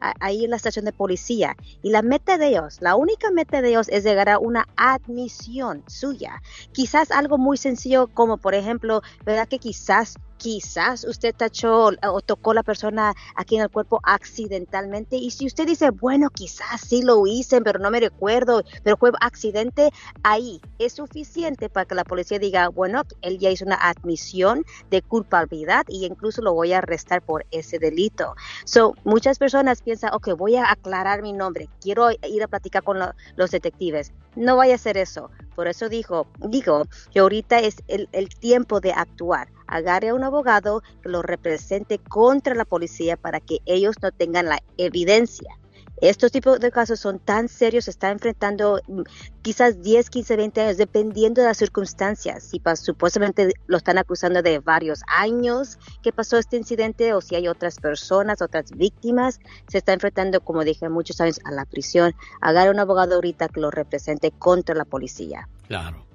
[0.00, 1.54] ahí en la estación de policía.
[1.82, 5.84] Y la meta de ellos, la única meta de ellos es llegar a una admisión
[5.86, 6.42] suya.
[6.72, 12.54] Quizás algo muy sencillo como por ejemplo, ¿verdad que quizás quizás usted tachó o tocó
[12.54, 17.26] la persona aquí en el cuerpo accidentalmente y si usted dice, bueno, quizás sí lo
[17.26, 19.90] hice, pero no me recuerdo, pero fue accidente,
[20.22, 25.02] ahí es suficiente para que la policía diga, bueno, él ya hizo una admisión de
[25.02, 28.34] culpabilidad y incluso lo voy a arrestar por ese delito.
[28.64, 32.98] So, muchas personas piensan, ok, voy a aclarar mi nombre, quiero ir a platicar con
[33.36, 34.12] los detectives.
[34.36, 35.30] No vaya a hacer eso.
[35.54, 40.24] Por eso dijo, digo que ahorita es el, el tiempo de actuar agarre a un
[40.24, 45.56] abogado que lo represente contra la policía para que ellos no tengan la evidencia.
[46.00, 49.02] Estos tipos de casos son tan serios, se está enfrentando mm,
[49.42, 52.44] quizás 10, 15, 20 años, dependiendo de las circunstancias.
[52.44, 57.48] Si supuestamente lo están acusando de varios años que pasó este incidente o si hay
[57.48, 62.14] otras personas, otras víctimas, se está enfrentando, como dije, muchos años a la prisión.
[62.40, 65.48] Agarre un abogado ahorita que lo represente contra la policía.
[65.66, 66.06] Claro.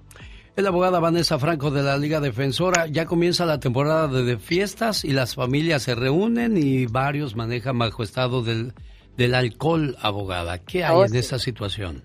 [0.55, 2.85] Es la Vanessa Franco de la Liga Defensora.
[2.85, 8.03] Ya comienza la temporada de fiestas y las familias se reúnen y varios manejan bajo
[8.03, 8.75] estado del,
[9.17, 10.57] del alcohol, abogada.
[10.59, 11.17] ¿Qué hay Oh, en sí.
[11.17, 12.03] esa situación?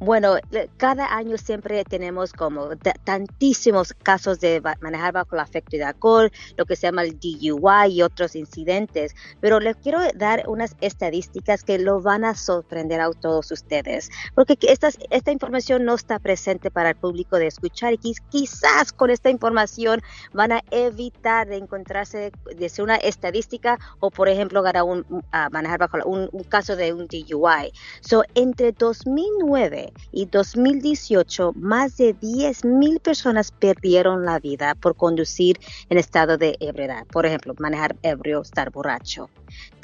[0.00, 0.36] Bueno,
[0.76, 6.30] cada año siempre tenemos como ta- tantísimos casos de manejar bajo el afecto de alcohol,
[6.56, 11.62] lo que se llama el DUI y otros incidentes, pero les quiero dar unas estadísticas
[11.62, 16.18] que lo van a sorprender a todos ustedes, porque que estas, esta información no está
[16.18, 20.00] presente para el público de escuchar y quiz- quizás con esta información
[20.32, 25.48] van a evitar de encontrarse de ser una estadística o por ejemplo ganar un, a
[25.50, 27.70] manejar bajo un, un caso de un DUI.
[28.00, 35.58] So, entre 2009 y 2018, más de 10 mil personas perdieron la vida por conducir
[35.88, 37.06] en estado de ebriedad.
[37.06, 39.28] Por ejemplo, manejar ebrio, estar borracho.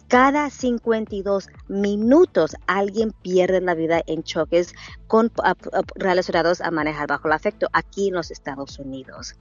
[0.09, 4.75] Cada 52 minutos alguien pierde la vida en choques
[5.07, 5.57] con, a- a-
[5.95, 9.37] relacionados a manejar bajo el afecto aquí en los Estados Unidos.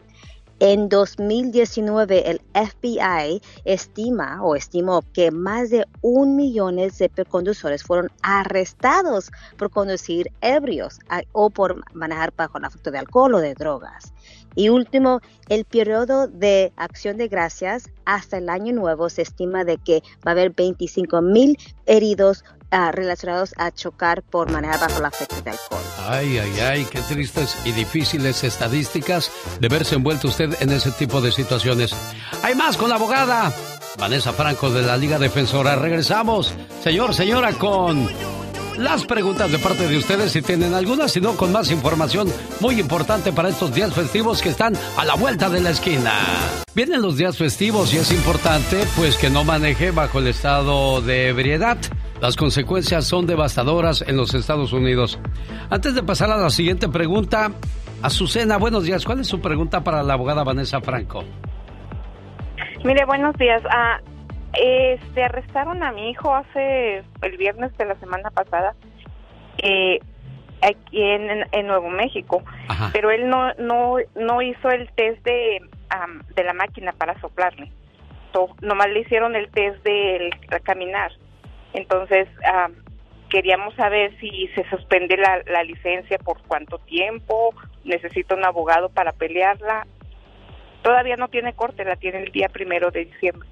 [0.62, 8.12] En 2019, el FBI estima o estimó que más de un millón de conductores fueron
[8.22, 11.00] arrestados por conducir ebrios
[11.32, 14.12] o por manejar bajo el afecto de alcohol o de drogas.
[14.56, 19.78] Y último, el periodo de acción de gracias hasta el año nuevo se estima de
[19.78, 25.06] que va a haber 25 mil heridos ah, relacionados a chocar por manejar bajo el
[25.06, 25.82] afecto de alcohol.
[26.08, 31.22] Ay, ay, ay, qué tristes y difíciles estadísticas de verse envuelto usted en ese tipo
[31.22, 31.94] de situaciones.
[32.44, 33.54] Hay más con la abogada
[33.98, 35.76] Vanessa Franco de la Liga Defensora.
[35.76, 38.08] Regresamos, señor, señora, con
[38.80, 42.28] las preguntas de parte de ustedes si tienen algunas, si no, con más información
[42.62, 46.14] muy importante para estos días festivos que están a la vuelta de la esquina.
[46.74, 51.28] Vienen los días festivos y es importante pues que no maneje bajo el estado de
[51.28, 51.78] ebriedad.
[52.22, 55.20] Las consecuencias son devastadoras en los Estados Unidos.
[55.70, 57.52] Antes de pasar a la siguiente pregunta,
[58.02, 59.04] Azucena, buenos días.
[59.04, 61.24] ¿Cuál es su pregunta para la abogada Vanessa Franco?
[62.84, 63.62] Mire, buenos días.
[63.70, 64.00] Ah,
[64.60, 68.76] este, arrestaron a mi hijo hace el viernes de la semana pasada
[69.60, 70.00] eh,
[70.62, 72.44] aquí en, en Nuevo México,
[72.92, 75.62] pero él no no no hizo el test de
[76.36, 77.72] de la máquina para soplarle.
[78.34, 80.30] So, nomás le hicieron el test del
[80.64, 81.12] caminar.
[81.74, 82.76] Entonces am,
[83.30, 87.54] queríamos saber si se suspende la, la licencia por cuánto tiempo,
[87.86, 89.88] necesita un abogado para pelearla.
[90.82, 93.48] Todavía no tiene corte, la tiene el día primero de diciembre.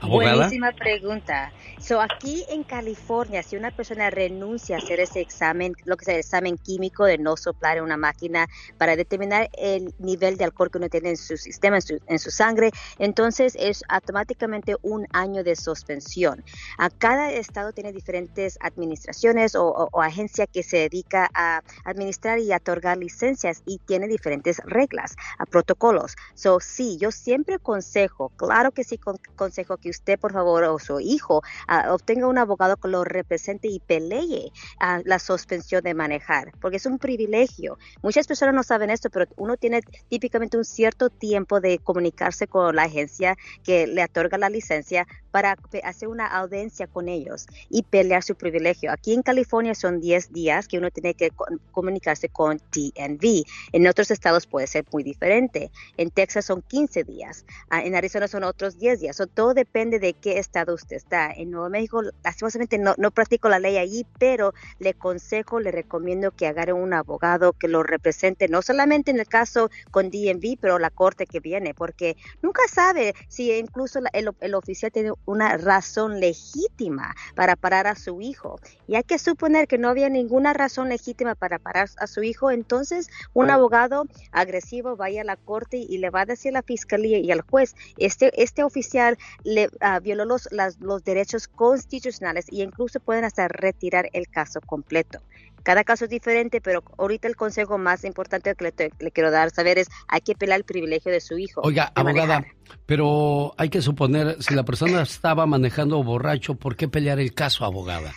[0.00, 1.52] Buenísima pregunta.
[1.78, 6.08] So, aquí en California, si una persona renuncia a hacer ese examen, lo que es
[6.08, 8.46] el examen químico de no soplar en una máquina
[8.76, 12.18] para determinar el nivel de alcohol que uno tiene en su sistema, en su, en
[12.20, 16.44] su sangre, entonces es automáticamente un año de suspensión.
[16.78, 22.38] A cada estado tiene diferentes administraciones o, o, o agencia que se dedica a administrar
[22.38, 26.14] y otorgar licencias y tiene diferentes reglas, a protocolos.
[26.34, 30.78] So, sí, yo siempre aconsejo, claro que sí, con- consejo que usted, por favor, o
[30.78, 34.50] su hijo, ah, obtenga un abogado que lo represente y pelee
[34.80, 37.78] a la suspensión de manejar, porque es un privilegio.
[38.02, 42.74] Muchas personas no saben esto, pero uno tiene típicamente un cierto tiempo de comunicarse con
[42.76, 45.06] la agencia que le otorga la licencia
[45.36, 45.54] para
[45.84, 48.90] hacer una audiencia con ellos y pelear su privilegio.
[48.90, 53.44] Aquí en California son 10 días que uno tiene que co- comunicarse con DNV.
[53.72, 55.70] En otros estados puede ser muy diferente.
[55.98, 57.44] En Texas son 15 días.
[57.68, 59.14] Ah, en Arizona son otros 10 días.
[59.16, 61.30] So, todo depende de qué estado usted está.
[61.30, 66.30] En Nuevo México, lastimosamente no, no practico la ley allí, pero le consejo, le recomiendo
[66.32, 70.78] que agarre un abogado que lo represente, no solamente en el caso con DNV, pero
[70.78, 76.20] la corte que viene, porque nunca sabe si incluso el, el oficial tiene una razón
[76.20, 78.58] legítima para parar a su hijo.
[78.86, 82.50] Y hay que suponer que no había ninguna razón legítima para parar a su hijo,
[82.50, 86.62] entonces un abogado agresivo vaya a la corte y le va a decir a la
[86.62, 92.46] fiscalía y al juez, este, este oficial le ah, violó los, las- los derechos constitucionales
[92.50, 95.20] y incluso pueden hasta retirar el caso completo.
[95.66, 99.78] Cada caso es diferente, pero ahorita el consejo más importante que le, quiero dar saber
[99.78, 101.60] es hay que pelar el privilegio de su hijo.
[101.64, 102.22] Oiga, manejar.
[102.22, 102.46] abogada,
[102.86, 107.64] pero hay que suponer, si la persona estaba manejando borracho, ¿por qué pelear el caso,
[107.64, 108.12] abogada?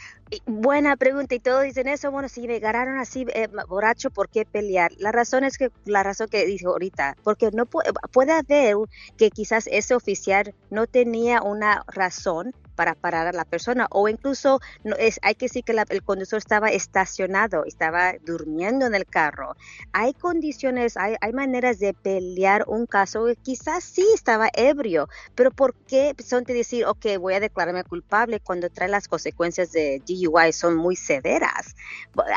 [0.45, 4.45] Buena pregunta y todos dicen eso, bueno, si me agarraron así eh, borracho, ¿por qué
[4.45, 4.91] pelear?
[4.99, 7.81] La razón es que, la razón que dijo ahorita, porque no pu-
[8.11, 8.75] puede haber
[9.17, 14.59] que quizás ese oficial no tenía una razón para parar a la persona o incluso
[14.85, 19.05] no, es, hay que decir que la- el conductor estaba estacionado, estaba durmiendo en el
[19.05, 19.55] carro.
[19.91, 25.75] Hay condiciones, hay, hay maneras de pelear un caso, quizás sí estaba ebrio, pero ¿por
[25.87, 30.53] qué son de decir, ok, voy a declararme culpable cuando trae las consecuencias de DUI
[30.53, 31.75] son muy severas?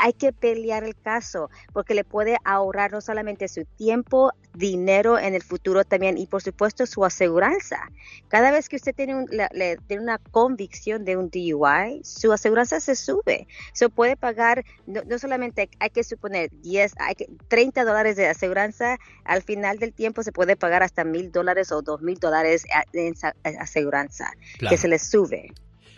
[0.01, 5.33] Hay que pelear el caso porque le puede ahorrar no solamente su tiempo, dinero en
[5.35, 7.77] el futuro también y por supuesto su aseguranza.
[8.27, 12.79] Cada vez que usted tiene, un- le- tiene una convicción de un DUI, su aseguranza
[12.79, 13.47] se sube.
[13.71, 18.25] Se puede pagar, no, no solamente hay que suponer 10, hay que, 30 dólares de
[18.27, 22.65] aseguranza, al final del tiempo se puede pagar hasta mil dólares o dos mil dólares
[22.93, 23.13] en
[23.59, 24.73] aseguranza, Claro.
[24.73, 25.53] que se le sube.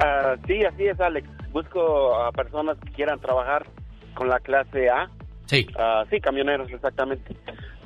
[0.03, 1.29] Ah, sí, así es, Alex.
[1.51, 3.67] Busco a personas que quieran trabajar
[4.15, 5.11] con la clase A.
[5.51, 5.67] Sí.
[5.77, 7.35] Ah, sí, camioneros, exactamente.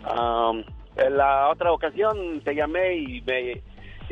[0.03, 0.63] Am,
[0.97, 3.63] en la otra ocasión te llamé y me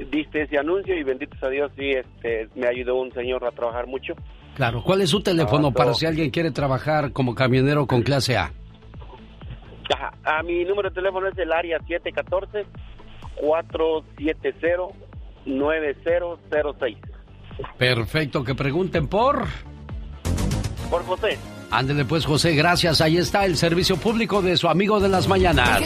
[0.10, 3.86] diste ese anuncio y bendito sea Dios, sí, este, me ayudó un señor a trabajar
[3.86, 4.16] mucho.
[4.56, 4.82] Claro.
[4.84, 8.52] ¿Cuál es su teléfono Ah, para si alguien quiere trabajar como camionero con clase A?
[9.94, 10.14] Ajá.
[10.24, 11.78] A mi número de teléfono es el área
[15.46, 16.98] 714-470-9006.
[17.78, 19.46] Perfecto, que pregunten por...
[20.90, 21.38] Por José.
[21.74, 23.02] Ándele pues, José, gracias.
[23.02, 25.82] Ahí está el servicio público de su amigo de las mañanas.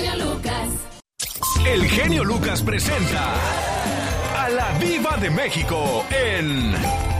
[1.65, 3.33] El genio Lucas presenta
[4.37, 6.73] a la Viva de México en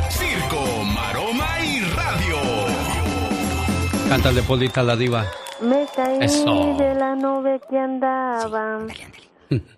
[0.10, 2.38] Circo, Maroma y Radio.
[4.10, 5.26] Cántale, Polita, la diva.
[5.62, 6.76] Me caí Eso.
[6.78, 8.80] de la nube que andaba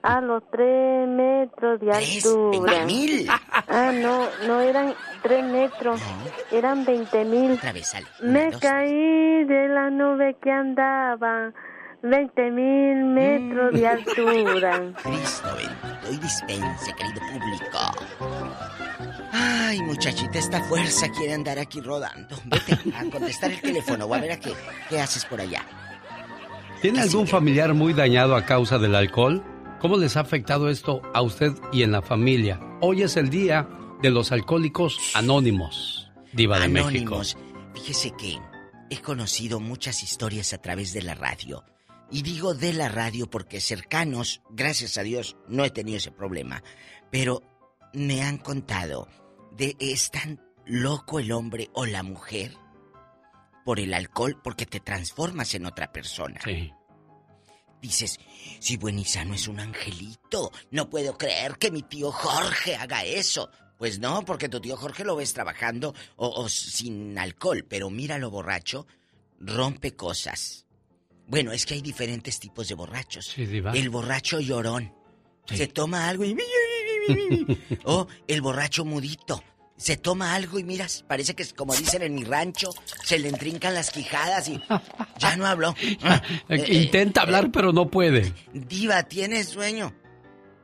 [0.02, 2.86] a los tres metros de altura.
[3.68, 6.02] Ah, no, no eran tres metros,
[6.52, 7.60] eran veinte mil.
[8.22, 11.52] Me caí de la nube que andaba
[12.02, 14.94] veinte mil metros de altura.
[15.04, 17.78] Cristo bendito y dispense, querido público.
[19.32, 22.36] Ay, muchachita, esta fuerza quiere andar aquí rodando.
[22.46, 24.54] Vete a contestar el teléfono o a ver a qué,
[24.90, 25.62] qué haces por allá.
[26.82, 29.44] ¿Tiene algún familiar muy dañado a causa del alcohol?
[29.80, 32.60] ¿Cómo les ha afectado esto a usted y en la familia?
[32.81, 33.65] Hoy es el día
[34.01, 37.35] de los alcohólicos anónimos, Diva de Anónimos.
[37.38, 37.72] México.
[37.76, 38.38] Fíjese que
[38.89, 41.64] he conocido muchas historias a través de la radio.
[42.11, 46.61] Y digo de la radio porque cercanos, gracias a Dios, no he tenido ese problema.
[47.10, 47.41] Pero
[47.93, 49.07] me han contado
[49.56, 52.51] de es tan loco el hombre o la mujer
[53.64, 56.41] por el alcohol porque te transformas en otra persona.
[56.43, 56.73] Sí.
[57.81, 58.19] Dices,
[58.60, 63.49] si Buenizano es un angelito, no puedo creer que mi tío Jorge haga eso.
[63.77, 68.30] Pues no, porque tu tío Jorge lo ves trabajando o, o sin alcohol, pero míralo
[68.30, 68.86] borracho,
[69.40, 70.65] rompe cosas.
[71.27, 73.27] Bueno, es que hay diferentes tipos de borrachos.
[73.27, 73.72] Sí, diva.
[73.72, 74.94] El borracho llorón.
[75.45, 76.36] Se toma algo y...
[77.86, 79.44] O el borracho mudito.
[79.80, 82.69] Se toma algo y miras, parece que es como dicen en mi rancho,
[83.06, 84.61] se le entrincan las quijadas y
[85.19, 85.73] ya no habló.
[85.81, 85.97] Eh,
[86.49, 88.34] eh, Intenta hablar, pero no puede.
[88.53, 89.95] Diva, ¿tiene sueño?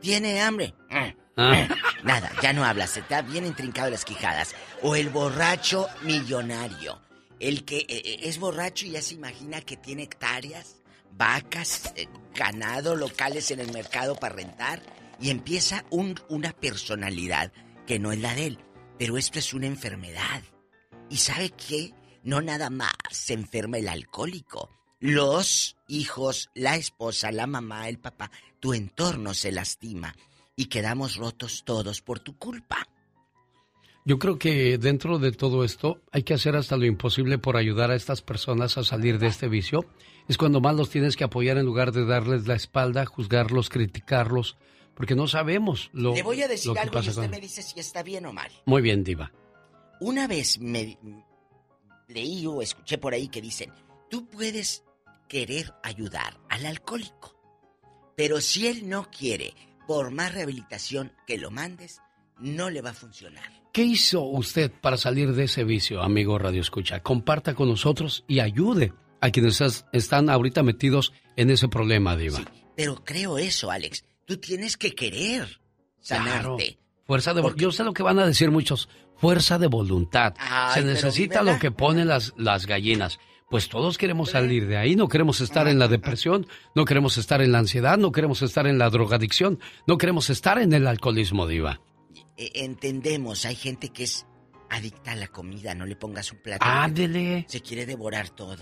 [0.02, 0.76] ¿Tiene hambre?
[0.92, 1.14] Ah.
[2.04, 4.54] Nada, ya no habla, se está bien intrincado las quijadas.
[4.84, 7.02] O el borracho millonario.
[7.40, 10.78] El que eh, eh, es borracho y ya se imagina que tiene hectáreas,
[11.18, 14.82] vacas, eh, ganado, locales en el mercado para rentar.
[15.22, 17.52] Y empieza un- una personalidad
[17.88, 18.60] que no es la de él.
[18.98, 20.44] Pero esto es una enfermedad.
[21.10, 21.94] ¿Y sabe qué?
[22.26, 24.70] no nada más se enferma el alcohólico.
[25.00, 30.14] Los hijos, la esposa, la mamá, el papá, tu entorno se lastima
[30.56, 32.88] y quedamos rotos todos por tu culpa.
[34.06, 37.92] Yo creo que dentro de todo esto hay que hacer hasta lo imposible por ayudar
[37.92, 39.86] a estas personas a salir de este vicio.
[40.28, 44.58] Es cuando más los tienes que apoyar en lugar de darles la espalda, juzgarlos, criticarlos,
[44.96, 47.62] porque no sabemos lo Le voy a decir que algo y usted con- me dice
[47.62, 48.52] si está bien o mal.
[48.66, 49.32] Muy bien, Diva.
[50.00, 50.98] Una vez me
[52.08, 53.72] leí o escuché por ahí que dicen,
[54.10, 54.84] tú puedes
[55.28, 57.36] querer ayudar al alcohólico,
[58.16, 59.54] pero si él no quiere,
[59.88, 62.02] por más rehabilitación que lo mandes,
[62.40, 63.44] no le va a funcionar.
[63.72, 67.02] ¿Qué hizo usted para salir de ese vicio, amigo Radio Escucha?
[67.02, 72.40] Comparta con nosotros y ayude a quienes es- están ahorita metidos en ese problema, Diva.
[72.78, 74.06] Pero creo eso, Alex.
[74.26, 75.60] Tú tienes que querer
[76.08, 76.26] Claro.
[76.58, 76.80] sanarte.
[77.06, 77.62] Fuerza de voluntad.
[77.62, 78.90] Yo sé lo que van a decir muchos.
[79.18, 80.34] Fuerza de voluntad.
[80.40, 83.20] Ay, Se necesita lo que ponen las, las gallinas.
[83.50, 84.96] Pues todos queremos salir de ahí.
[84.96, 86.48] No queremos estar en la depresión.
[86.74, 87.98] No queremos estar en la ansiedad.
[87.98, 89.60] No queremos estar en la drogadicción.
[89.86, 91.80] No queremos estar en el alcoholismo, Diva.
[92.38, 94.26] Eh, entendemos, hay gente que es
[94.70, 96.66] adicta a la comida, no le pongas un plato.
[96.66, 97.46] Ándele.
[97.48, 98.58] Se quiere devorar todo.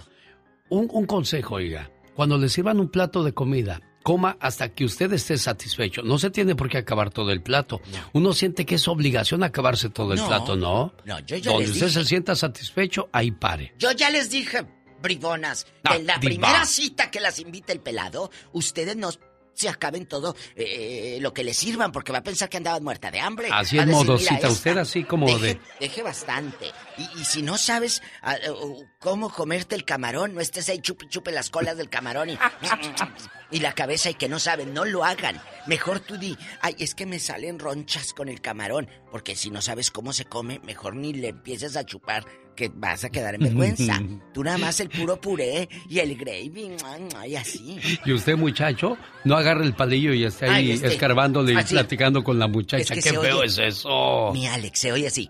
[0.70, 1.90] Un, un consejo, oiga.
[2.14, 6.04] Cuando le sirvan un plato de comida, coma hasta que usted esté satisfecho.
[6.04, 7.82] No se tiene por qué acabar todo el plato.
[8.14, 10.28] Uno siente que es obligación acabarse todo el No.
[10.28, 10.94] plato, ¿no?
[11.06, 12.00] No, yo ya Donde les usted dije.
[12.02, 13.74] se sienta satisfecho, ahí pare.
[13.80, 14.66] Yo ya les dije,
[15.02, 16.30] bribonas, Ah, que en la diva.
[16.30, 19.10] primera cita que las invita el pelado, ustedes no
[19.56, 23.12] se acaben todo eh, lo que les sirvan, porque va a pensar que andabas muerta
[23.12, 23.50] de hambre.
[23.52, 24.34] Así es, decir, modosita.
[24.36, 25.60] "Mira, Usted así como deje, de...
[25.80, 26.72] Deje bastante.
[26.98, 28.50] Y, y si no sabes eh,
[29.00, 32.38] cómo comerte el camarón, no estés ahí chupe chupe las colas del camarón y,
[33.52, 35.42] y la cabeza y que no saben, no lo hagan.
[35.68, 39.62] Mejor tú di, ay, es que me salen ronchas con el camarón, porque si no
[39.62, 42.26] sabes cómo se come, mejor ni le empieces a chupar,
[42.56, 44.00] que vas a quedar en vergüenza.
[44.34, 46.76] Tú nada más el puro puré y el gravy,
[47.28, 47.80] y así.
[48.06, 51.74] Y usted, muchacho, no agarre el palillo y esté ahí Ay, este, escarbándole y así.
[51.74, 52.84] platicando con la muchacha.
[52.84, 54.32] Es que ¡Qué feo oye- es eso!
[54.34, 55.30] Mi Alex, se oye así.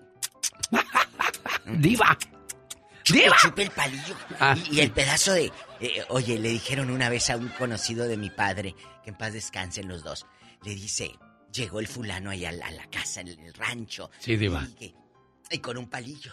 [1.66, 2.18] ¡Diva!
[3.04, 3.36] Chupe, ¡Diva!
[3.42, 4.16] chupe el palillo.
[4.40, 4.56] Ah.
[4.72, 5.52] Y, y el pedazo de...
[5.82, 9.34] eh, oye, le dijeron una vez a un conocido de mi padre, que en paz
[9.34, 10.26] descansen los dos,
[10.64, 11.12] le dice,
[11.52, 14.10] llegó el fulano ahí a la, a la casa, en el rancho.
[14.20, 14.64] Sí, diva.
[14.70, 14.96] Y, que-
[15.52, 16.32] y con un palillo.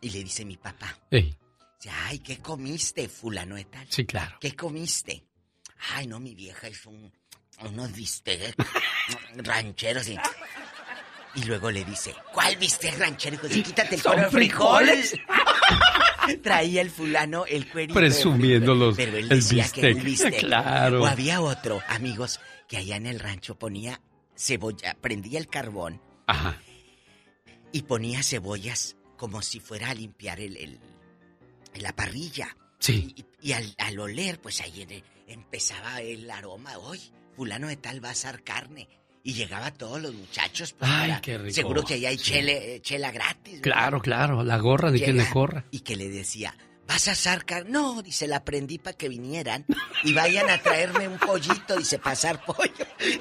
[0.00, 1.34] Y le dice mi papá, dice,
[2.04, 3.86] ay, ¿qué comiste, fulano de tal?
[3.90, 4.36] sí, claro.
[4.40, 5.24] ¿Qué comiste?
[5.94, 7.12] Ay, no, mi vieja hizo un,
[7.62, 8.54] unos bistecs
[9.36, 10.16] rancheros y...
[11.36, 13.36] Y luego le dice, ¿cuál bistec ranchero?
[13.36, 15.10] Dijo, sí, quítate el Son frijoles.
[15.10, 15.20] frijoles.
[16.42, 17.94] Traía el fulano el cuerito.
[17.94, 20.30] Presumiendo de los- Pero él el decía que el bistec.
[20.30, 20.40] bistec.
[20.46, 21.02] Claro.
[21.02, 24.00] O había otro, amigos, que allá en el rancho ponía
[24.36, 26.56] cebolla, prendía el carbón Ajá.
[27.72, 30.80] y ponía cebollas como si fuera a limpiar el, el-
[31.74, 32.56] la parrilla.
[32.78, 33.14] Sí.
[33.42, 36.78] Y, y al, al oler, pues ahí empezaba el aroma.
[36.78, 37.00] Hoy,
[37.36, 38.88] fulano de tal va a asar carne.
[39.26, 40.74] Y llegaba a todos los muchachos.
[40.78, 41.54] Pues, Ay, para- qué rico.
[41.54, 42.32] Seguro que ahí hay Sí.
[42.32, 43.54] chele- eh, chela gratis.
[43.54, 43.62] ¿verdad?
[43.62, 44.44] Claro, claro.
[44.44, 45.64] La gorra ni quien le Llega corra.
[45.70, 46.54] Y que le decía,
[46.86, 47.70] ¿vas a asar carne?
[47.70, 49.64] No, dice, la aprendí para que vinieran
[50.02, 52.70] y vayan a traerme un pollito, dice, pasar pollo.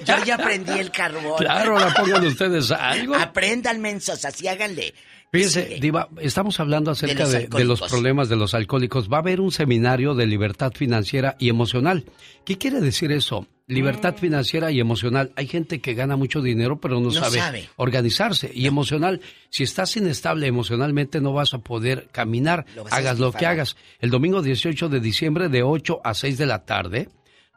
[0.06, 1.38] Yo ya aprendí el carbón.
[1.38, 3.16] Claro, la pongan ustedes algo.
[3.16, 4.94] Aprendan, mensos, así háganle.
[5.34, 5.80] Fíjense.
[5.82, 9.10] Diva, estamos hablando acerca los de, de los problemas de los alcohólicos.
[9.12, 12.06] Va a haber un seminario de libertad financiera y emocional.
[12.46, 13.48] ¿Qué quiere decir eso?
[13.66, 15.32] Libertad financiera y emocional.
[15.36, 17.70] Hay gente que gana mucho dinero pero no, No sabe, sabe.
[17.78, 18.52] organizarse.
[18.54, 22.68] Y emocional, si estás inestable emocionalmente no vas a poder caminar.
[22.76, 23.76] Lo vas a Hagas lo que hagas.
[24.00, 27.10] El domingo 18 de diciembre de 8 a 6 de la tarde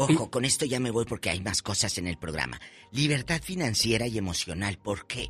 [0.00, 2.58] Ojo, con esto ya me voy porque hay más cosas en el programa.
[2.90, 4.78] Libertad financiera y emocional.
[4.78, 5.28] ¿Por qué?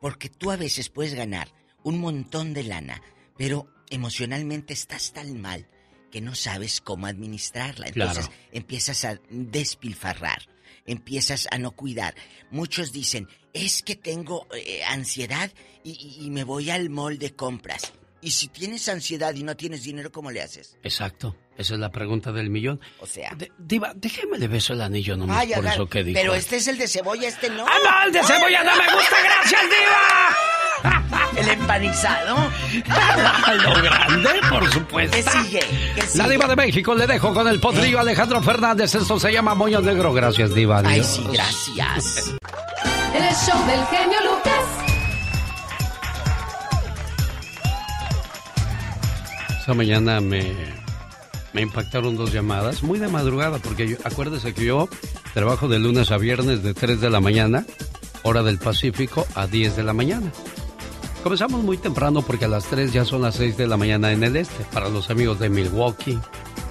[0.00, 3.02] Porque tú a veces puedes ganar un montón de lana,
[3.36, 5.66] pero emocionalmente estás tan mal
[6.12, 7.88] que no sabes cómo administrarla.
[7.88, 8.42] Entonces Claro.
[8.52, 10.46] empiezas a despilfarrar,
[10.86, 12.14] empiezas a no cuidar.
[12.52, 15.50] Muchos dicen, es que tengo eh, ansiedad
[15.82, 17.92] y me voy al mall de compras.
[18.20, 20.78] Y si tienes ansiedad y no tienes dinero, ¿cómo le haces?
[20.84, 21.36] Exacto.
[21.58, 22.80] Esa es la pregunta del millón.
[23.00, 23.36] O sea.
[23.58, 26.18] diva, déjeme le beso el anillo nomás Ay, por eso que dijo.
[26.18, 27.66] Pero este es el de cebolla, este no.
[27.68, 28.06] ¡Ah, no!
[28.06, 29.16] ¡El de cebolla no me gusta!
[29.22, 31.32] ¡Gracias, diva!
[31.36, 32.36] ¿El empanizado?
[33.62, 35.16] Lo grande, por supuesto.
[35.16, 35.60] ¿Qué sigue?
[35.94, 38.94] ¿Qué La diva de México le dejo con el potrillo Alejandro Fernández.
[38.94, 40.12] Esto se llama Moño Negro.
[40.12, 40.82] Gracias, diva.
[40.84, 42.34] Ay, sí, gracias.
[43.14, 44.82] El show del genio Lucas.
[49.60, 50.81] Esta mañana me,
[51.52, 54.88] me impactaron dos llamadas, muy de madrugada, porque yo, acuérdese que yo
[55.34, 57.66] trabajo de lunes a viernes de 3 de la mañana,
[58.22, 60.32] hora del Pacífico, a 10 de la mañana.
[61.22, 64.24] Comenzamos muy temprano porque a las 3 ya son las 6 de la mañana en
[64.24, 66.18] el este, para los amigos de Milwaukee,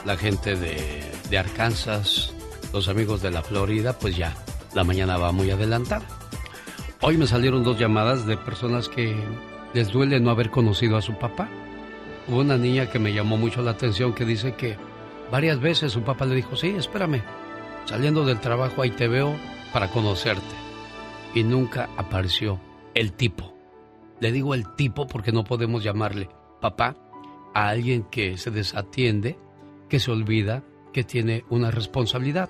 [0.05, 2.33] la gente de, de Arkansas,
[2.73, 4.35] los amigos de la Florida, pues ya,
[4.73, 6.05] la mañana va muy adelantada.
[7.01, 9.15] Hoy me salieron dos llamadas de personas que
[9.73, 11.49] les duele no haber conocido a su papá.
[12.27, 14.77] Hubo una niña que me llamó mucho la atención que dice que
[15.31, 17.23] varias veces su papá le dijo, sí, espérame,
[17.85, 19.35] saliendo del trabajo ahí te veo
[19.73, 20.55] para conocerte.
[21.33, 22.59] Y nunca apareció
[22.93, 23.53] el tipo.
[24.19, 26.29] Le digo el tipo porque no podemos llamarle
[26.59, 26.95] papá
[27.53, 29.37] a alguien que se desatiende,
[29.89, 32.49] que se olvida que tiene una responsabilidad,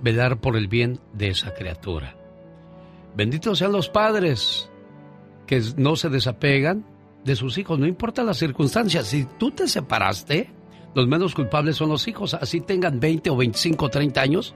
[0.00, 2.16] velar por el bien de esa criatura.
[3.14, 4.70] Benditos sean los padres
[5.46, 6.86] que no se desapegan
[7.24, 9.06] de sus hijos, no importa las circunstancias.
[9.06, 10.50] Si tú te separaste,
[10.94, 14.54] los menos culpables son los hijos, así tengan 20 o 25 o 30 años,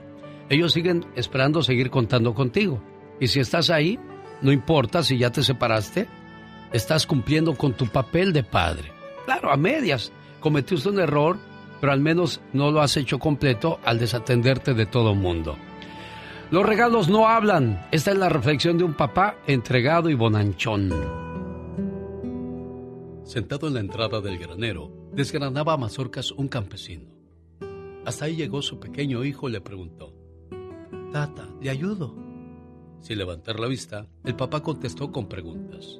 [0.49, 2.81] ellos siguen esperando seguir contando contigo.
[3.19, 3.99] Y si estás ahí,
[4.41, 6.07] no importa si ya te separaste,
[6.71, 8.91] estás cumpliendo con tu papel de padre.
[9.25, 11.37] Claro, a medias, cometiste un error,
[11.81, 15.57] pero al menos no lo has hecho completo al desatenderte de todo mundo.
[16.49, 17.85] Los regalos no hablan.
[17.91, 21.26] Esta es la reflexión de un papá entregado y bonanchón.
[23.27, 27.09] Sentado en la entrada del granero, desgranaba a mazorcas un campesino.
[28.05, 30.13] Hasta ahí llegó su pequeño hijo y le preguntó,
[31.11, 32.15] Tata, ¿le ayudo?
[33.01, 35.99] Sin levantar la vista, el papá contestó con preguntas.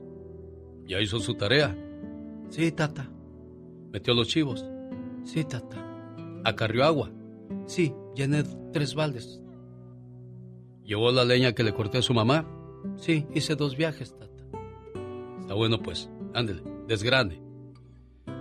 [0.85, 1.77] ¿Ya hizo su tarea?
[2.47, 3.11] Sí, tata.
[3.91, 4.65] ¿Metió los chivos?
[5.25, 5.83] Sí, tata.
[6.45, 7.11] ¿Acarrió agua?
[7.65, 9.41] Sí, llené tres baldes.
[10.85, 12.47] ¿Llevó la leña que le corté a su mamá?
[12.95, 14.45] Sí, hice dos viajes, tata.
[15.41, 17.41] Está bueno, pues, ándele, desgrane.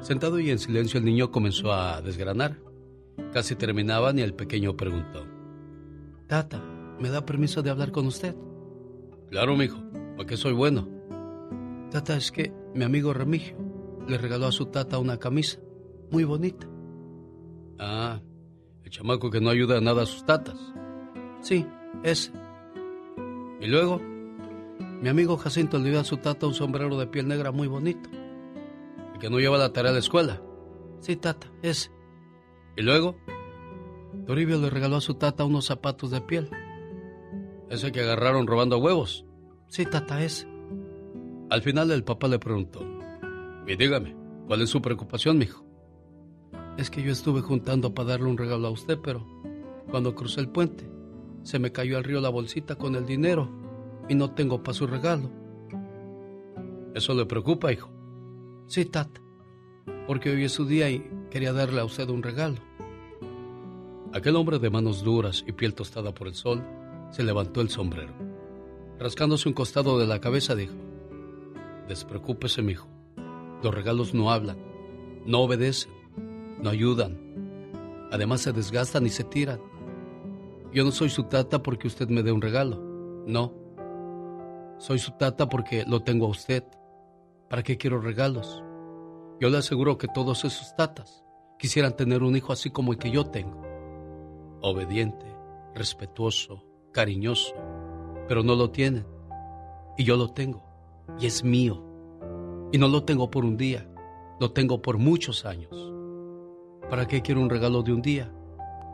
[0.00, 2.58] Sentado y en silencio, el niño comenzó a desgranar.
[3.32, 5.26] Casi terminaban y el pequeño preguntó:
[6.26, 6.62] Tata,
[7.00, 8.36] ¿me da permiso de hablar con usted?
[9.30, 9.78] Claro, mijo,
[10.16, 10.88] porque soy bueno.
[11.90, 13.56] Tata, es que mi amigo Remigio
[14.06, 15.58] le regaló a su tata una camisa
[16.10, 16.68] muy bonita.
[17.78, 18.20] Ah,
[18.84, 20.58] el chamaco que no ayuda a nada a sus tatas.
[21.40, 21.66] Sí,
[22.02, 22.32] ese.
[23.60, 24.00] Y luego,
[25.00, 28.08] mi amigo Jacinto le dio a su tata un sombrero de piel negra muy bonito.
[29.16, 30.42] El que no lleva la tarea a la escuela.
[31.00, 31.90] Sí, tata, ese.
[32.76, 33.16] Y luego,
[34.26, 36.50] Toribio le regaló a su tata unos zapatos de piel.
[37.70, 39.24] Ese que agarraron robando huevos.
[39.68, 40.46] Sí, tata, ese.
[41.48, 42.80] Al final el papá le preguntó,
[43.66, 44.14] y dígame,
[44.46, 45.64] ¿cuál es su preocupación, mijo?
[46.76, 49.26] Es que yo estuve juntando para darle un regalo a usted, pero
[49.90, 50.90] cuando crucé el puente,
[51.42, 53.48] se me cayó al río la bolsita con el dinero
[54.10, 55.30] y no tengo para su regalo.
[56.94, 57.95] ¿Eso le preocupa, hijo?
[58.66, 59.20] Sí, tata,
[60.08, 62.56] porque hoy es su día y quería darle a usted un regalo.
[64.12, 66.64] Aquel hombre de manos duras y piel tostada por el sol
[67.10, 68.12] se levantó el sombrero.
[68.98, 70.74] Rascándose un costado de la cabeza dijo,
[71.86, 72.88] Despreocúpese, mijo.
[73.62, 74.58] Los regalos no hablan,
[75.24, 75.92] no obedecen,
[76.60, 77.18] no ayudan.
[78.10, 79.60] Además se desgastan y se tiran.
[80.72, 82.82] Yo no soy su tata porque usted me dé un regalo.
[83.26, 83.54] No.
[84.78, 86.64] Soy su tata porque lo tengo a usted.
[87.48, 88.64] ¿Para qué quiero regalos?
[89.40, 91.24] Yo le aseguro que todos esos tatas
[91.60, 93.62] quisieran tener un hijo así como el que yo tengo.
[94.62, 95.26] Obediente,
[95.72, 97.54] respetuoso, cariñoso,
[98.26, 99.06] pero no lo tienen.
[99.96, 100.64] Y yo lo tengo.
[101.20, 101.84] Y es mío.
[102.72, 103.88] Y no lo tengo por un día,
[104.40, 105.92] lo tengo por muchos años.
[106.90, 108.32] ¿Para qué quiero un regalo de un día?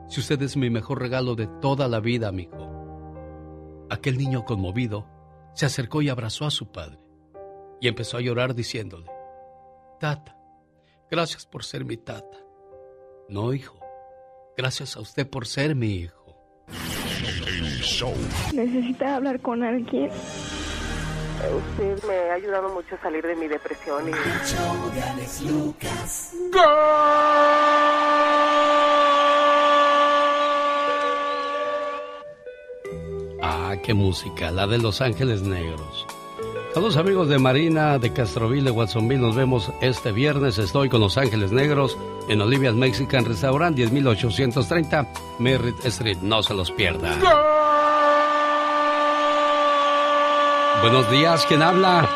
[0.08, 3.86] Si usted es mi mejor regalo de toda la vida, amigo.
[3.88, 5.06] Aquel niño conmovido
[5.54, 7.01] se acercó y abrazó a su padre
[7.82, 9.10] y empezó a llorar diciéndole,
[9.98, 10.36] Tata,
[11.10, 12.38] gracias por ser mi tata.
[13.28, 13.76] No, hijo,
[14.56, 16.64] gracias a usted por ser mi hijo.
[18.54, 20.10] Necesita hablar con alguien.
[20.10, 24.12] Usted me ha ayudado mucho a salir de mi depresión y...
[33.42, 36.06] Ah, qué música, la de Los Ángeles Negros.
[36.74, 39.20] Saludos amigos de Marina, de Castroville, de Watsonville.
[39.20, 40.56] Nos vemos este viernes.
[40.56, 45.06] Estoy con Los Ángeles Negros en Olivia's Mexican Restaurant, 10830
[45.38, 46.16] Merritt Street.
[46.22, 47.10] No se los pierda.
[50.80, 52.08] Buenos días, ¿quién habla?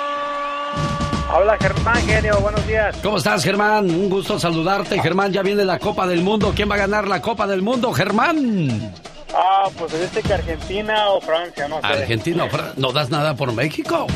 [1.31, 2.97] Habla Germán, genio, buenos días.
[3.03, 3.91] ¿Cómo estás, Germán?
[3.91, 4.99] Un gusto saludarte.
[5.03, 6.53] Germán, ya viene la Copa del Mundo.
[6.57, 8.95] ¿Quién va a ganar la Copa del Mundo, Germán?
[9.35, 11.87] Ah, pues dice que Argentina o Francia, no sé.
[11.87, 12.75] Argentina o Francia.
[12.79, 14.07] ¿No das nada por México?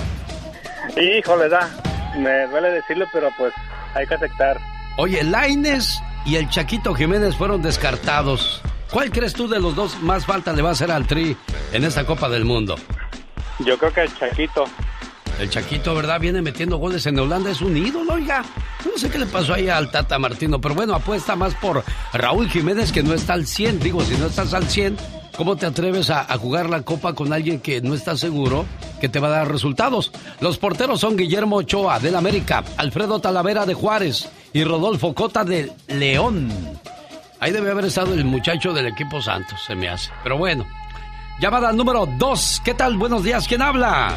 [0.97, 1.71] Híjole, da.
[2.19, 3.53] Me duele decirlo, pero pues
[3.95, 4.61] hay que aceptar.
[4.97, 8.61] Oye, Laines y el Chaquito Jiménez fueron descartados.
[8.91, 11.37] ¿Cuál crees tú de los dos más falta le va a hacer al Tri
[11.73, 12.77] en esta Copa del Mundo?
[13.61, 14.65] Yo creo que el Chaquito.
[15.39, 16.21] El Chaquito, ¿verdad?
[16.21, 18.45] Viene metiendo goles en Holanda, es un ídolo, oiga.
[18.85, 22.51] No sé qué le pasó ahí al Tata Martino, pero bueno, apuesta más por Raúl
[22.51, 23.81] Jiménez que no está al 100.
[23.81, 24.99] Digo, si no estás al 100,
[25.37, 28.67] ¿cómo te atreves a, a jugar la copa con alguien que no está seguro
[29.01, 30.13] que te va a dar resultados?
[30.41, 35.73] Los porteros son Guillermo Ochoa del América, Alfredo Talavera de Juárez y Rodolfo Cota de
[35.89, 36.51] León.
[37.41, 40.11] Ahí debe haber estado el muchacho del equipo Santos, se me hace.
[40.23, 40.67] Pero bueno,
[41.41, 42.61] llamada número 2.
[42.65, 42.97] ¿Qué tal?
[42.99, 44.17] Buenos días, ¿quién habla?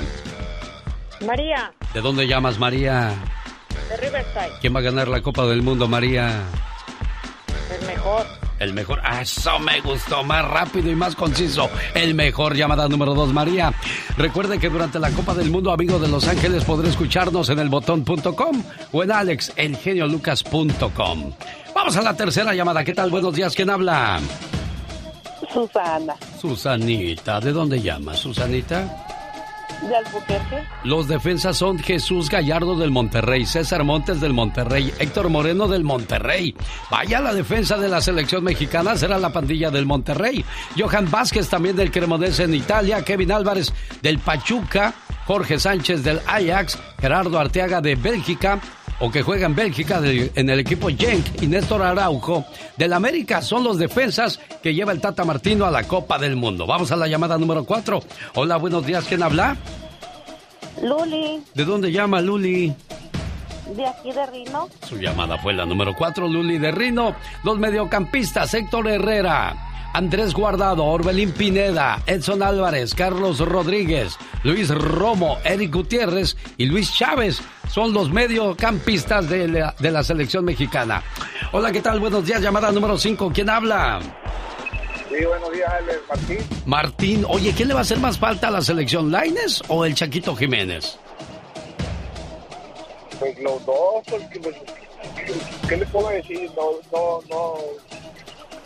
[1.25, 3.13] María, ¿De dónde llamas, María?
[3.89, 6.41] de Riverside, ¿Quién va a ganar la Copa del Mundo, María?
[7.79, 8.25] el mejor.
[8.63, 9.01] El mejor.
[9.03, 10.23] Ah, eso me gustó.
[10.23, 11.69] Más rápido y más conciso.
[11.93, 12.55] El mejor.
[12.55, 13.73] Llamada número 2, María.
[14.17, 18.63] Recuerde que durante la Copa del Mundo, amigo de Los Ángeles, podrá escucharnos en elbotón.com
[18.91, 21.33] o en alexelgeniolucas.com.
[21.75, 22.85] Vamos a la tercera llamada.
[22.85, 23.09] ¿Qué tal?
[23.09, 23.53] Buenos días.
[23.53, 24.21] ¿Quién habla?
[25.51, 27.41] Susana, Susanita.
[27.41, 29.05] ¿De dónde llamas, Susanita?
[30.83, 36.55] Los defensas son Jesús Gallardo del Monterrey, César Montes del Monterrey, Héctor Moreno del Monterrey.
[36.91, 40.43] Vaya la defensa de la selección mexicana, será la pandilla del Monterrey.
[40.77, 44.93] Johan Vázquez también del Cremonese en Italia, Kevin Álvarez del Pachuca,
[45.25, 48.59] Jorge Sánchez del Ajax, Gerardo Arteaga de Bélgica,
[49.05, 52.45] o que juega en Bélgica en el equipo Genk y Néstor Araujo
[52.77, 56.65] del América son los defensas que lleva el Tata Martino a la Copa del Mundo.
[56.65, 58.01] Vamos a la llamada número 4.
[58.35, 59.57] Hola, buenos días, ¿quién habla?
[60.81, 62.73] Luli, ¿De dónde llama Luli?
[63.75, 64.69] de aquí de Rino.
[64.87, 67.13] Su llamada fue la número 4, Luli de Rino.
[67.43, 75.71] Los mediocampistas, Héctor Herrera, Andrés Guardado, Orbelín Pineda, Edson Álvarez, Carlos Rodríguez, Luis Romo, Eric
[75.71, 81.03] Gutiérrez y Luis Chávez son los mediocampistas de la, de la selección mexicana.
[81.51, 81.99] Hola, ¿qué tal?
[81.99, 83.31] Buenos días, llamada número 5.
[83.33, 83.99] ¿Quién habla?
[85.09, 86.37] Sí, buenos días, Alex Martín.
[86.65, 87.25] Martín.
[87.29, 89.11] Oye, ¿quién le va a hacer más falta a la selección?
[89.11, 90.97] ¿Laines o el Chaquito Jiménez?
[93.19, 94.55] Pues los dos, porque pues,
[95.69, 96.49] ¿qué le puedo decir?
[96.57, 97.53] No, no, no,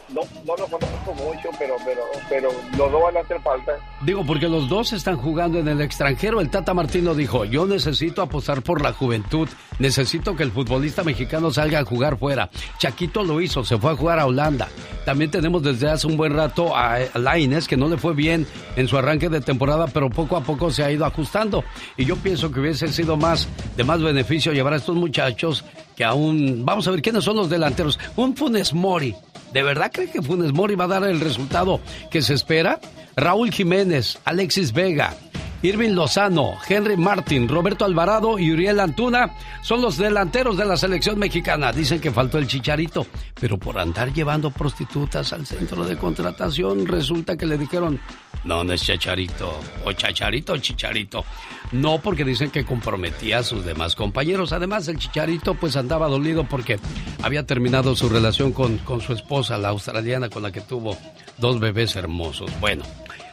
[0.10, 3.74] no, no los conozco mucho, pero, pero, pero los dos van a hacer falta.
[4.02, 6.40] Digo, porque los dos están jugando en el extranjero.
[6.40, 11.52] El Tata Martino dijo, yo necesito apostar por la juventud, necesito que el futbolista mexicano
[11.52, 12.50] salga a jugar fuera.
[12.80, 14.70] Chaquito lo hizo, se fue a jugar a Holanda.
[15.06, 18.88] También tenemos desde hace un buen rato a, Lainez, que no le fue bien en
[18.88, 21.64] su arranque de temporada, pero poco a poco se ha ido ajustando.
[21.98, 25.66] Y yo pienso que hubiese sido más de más beneficio llevar a estos muchachos
[25.96, 26.64] que aún...
[26.64, 28.00] Vamos a ver, ¿quiénes son los delanteros?
[28.16, 29.16] Un Funes Mori.
[29.58, 31.82] ¿De verdad cree que Funes Mori va a dar el resultado
[32.12, 32.80] que se espera?
[33.16, 35.18] Raúl Jiménez, Alexis Vega,
[35.64, 39.32] Irving Lozano, Henry Martin, Roberto Alvarado y Uriel Antuna
[39.64, 41.72] son los delanteros de la selección mexicana.
[41.72, 43.08] Dicen que faltó el chicharito,
[43.40, 48.00] pero por andar llevando prostitutas al centro de contratación resulta que le dijeron,
[48.44, 51.26] no, no es chicharito, o chacharito o chicharito.
[51.72, 54.54] No, porque dicen que comprometía a sus demás compañeros.
[54.54, 56.80] Además, el chicharito pues andaba dolido porque
[57.24, 60.96] había terminado su relación con, con su esposa, la australiana, con la que tuvo
[61.40, 62.52] dos bebés hermosos.
[62.62, 62.86] Bueno,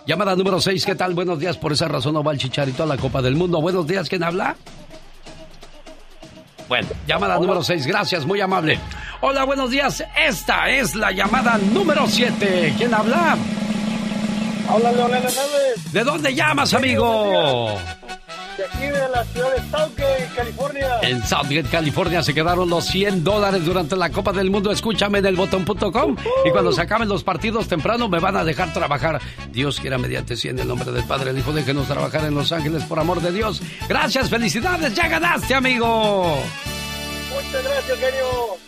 [0.06, 1.14] llamada número 6, ¿qué tal?
[1.14, 3.60] Buenos días, por esa razón no va el chicharito a la Copa del Mundo.
[3.60, 4.56] Buenos días, ¿quién habla?
[6.68, 8.78] Bueno, llamada número 6, gracias, muy amable.
[9.20, 12.74] Hola, buenos días, esta es la llamada número 7.
[12.76, 13.36] ¿Quién habla?
[14.72, 17.78] Hola, Leonel Hernández, ¿De dónde llamas, amigo?
[18.56, 20.98] De aquí de la ciudad de Southgate, California.
[21.02, 24.70] En Southgate, California se quedaron los 100 dólares durante la Copa del Mundo.
[24.70, 26.16] Escúchame en el botón.com.
[26.44, 29.20] Y cuando se acaben los partidos temprano me van a dejar trabajar.
[29.50, 32.52] Dios quiera mediante 100 en el nombre del Padre, el Hijo, déjenos trabajar en Los
[32.52, 33.60] Ángeles por amor de Dios.
[33.88, 36.38] Gracias, felicidades, ya ganaste, amigo.
[37.34, 38.64] Muchas gracias, genio.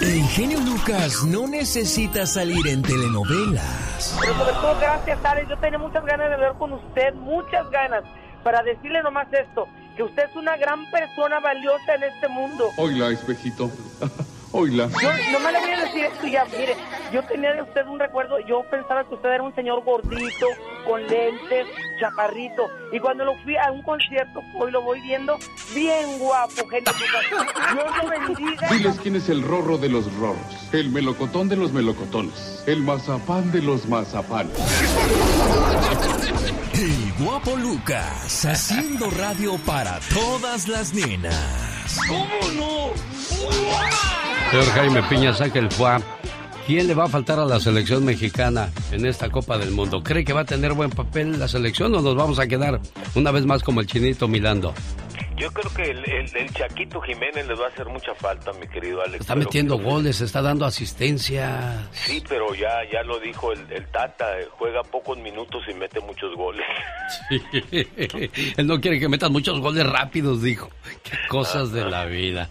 [0.00, 4.16] El genio Lucas no necesita salir en telenovelas.
[4.20, 5.48] Pero sobre todo, gracias, Alex.
[5.48, 8.04] Yo tenía muchas ganas de hablar con usted, muchas ganas,
[8.42, 12.70] para decirle nomás esto, que usted es una gran persona valiosa en este mundo.
[12.76, 13.70] Oila, espejito.
[14.52, 14.88] Oila.
[15.02, 16.74] Yo nomás le voy a decir esto ya, mire,
[17.12, 20.46] yo tenía de usted un recuerdo, yo pensaba que usted era un señor gordito,
[20.86, 21.66] con lentes,
[22.00, 22.66] chaparrito.
[22.92, 25.36] Y cuando lo fui a un concierto, hoy lo voy viendo,
[25.74, 26.92] bien guapo, genio.
[27.74, 28.68] Dios lo bendiga.
[28.68, 33.52] Diles quién es el rorro de los rorros, el melocotón de los melocotones, el mazapán
[33.52, 34.56] de los mazapanes.
[36.78, 41.98] El guapo Lucas, haciendo radio para todas las nenas.
[42.06, 42.92] ¿Cómo no?
[44.52, 46.00] Señor Jaime Piña, saca el fuá.
[46.68, 50.04] ¿Quién le va a faltar a la selección mexicana en esta Copa del Mundo?
[50.04, 52.80] ¿Cree que va a tener buen papel la selección o nos vamos a quedar
[53.16, 54.72] una vez más como el chinito Milando?
[55.38, 58.66] Yo creo que el, el- el Chaquito Jiménez les va a hacer mucha falta, mi
[58.68, 59.20] querido Alex.
[59.20, 61.88] Está pero- metiendo goles, está dando asistencia.
[61.92, 66.00] Sí, pero ya, ya lo dijo el, el Tata, eh, juega pocos minutos y mete
[66.00, 66.66] muchos goles.
[68.56, 70.70] Él no quiere que metan muchos goles rápidos, dijo.
[71.04, 72.48] Qué cosas de la vida.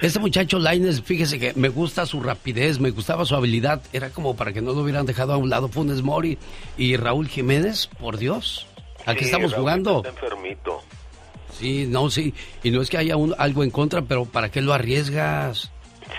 [0.00, 3.82] Este muchacho Laines, fíjese que me gusta su rapidez, me gustaba su habilidad.
[3.92, 6.38] Era como para que no lo hubieran dejado a un lado Funes Mori
[6.76, 8.66] y Raúl Jiménez, por Dios.
[9.06, 9.96] Aquí Sí, estamos Raúl jugando.
[9.98, 10.82] Está enfermito.
[11.58, 12.32] Sí, no, sí.
[12.62, 15.70] Y no es que haya un- algo en contra, pero ¿para qué lo arriesgas?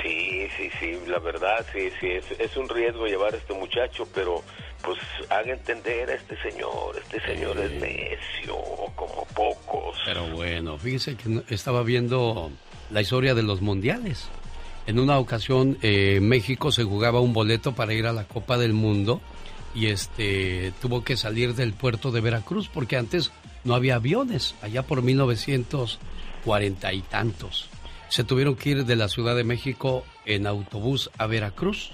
[0.03, 4.07] Sí, sí, sí, la verdad, sí, sí, es, es un riesgo llevar a este muchacho,
[4.13, 4.43] pero
[4.83, 4.97] pues
[5.29, 8.55] haga entender a este señor, este señor es necio,
[8.95, 9.97] como pocos.
[10.05, 12.51] Pero bueno, fíjese que estaba viendo
[12.91, 14.29] la historia de los mundiales.
[14.87, 18.73] En una ocasión eh, México se jugaba un boleto para ir a la Copa del
[18.73, 19.21] Mundo
[19.75, 23.31] y este tuvo que salir del puerto de Veracruz porque antes
[23.63, 27.69] no había aviones, allá por 1940 y tantos.
[28.09, 31.91] Se tuvieron que ir de la Ciudad de México en autobús a Veracruz.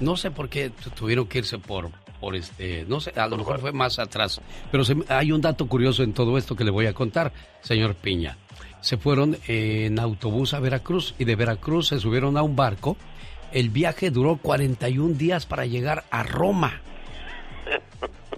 [0.00, 1.90] No sé por qué tu- tuvieron que irse por,
[2.20, 4.40] por este, no sé, a lo mejor fue más atrás.
[4.70, 7.32] Pero se- hay un dato curioso en todo esto que le voy a contar,
[7.62, 8.36] señor Piña.
[8.82, 12.96] Se fueron en autobús a Veracruz y de Veracruz se subieron a un barco.
[13.52, 16.82] El viaje duró 41 días para llegar a Roma.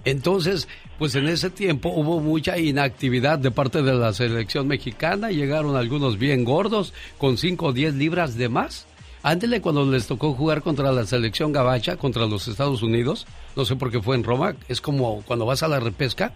[0.05, 0.67] Entonces,
[0.99, 5.31] pues en ese tiempo hubo mucha inactividad de parte de la selección mexicana.
[5.31, 8.85] Llegaron algunos bien gordos, con 5 o 10 libras de más.
[9.23, 13.27] Ándele cuando les tocó jugar contra la selección gabacha, contra los Estados Unidos.
[13.55, 14.55] No sé por qué fue en Roma.
[14.67, 16.33] Es como cuando vas a la repesca,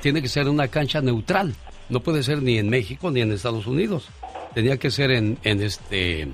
[0.00, 1.54] tiene que ser una cancha neutral.
[1.90, 4.08] No puede ser ni en México ni en Estados Unidos.
[4.54, 6.28] Tenía que ser en, en este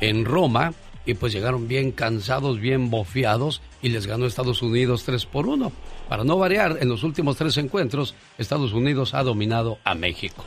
[0.00, 0.74] en Roma
[1.06, 5.72] y pues llegaron bien cansados, bien bofeados y les ganó Estados Unidos 3 por 1.
[6.08, 10.44] Para no variar, en los últimos tres encuentros, Estados Unidos ha dominado a México.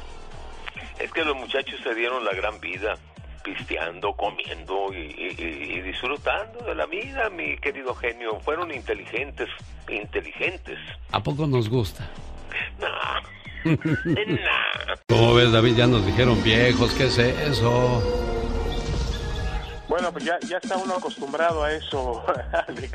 [0.99, 2.95] Es que los muchachos se dieron la gran vida,
[3.43, 8.39] pisteando, comiendo y, y- y- y disfrutando de la vida, mi querido genio.
[8.41, 9.49] Fueron inteligentes,
[9.89, 10.77] inteligentes.
[11.11, 12.09] ¿A poco nos gusta?
[12.79, 13.21] Nah,
[14.05, 14.95] nah.
[15.07, 15.75] Como ves, David?
[15.75, 18.01] Ya nos dijeron viejos, ¿qué es eso?
[19.91, 22.23] Bueno, pues ya, ya está uno acostumbrado a eso,
[22.67, 22.93] Alex.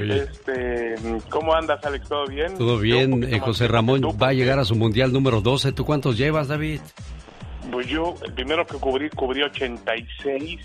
[0.00, 0.22] Oye.
[0.22, 0.94] Este,
[1.28, 2.08] ¿Cómo andas, Alex?
[2.08, 2.56] ¿Todo bien?
[2.56, 5.72] Todo bien, poquito eh, José Ramón va a llegar a su mundial número 12.
[5.72, 6.80] ¿Tú cuántos llevas, David?
[7.70, 10.60] Pues yo, el primero que cubrí, cubrí 86,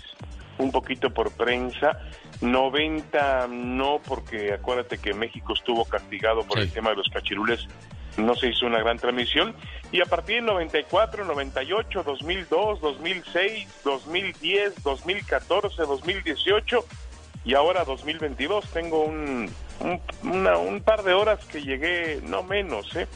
[0.56, 1.98] un poquito por prensa.
[2.40, 7.68] 90 no, porque acuérdate que México estuvo castigado por el tema de los cachirules.
[8.16, 9.54] No se hizo una gran transmisión.
[9.92, 16.84] Y a partir del 94, 98, 2002, 2006, 2010, 2014, 2018
[17.44, 19.48] y ahora 2022 tengo un,
[19.80, 23.06] un, un par de horas que llegué, no menos, ¿eh?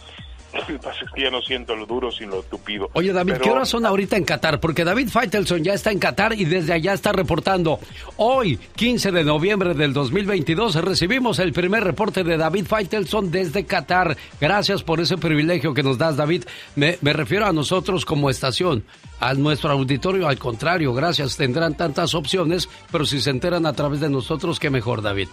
[0.52, 2.88] Lo que pasa es que ya no siento lo duro, sino lo tupido.
[2.94, 4.58] Oye, David, Pero- ¿qué horas son ahorita en Qatar?
[4.58, 7.78] Porque David Faitelson ya está en Qatar y desde allá está reportando.
[8.16, 14.16] Hoy, 15 de noviembre del 2022, recibimos el primer reporte de David Faitelson desde Qatar.
[14.40, 16.44] Gracias por ese privilegio que nos das, David.
[16.74, 18.82] Me, me refiero a nosotros como estación,
[19.20, 21.36] a nuestro auditorio, al contrario, gracias.
[21.36, 25.28] Tendrán tantas opciones, pero si se enteran a través de nosotros, qué mejor, David.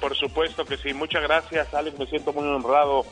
[0.00, 0.94] Por supuesto que sí.
[0.94, 1.98] Muchas gracias, Alex.
[1.98, 3.04] Me siento muy honrado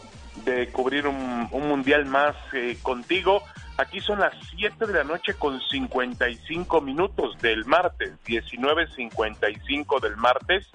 [0.44, 3.42] de cubrir un, un mundial más eh, contigo.
[3.78, 10.66] Aquí son las 7 de la noche con 55 minutos del martes, 19.55 del martes,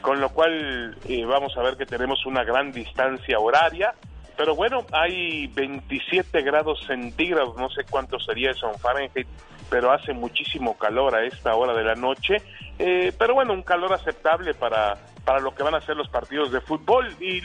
[0.00, 3.94] con lo cual eh, vamos a ver que tenemos una gran distancia horaria.
[4.36, 9.28] Pero bueno, hay 27 grados centígrados, no sé cuánto sería eso en Fahrenheit,
[9.70, 12.42] pero hace muchísimo calor a esta hora de la noche.
[12.78, 16.50] Eh, pero bueno, un calor aceptable para, para lo que van a ser los partidos
[16.50, 17.14] de fútbol.
[17.20, 17.40] Y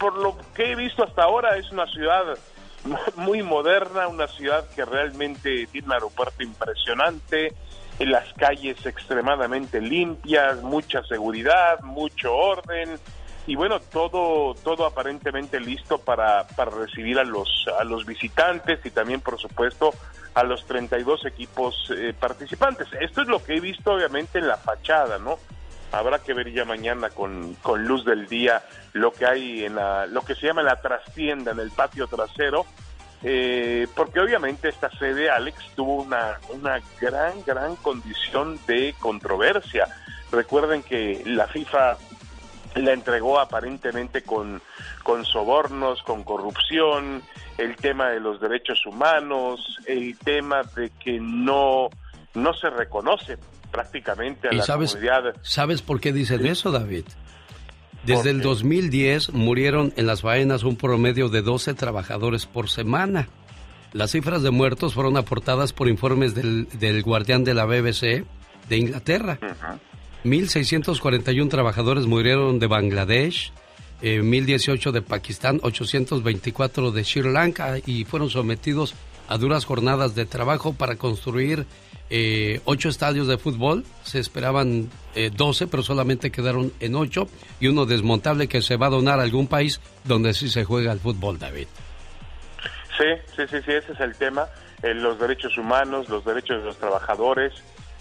[0.00, 2.24] por lo que he visto hasta ahora, es una ciudad
[3.16, 7.54] muy moderna, una ciudad que realmente tiene un aeropuerto impresionante,
[7.98, 12.98] en las calles extremadamente limpias, mucha seguridad, mucho orden
[13.46, 18.90] y bueno, todo todo aparentemente listo para, para recibir a los a los visitantes y
[18.90, 19.92] también por supuesto
[20.32, 22.88] a los 32 equipos eh, participantes.
[22.98, 25.38] Esto es lo que he visto obviamente en la fachada, ¿no?
[25.92, 28.62] Habrá que ver ya mañana con, con luz del día
[28.92, 32.64] lo que hay en la, lo que se llama la trastienda, en el patio trasero,
[33.22, 39.88] eh, porque obviamente esta sede, Alex, tuvo una, una gran, gran condición de controversia.
[40.30, 41.96] Recuerden que la FIFA
[42.76, 44.62] la entregó aparentemente con,
[45.02, 47.22] con sobornos, con corrupción,
[47.58, 51.88] el tema de los derechos humanos, el tema de que no,
[52.34, 53.38] no se reconoce
[53.70, 55.34] prácticamente a ¿Y la sabes, comunidad.
[55.42, 57.04] ¿Sabes por qué dicen eso, David?
[58.04, 63.28] Desde el 2010 murieron en las faenas un promedio de 12 trabajadores por semana.
[63.92, 68.24] Las cifras de muertos fueron aportadas por informes del, del guardián de la BBC
[68.68, 69.38] de Inglaterra.
[70.24, 73.52] 1.641 trabajadores murieron de Bangladesh,
[74.00, 78.94] eh, 1.018 de Pakistán, 824 de Sri Lanka y fueron sometidos
[79.28, 81.66] a duras jornadas de trabajo para construir
[82.10, 83.84] eh, ocho estadios de fútbol.
[84.02, 87.28] Se esperaban eh, 12, pero solamente quedaron en ocho
[87.60, 90.92] y uno desmontable que se va a donar a algún país donde sí se juega
[90.92, 91.68] el fútbol, David.
[92.98, 94.46] Sí, sí, sí, sí, ese es el tema.
[94.82, 97.52] Eh, los derechos humanos, los derechos de los trabajadores.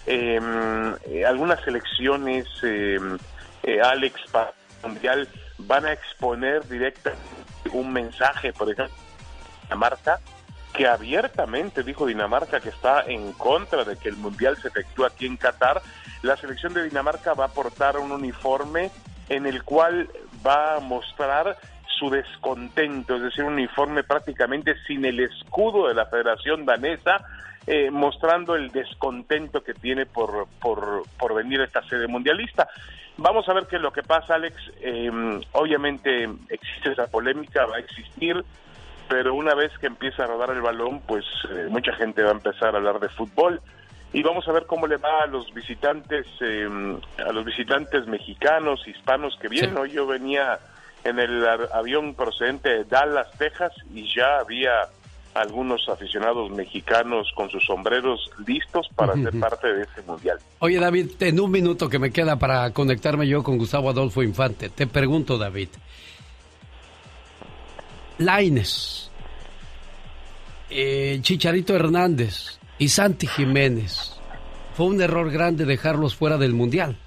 [0.06, 0.40] Eh,
[1.06, 2.98] eh, algunas elecciones, eh,
[3.64, 4.54] eh, Alex, para
[4.84, 5.28] mundial,
[5.60, 7.22] van a exponer directamente
[7.74, 8.96] un mensaje, por ejemplo,
[9.64, 10.20] Dinamarca,
[10.74, 15.26] que abiertamente dijo Dinamarca que está en contra de que el mundial se efectúe aquí
[15.26, 15.82] en Qatar.
[16.22, 18.92] La selección de Dinamarca va a portar un uniforme
[19.30, 20.10] en el cual
[20.46, 21.58] va a mostrar
[21.98, 27.26] su descontento, es decir, un uniforme prácticamente sin el escudo de la Federación Danesa,
[27.68, 32.70] eh, mostrando el descontento que tiene por, por, por venir a esta sede mundialista.
[33.18, 34.56] Vamos a ver qué es lo que pasa, Alex.
[34.82, 38.44] Eh, obviamente existe esa polémica, va a existir,
[39.10, 42.34] pero una vez que empieza a rodar el balón, pues eh, mucha gente va a
[42.34, 43.60] empezar a hablar de fútbol
[44.14, 46.68] y vamos a ver cómo le va a los visitantes, eh,
[47.18, 49.78] a los visitantes mexicanos, hispanos que vienen.
[49.78, 50.60] Hoy yo venía
[51.04, 54.88] en el avión procedente de Dallas, Texas, y ya había
[55.34, 60.38] algunos aficionados mexicanos con sus sombreros listos para ser parte de ese mundial.
[60.60, 64.70] Oye, David, en un minuto que me queda para conectarme yo con Gustavo Adolfo Infante,
[64.70, 65.70] te pregunto, David.
[68.20, 69.10] Laines,
[70.70, 74.14] eh, Chicharito Hernández y Santi Jiménez.
[74.76, 76.98] Fue un error grande dejarlos fuera del Mundial.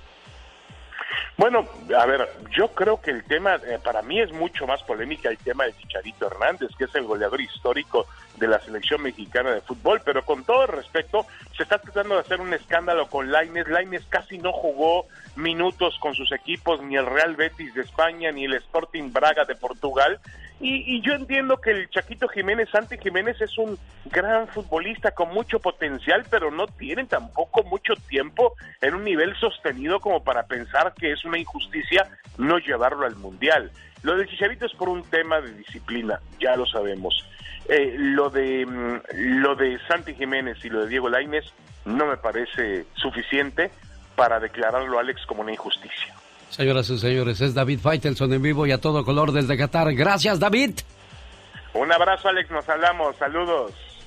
[1.39, 1.67] Bueno,
[1.99, 5.39] a ver, yo creo que el tema, eh, para mí es mucho más polémica el
[5.39, 8.07] tema de Chicharito Hernández, que es el goleador histórico
[8.37, 11.27] de la selección mexicana de fútbol, pero con todo respeto,
[11.57, 13.69] se está tratando de hacer un escándalo con Laines.
[13.69, 15.07] Laines casi no jugó
[15.37, 19.55] minutos con sus equipos, ni el Real Betis de España, ni el Sporting Braga de
[19.55, 20.21] Portugal.
[20.61, 25.33] Y, y yo entiendo que el Chaquito Jiménez, Santi Jiménez, es un gran futbolista con
[25.35, 30.95] mucho potencial, pero no tiene tampoco mucho tiempo en un nivel sostenido como para pensar
[30.95, 32.09] que es una injusticia
[32.39, 33.71] no llevarlo al Mundial.
[34.03, 37.27] Lo de Chicharito es por un tema de disciplina, ya lo sabemos.
[37.69, 39.01] Eh, lo de mm,
[39.41, 41.45] lo de Santi Jiménez y lo de Diego Lainez
[41.85, 43.71] no me parece suficiente
[44.17, 46.15] para declararlo Alex como una injusticia.
[46.51, 49.95] Señoras y señores, es David Faitelson en vivo y a todo color desde Qatar.
[49.95, 50.81] Gracias, David.
[51.75, 53.73] Un abrazo Alex, nos hablamos, saludos.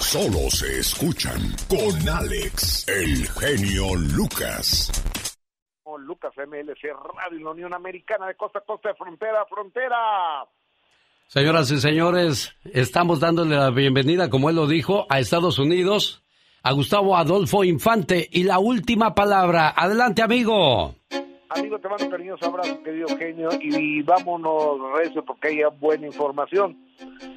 [0.00, 4.92] Solo se escuchan con Alex, el genio Lucas.
[5.82, 9.46] Con Lucas MLC Radio en la Unión Americana de costa a costa, de frontera a
[9.46, 9.96] frontera.
[11.26, 16.22] Señoras y señores, estamos dándole la bienvenida, como él lo dijo, a Estados Unidos,
[16.62, 18.28] a Gustavo Adolfo Infante.
[18.30, 19.74] Y la última palabra.
[19.76, 20.94] Adelante, amigo.
[21.56, 26.76] Amigo, te mando cariñoso abrazo, querido genio, y vámonos recio porque hay buena información.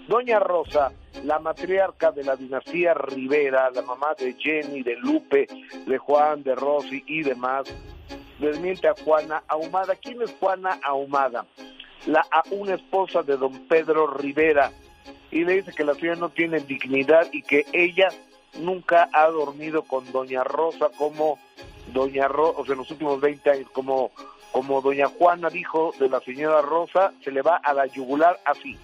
[0.08, 0.92] Doña Rosa,
[1.24, 5.48] la matriarca de la dinastía Rivera, la mamá de Jenny, de Lupe,
[5.86, 7.66] de Juan, de Rosy y demás,
[8.40, 9.96] desmiente a Juana Ahumada.
[9.96, 11.46] ¿Quién es Juana Ahumada?
[12.08, 14.72] La, a una esposa de don Pedro Rivera.
[15.30, 18.08] Y le dice que la señora no tiene dignidad y que ella
[18.60, 21.40] nunca ha dormido con doña Rosa como
[21.94, 24.12] doña Rosa, o sea, en los últimos 20 años, como,
[24.52, 28.78] como doña Juana dijo de la señora Rosa, se le va a la yugular así.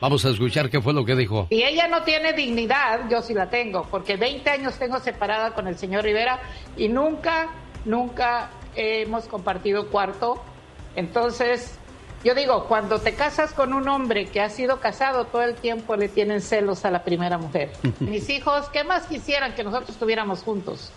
[0.00, 1.46] Vamos a escuchar qué fue lo que dijo.
[1.48, 5.68] Si ella no tiene dignidad, yo sí la tengo, porque 20 años tengo separada con
[5.68, 6.40] el señor Rivera
[6.76, 7.50] y nunca,
[7.84, 10.42] nunca hemos compartido cuarto.
[10.96, 11.78] Entonces,
[12.24, 15.96] yo digo, cuando te casas con un hombre que ha sido casado todo el tiempo,
[15.96, 17.72] le tienen celos a la primera mujer.
[18.00, 20.92] Mis hijos, ¿qué más quisieran que nosotros estuviéramos juntos?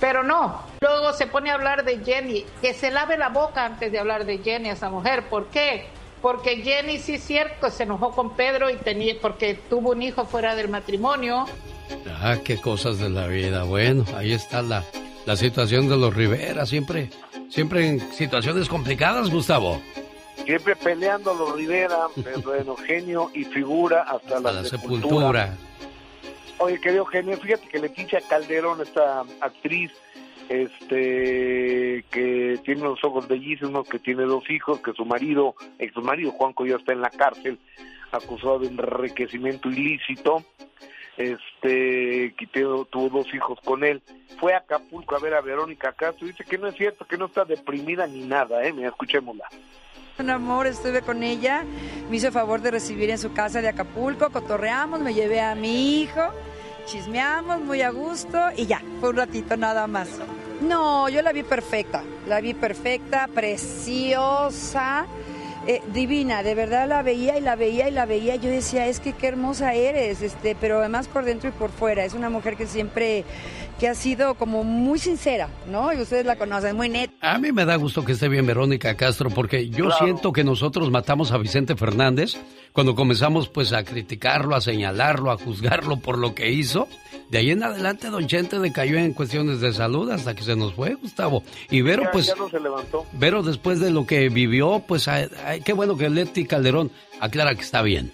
[0.00, 3.92] Pero no, luego se pone a hablar de Jenny, que se lave la boca antes
[3.92, 5.28] de hablar de Jenny, esa mujer.
[5.28, 5.88] ¿Por qué?
[6.22, 10.24] Porque Jenny sí es cierto, se enojó con Pedro y tenía, porque tuvo un hijo
[10.24, 11.44] fuera del matrimonio.
[12.22, 13.64] Ah, qué cosas de la vida.
[13.64, 14.84] Bueno, ahí está la,
[15.26, 17.10] la situación de los Rivera, siempre,
[17.50, 19.82] siempre en situaciones complicadas, Gustavo.
[20.44, 22.06] Siempre peleando los Rivera,
[22.44, 25.08] bueno, genio y figura hasta, la, La sepultura.
[25.46, 25.56] sepultura.
[26.58, 29.90] Oye, querido genio, fíjate que Leticia Calderón, esta actriz,
[30.50, 36.32] este, que tiene unos ojos bellísimos, que tiene dos hijos, que su marido, ex marido
[36.32, 37.58] Juanco ya está en la cárcel,
[38.12, 40.44] acusado de enriquecimiento ilícito,
[41.20, 44.02] este, que tuvo, tuvo dos hijos con él,
[44.38, 47.26] fue a Acapulco a ver a Verónica Castro, dice que no es cierto, que no
[47.26, 49.44] está deprimida ni nada, eh, mira, escuchémosla.
[50.18, 51.64] Un amor, estuve con ella,
[52.10, 56.00] me hizo favor de recibir en su casa de Acapulco, cotorreamos, me llevé a mi
[56.00, 56.22] hijo,
[56.86, 60.20] chismeamos muy a gusto y ya, fue un ratito nada más.
[60.60, 65.06] No, yo la vi perfecta, la vi perfecta, preciosa,
[65.66, 68.98] eh, divina, de verdad la veía y la veía y la veía, yo decía, es
[68.98, 72.56] que qué hermosa eres, este, pero además por dentro y por fuera, es una mujer
[72.56, 73.24] que siempre,
[73.80, 75.90] que ha sido como muy sincera, ¿no?
[75.94, 77.14] Y ustedes la conocen, muy neta.
[77.22, 80.04] A mí me da gusto que esté bien Verónica Castro porque yo Claro.
[80.04, 82.36] siento que nosotros matamos a Vicente Fernández
[82.74, 86.88] cuando comenzamos pues a criticarlo, a señalarlo, a juzgarlo por lo que hizo.
[87.30, 90.74] De ahí en adelante Don Chente decayó en cuestiones de salud hasta que se nos
[90.74, 91.42] fue, Gustavo.
[91.70, 93.06] Y Vero ya, pues ya no se levantó.
[93.12, 97.54] Vero después de lo que vivió, pues ay, ay, qué bueno que Leti Calderón aclara
[97.54, 98.12] que está bien.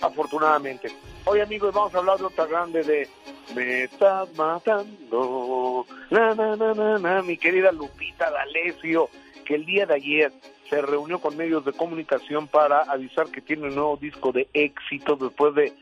[0.00, 0.92] afortunadamente.
[1.26, 3.08] Hoy amigos vamos a hablar de otra grande de
[3.54, 9.08] Me estás matando, na, na, na, na, na, mi querida Lupita D'Alessio,
[9.46, 10.32] que el día de ayer
[10.68, 15.16] se reunió con medios de comunicación para avisar que tiene un nuevo disco de éxito
[15.16, 15.72] después de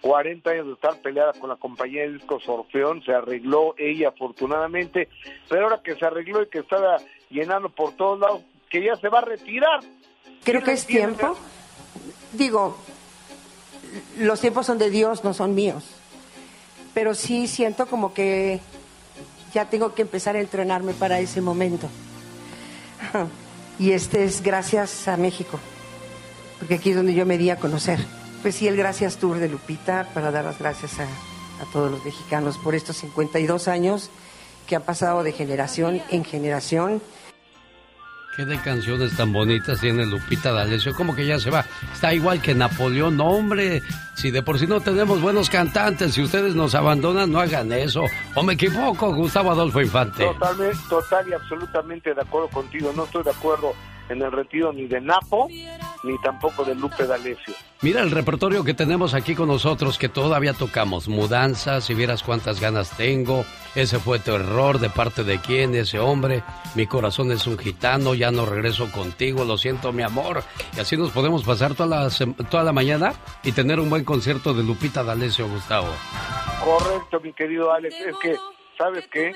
[0.00, 5.10] 40 años de estar peleada con la compañía de discos Orfeón, se arregló ella afortunadamente,
[5.48, 6.96] pero ahora que se arregló y que estaba
[7.28, 9.80] llenando por todos lados, que ya se va a retirar.
[10.42, 11.36] Creo ¿Sí que es tiempo.
[12.32, 12.78] Digo,
[14.18, 15.84] los tiempos son de Dios, no son míos.
[16.94, 18.60] Pero sí siento como que
[19.52, 21.88] ya tengo que empezar a entrenarme para ese momento.
[23.78, 25.60] Y este es gracias a México,
[26.58, 27.98] porque aquí es donde yo me di a conocer.
[28.40, 32.02] Pues sí, el Gracias Tour de Lupita para dar las gracias a, a todos los
[32.02, 34.08] mexicanos por estos 52 años
[34.66, 37.02] que han pasado de generación en generación.
[38.36, 41.64] Qué de canciones tan bonitas tiene Lupita D'Alessio, como que ya se va.
[41.90, 43.82] Está igual que Napoleón, hombre.
[44.12, 48.04] Si de por sí no tenemos buenos cantantes, si ustedes nos abandonan, no hagan eso.
[48.34, 50.22] ¿O me equivoco, Gustavo Adolfo Infante?
[50.22, 52.92] Totalmente, total y absolutamente de acuerdo contigo.
[52.94, 53.72] No estoy de acuerdo
[54.08, 55.48] en el retiro ni de Napo,
[56.02, 57.54] ni tampoco de Lupe D'Alessio.
[57.82, 61.08] Mira el repertorio que tenemos aquí con nosotros, que todavía tocamos.
[61.08, 63.44] Mudanza, si vieras cuántas ganas tengo.
[63.74, 66.42] Ese fue tu error, de parte de quién, ese hombre.
[66.74, 70.42] Mi corazón es un gitano, ya no regreso contigo, lo siento, mi amor.
[70.74, 72.10] Y así nos podemos pasar toda la,
[72.50, 73.12] toda la mañana
[73.42, 75.88] y tener un buen concierto de Lupita D'Alessio, Gustavo.
[76.64, 77.94] Correcto, mi querido Alex.
[77.94, 78.36] Es que,
[78.76, 79.32] ¿sabes qué?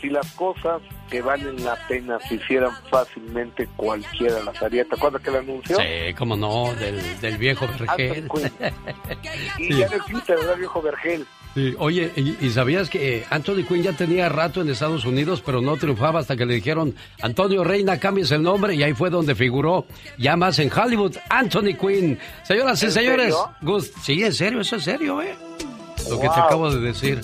[0.00, 0.80] Si las cosas
[1.10, 4.84] que valen la pena se hicieran fácilmente, cualquiera las haría.
[4.84, 5.76] ¿Te acuerdas que el anuncio?
[5.76, 8.28] Sí, cómo no, del, del viejo Vergel.
[9.58, 11.26] Y ya no existe, ¿verdad, viejo Vergel?
[11.54, 15.60] Sí, Oye, ¿y, y sabías que Anthony Quinn ya tenía rato en Estados Unidos, pero
[15.60, 19.34] no triunfaba hasta que le dijeron, Antonio Reina, cambies el nombre, y ahí fue donde
[19.34, 19.84] figuró
[20.18, 22.18] ya más en Hollywood, Anthony Quinn.
[22.44, 23.34] Señoras y ¿En señores?
[23.62, 25.34] Gus, sí, en serio, eso es serio, ¿eh?
[26.08, 27.20] Lo que te acabo de decir.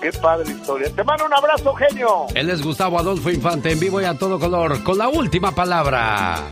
[0.00, 0.90] Qué padre historia.
[0.94, 2.26] Te mando un abrazo, genio.
[2.34, 6.50] Él es Gustavo Adolfo Infante, en vivo y a todo color, con la última palabra.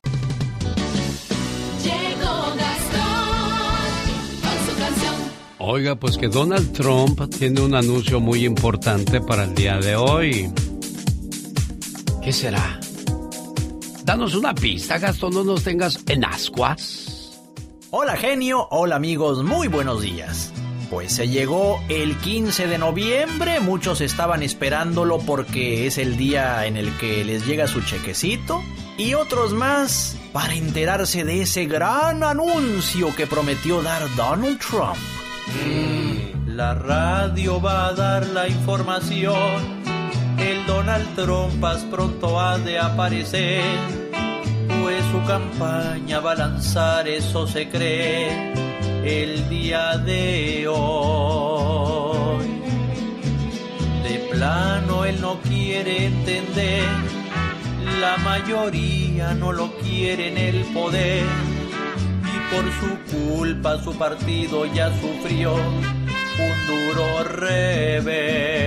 [1.83, 4.03] Llegó Gastón
[4.43, 5.15] con su canción.
[5.59, 10.51] Oiga, pues que Donald Trump tiene un anuncio muy importante para el día de hoy.
[12.23, 12.81] ¿Qué será?
[14.03, 17.41] Danos una pista, Gastón, no nos tengas en ascuas.
[17.91, 20.53] Hola genio, hola amigos, muy buenos días.
[20.91, 26.77] Pues se llegó el 15 de noviembre, muchos estaban esperándolo porque es el día en
[26.77, 28.63] el que les llega su chequecito
[28.97, 34.97] y otros más para enterarse de ese gran anuncio que prometió dar Donald Trump.
[36.47, 39.83] La radio va a dar la información,
[40.39, 43.63] el Donald Trump pronto ha de aparecer,
[44.83, 48.55] pues su campaña va a lanzar, eso se cree,
[49.07, 52.47] el día de hoy.
[54.03, 56.85] De plano él no quiere entender
[58.01, 61.25] la mayoría no lo quiere en el poder
[62.25, 68.67] y por su culpa su partido ya sufrió un duro revés.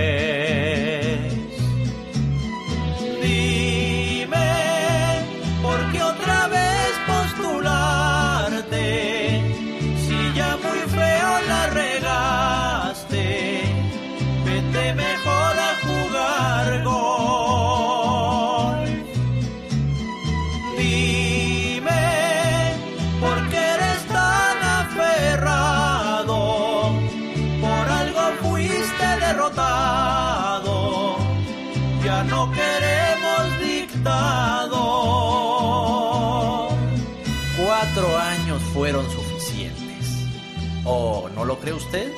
[40.92, 42.10] ¿O no lo cree usted?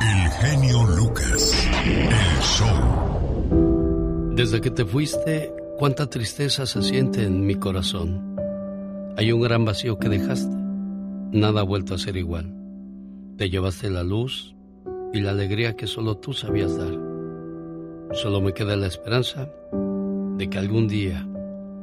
[0.00, 1.68] El genio Lucas.
[1.84, 4.30] El show.
[4.36, 8.36] Desde que te fuiste, cuánta tristeza se siente en mi corazón.
[9.16, 10.54] Hay un gran vacío que dejaste.
[11.32, 12.54] Nada ha vuelto a ser igual.
[13.36, 14.54] Te llevaste la luz
[15.12, 16.96] y la alegría que solo tú sabías dar.
[18.12, 19.50] Solo me queda la esperanza
[20.36, 21.26] de que algún día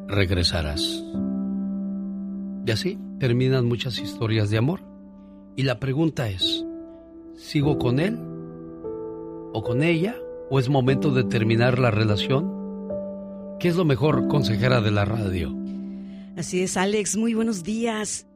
[0.08, 1.04] regresarás.
[2.68, 4.82] Y así terminan muchas historias de amor.
[5.56, 6.66] Y la pregunta es,
[7.38, 8.20] ¿sigo con él
[9.54, 10.18] o con ella?
[10.50, 12.52] ¿O es momento de terminar la relación?
[13.58, 15.56] ¿Qué es lo mejor, consejera de la radio?
[16.36, 18.28] Así es, Alex, muy buenos días.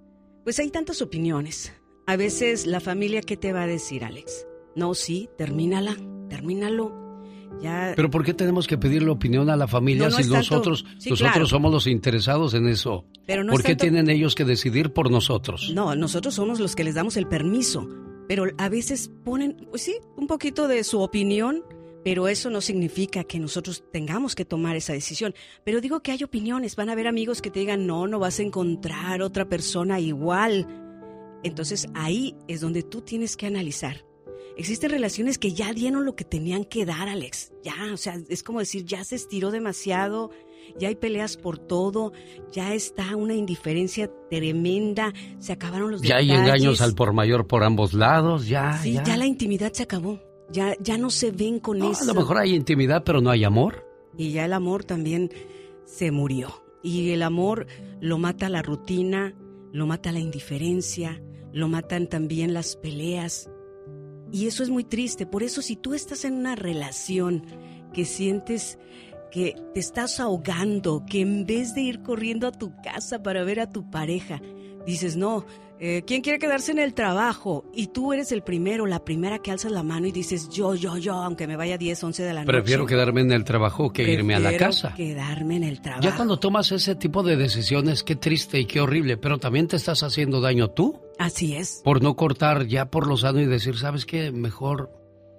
[0.45, 1.73] Pues hay tantas opiniones.
[2.07, 4.47] A veces la familia, ¿qué te va a decir, Alex?
[4.77, 5.97] No, sí, termínala,
[6.29, 7.00] termínalo.
[7.61, 7.93] Ya.
[7.95, 10.85] Pero ¿por qué tenemos que pedirle opinión a la familia No, no si tanto- nosotros,
[10.97, 11.47] Sí, nosotros claro.
[11.47, 13.05] somos los interesados en eso?
[13.27, 15.71] Pero no ¿Por es qué tanto- tienen ellos que decidir por nosotros?
[15.73, 17.87] No, nosotros somos los que les damos el permiso,
[18.27, 21.63] pero a veces ponen, pues sí, un poquito de su opinión,
[22.03, 25.35] pero eso no significa que nosotros tengamos que tomar esa decisión.
[25.63, 28.39] Pero digo que hay opiniones, van a haber amigos que te digan, no, no vas
[28.39, 30.65] a encontrar otra persona igual.
[31.43, 33.97] Entonces ahí es donde tú tienes que analizar.
[34.57, 37.51] Existen relaciones que ya dieron lo que tenían que dar, Alex.
[37.63, 40.29] Ya, o sea, es como decir, ya se estiró demasiado,
[40.77, 42.11] ya hay peleas por todo,
[42.51, 47.63] ya está una indiferencia tremenda, se acabaron los Ya hay engaños al por mayor por
[47.63, 49.03] ambos lados, ya, Sí, ya.
[49.03, 49.17] ya.
[49.17, 50.19] la intimidad se acabó.
[50.51, 52.03] Ya, ya no se ven con No, eso.
[52.03, 53.87] a lo mejor hay intimidad, pero no hay amor.
[54.17, 55.31] Y ya el amor también
[55.85, 56.61] se murió.
[56.83, 57.67] Y el amor
[58.01, 59.33] lo mata la rutina,
[59.71, 61.21] lo mata la indiferencia,
[61.53, 63.49] lo matan también las peleas.
[64.31, 65.25] Y eso es muy triste.
[65.25, 67.45] Por eso si tú estás en una relación
[67.93, 68.77] que sientes
[69.31, 73.59] que te estás ahogando, que en vez de ir corriendo a tu casa para ver
[73.59, 74.41] a tu pareja,
[74.85, 75.45] dices, no,
[75.83, 77.65] eh, ¿quién quiere quedarse en el trabajo?
[77.73, 80.97] Y tú eres el primero, la primera que alzas la mano y dices, yo, yo,
[80.97, 82.51] yo, aunque me vaya 10, 11 de la noche.
[82.51, 84.93] Prefiero quedarme en el trabajo que irme a la casa.
[84.95, 86.03] quedarme en el trabajo.
[86.03, 89.75] Ya cuando tomas ese tipo de decisiones, qué triste y qué horrible, pero también te
[89.75, 91.81] estás haciendo daño tú Así es.
[91.83, 94.31] por no cortar ya por lo sano y decir, ¿sabes qué?
[94.31, 94.91] Mejor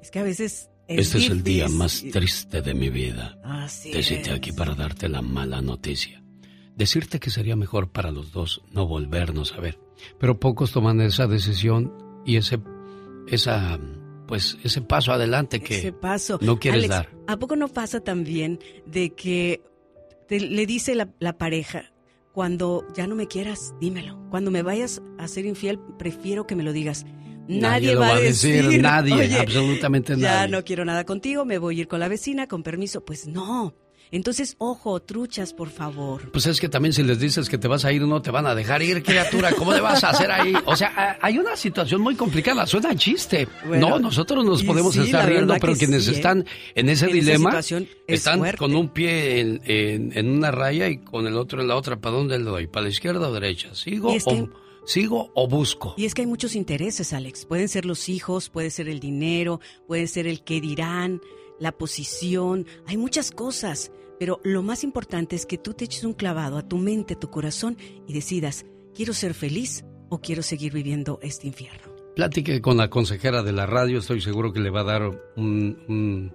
[0.02, 3.38] Es que a veces es este es el día más triste de mi vida.
[3.44, 4.36] Así Decirte es.
[4.36, 6.20] aquí para darte la mala noticia.
[6.74, 9.78] Decirte que sería mejor para los dos no volvernos a ver.
[10.18, 11.92] Pero pocos toman esa decisión
[12.24, 12.58] y ese,
[13.26, 13.78] esa,
[14.26, 16.38] pues, ese paso adelante que Ese paso.
[16.42, 17.08] no quieres Alex, dar.
[17.26, 19.62] ¿A poco no pasa también de que
[20.28, 21.92] te- le dice la, la pareja,
[22.32, 24.18] cuando ya no me quieras, dímelo.
[24.30, 27.04] Cuando me vayas a ser infiel, prefiero que me lo digas.
[27.48, 30.52] Nadie, lo va a decir, nadie, "Oye, absolutamente Ya nadie.
[30.52, 33.04] no quiero nada contigo, me voy a ir con la vecina, con permiso.
[33.04, 33.74] Pues no.
[34.12, 36.30] Entonces, ojo, truchas, por favor.
[36.30, 38.46] Pues es que también si les dices que te vas a ir, no te van
[38.46, 39.52] a dejar ir, criatura.
[39.54, 40.52] ¿Cómo le vas a hacer ahí?
[40.66, 42.66] O sea, hay una situación muy complicada.
[42.66, 43.48] Suena chiste.
[43.66, 46.14] Bueno, no, nosotros nos podemos sí, estar riendo, pero quienes sí, ¿eh?
[46.14, 47.72] están en ese En dilema es
[48.06, 48.58] están fuerte.
[48.58, 51.98] con un pie en, en- en una raya y con el otro en la otra.
[51.98, 52.66] ¿Para dónde le doy?
[52.66, 53.74] ¿Para la izquierda o derecha?
[53.74, 54.48] ¿Sigo, o,
[54.84, 55.94] ¿sigo o busco?
[55.96, 57.46] Y es que hay muchos intereses, Alex.
[57.46, 61.22] Pueden ser los hijos, puede ser el dinero, puede ser el qué dirán,
[61.58, 62.66] la posición.
[62.86, 63.90] Hay muchas cosas.
[64.22, 67.18] Pero lo más importante es que tú te eches un clavado a tu mente, a
[67.18, 67.76] tu corazón
[68.06, 71.92] y decidas, ¿quiero ser feliz o quiero seguir viviendo este infierno?
[72.14, 75.02] Platique con la consejera de la radio, estoy seguro que le va a dar
[75.34, 76.32] un, un-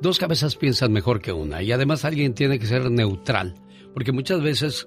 [0.00, 3.54] Dos cabezas piensan mejor que una y además alguien tiene que ser neutral,
[3.92, 4.86] porque muchas veces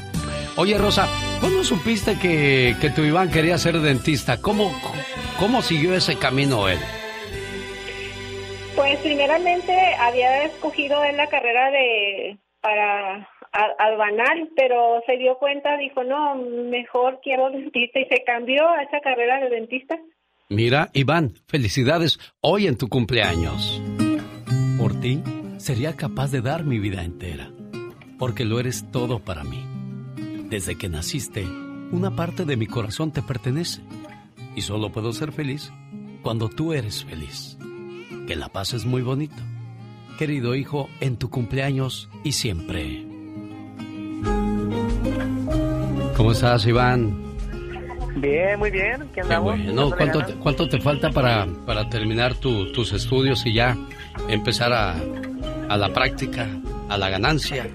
[0.56, 1.08] Oye, Rosa,
[1.40, 4.42] ¿cuándo supiste que, que tu Iván quería ser dentista?
[4.42, 4.70] ¿Cómo,
[5.38, 6.78] ¿Cómo siguió ese camino él?
[8.74, 12.36] Pues primeramente había escogido en la carrera de
[12.66, 13.28] para
[13.78, 18.98] albanal, pero se dio cuenta, dijo, no, mejor quiero dentista y se cambió a esa
[19.00, 19.96] carrera de dentista.
[20.48, 23.80] Mira, Iván, felicidades hoy en tu cumpleaños.
[24.78, 25.22] Por ti,
[25.58, 27.50] sería capaz de dar mi vida entera,
[28.18, 29.64] porque lo eres todo para mí.
[30.48, 31.44] Desde que naciste,
[31.92, 33.82] una parte de mi corazón te pertenece,
[34.56, 35.72] y solo puedo ser feliz
[36.22, 37.58] cuando tú eres feliz.
[38.26, 39.36] Que la paz es muy bonito.
[40.18, 43.04] Querido hijo, en tu cumpleaños y siempre.
[46.16, 47.14] ¿Cómo estás, Iván?
[48.16, 49.06] Bien, muy bien.
[49.12, 49.58] ¿Qué andamos?
[49.62, 53.76] Bueno, ¿cuánto te, ¿cuánto te falta para, para terminar tu- tus estudios y ya
[54.28, 54.94] empezar a,
[55.68, 56.46] a la práctica,
[56.88, 57.66] a la ganancia?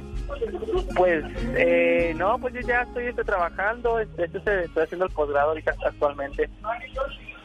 [0.95, 1.23] Pues,
[1.55, 5.75] eh, no, pues yo ya estoy este, trabajando, este, este, estoy haciendo el posgrado ahorita
[5.85, 6.49] actualmente.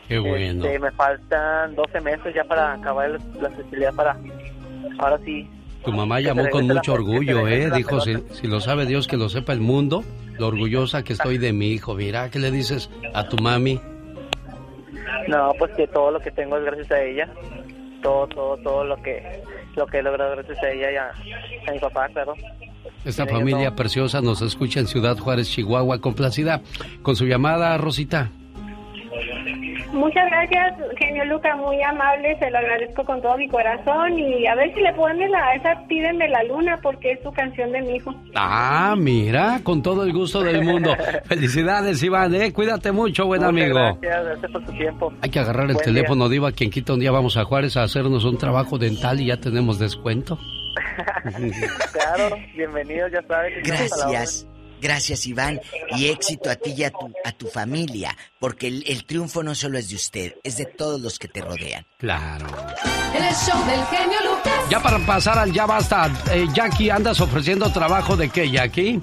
[0.09, 0.65] Qué bueno.
[0.65, 4.17] Este, me faltan 12 meses ya para acabar la la especialidad para,
[4.99, 5.49] ahora sí.
[5.85, 7.71] Tu mamá llamó con mucho orgullo, ¿eh?
[7.71, 10.03] Dijo, si, si lo sabe Dios, que lo sepa el mundo,
[10.39, 11.95] lo orgullosa que estoy de mi hijo.
[11.95, 13.81] Mira, ¿qué le dices a tu mami?
[15.29, 17.29] No, pues que todo lo que tengo es gracias a ella.
[18.03, 19.43] Todo, todo, todo lo que,
[19.77, 21.11] lo que he logrado gracias a ella y a,
[21.69, 22.35] a mi papá, claro.
[23.05, 26.63] Esta familia preciosa nos escucha en Ciudad Juárez, Chihuahua, complacida
[27.03, 28.31] con su llamada, Rosita.
[29.97, 34.55] Muchas gracias, genio Luca, muy amable, se lo agradezco con todo mi corazón y a
[34.55, 37.97] ver si le ponen la, esa Pídeme la luna porque es su canción de mi
[37.97, 38.15] hijo.
[38.35, 40.95] Ah, mira, con todo el gusto del mundo.
[41.25, 42.53] Felicidades, Iván, ¿eh?
[42.53, 43.99] Cuídate mucho, buen Muchas amigo.
[44.01, 45.13] Gracias, gracias por tu tiempo.
[45.23, 47.85] Hay que agarrar el Buen teléfono, Diva, quien quita un día vamos a Juárez a
[47.85, 50.39] hacernos un trabajo dental y ya tenemos descuento.
[51.93, 53.57] Claro, bienvenido, ya sabes.
[53.63, 54.47] estamos a la Gracias.
[54.81, 55.61] Gracias, Iván.
[55.97, 58.17] Y éxito a ti y a tu, a tu familia.
[58.39, 61.41] Porque el, el triunfo no solo es de usted, es de todos los que te
[61.41, 61.87] rodean.
[61.99, 62.47] Claro.
[63.15, 64.53] El show del genio Lucas.
[64.71, 69.01] Ya para pasar al ya basta, eh, Jackie, ¿andas ofreciendo trabajo de qué, Jackie?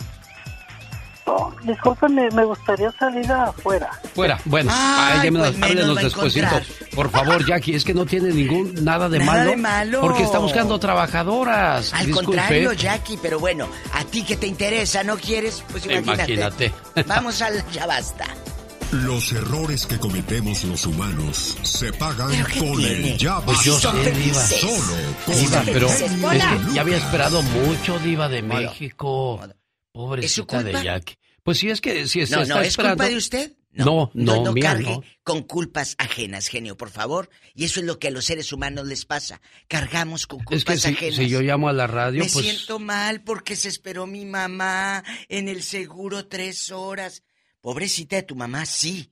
[1.26, 3.90] Oh, discúlpeme, me gustaría salir afuera.
[4.14, 6.64] Fuera, bueno, Ay, ay, pues menos encontrar.
[6.94, 9.50] Por favor, Jackie, es que no tiene ningún nada de Nada malo.
[9.52, 10.02] de malo.
[10.02, 11.94] Porque está buscando trabajadoras.
[11.94, 12.26] Al Disculpe.
[12.38, 15.64] contrario, Jackie, pero bueno, a ti que te interesa, ¿no quieres?
[15.72, 16.34] Pues imagínate.
[16.34, 16.74] Imagínate.
[17.08, 18.26] Vamos al ya basta.
[18.92, 22.30] Los errores que cometemos los humanos se pagan
[22.60, 23.14] con tiene?
[23.14, 23.92] el ya Pues yo basta.
[23.92, 24.42] sé, Diva.
[24.42, 24.74] Solo
[25.26, 28.42] con Diva, el pero es que ya había esperado mucho, Diva de.
[28.44, 29.40] México.
[29.94, 30.80] Pobrecita culpa?
[30.80, 31.16] de Jackie.
[31.44, 32.98] Pues sí, es que si se No, está no, ¿es esperando.
[32.98, 33.54] culpa de usted?
[33.72, 35.04] No, no, no, mía, cargue no.
[35.24, 37.30] con culpas ajenas, genio, por favor.
[37.56, 39.42] Y eso es lo que a los seres humanos les pasa.
[39.68, 41.16] Cargamos con culpas Es que si, ajenas.
[41.16, 42.46] si yo llamo a la radio, Me pues.
[42.46, 47.24] siento mal porque se esperó mi mamá en el seguro tres horas.
[47.62, 49.12] Pobrecita de tu mamá, sí.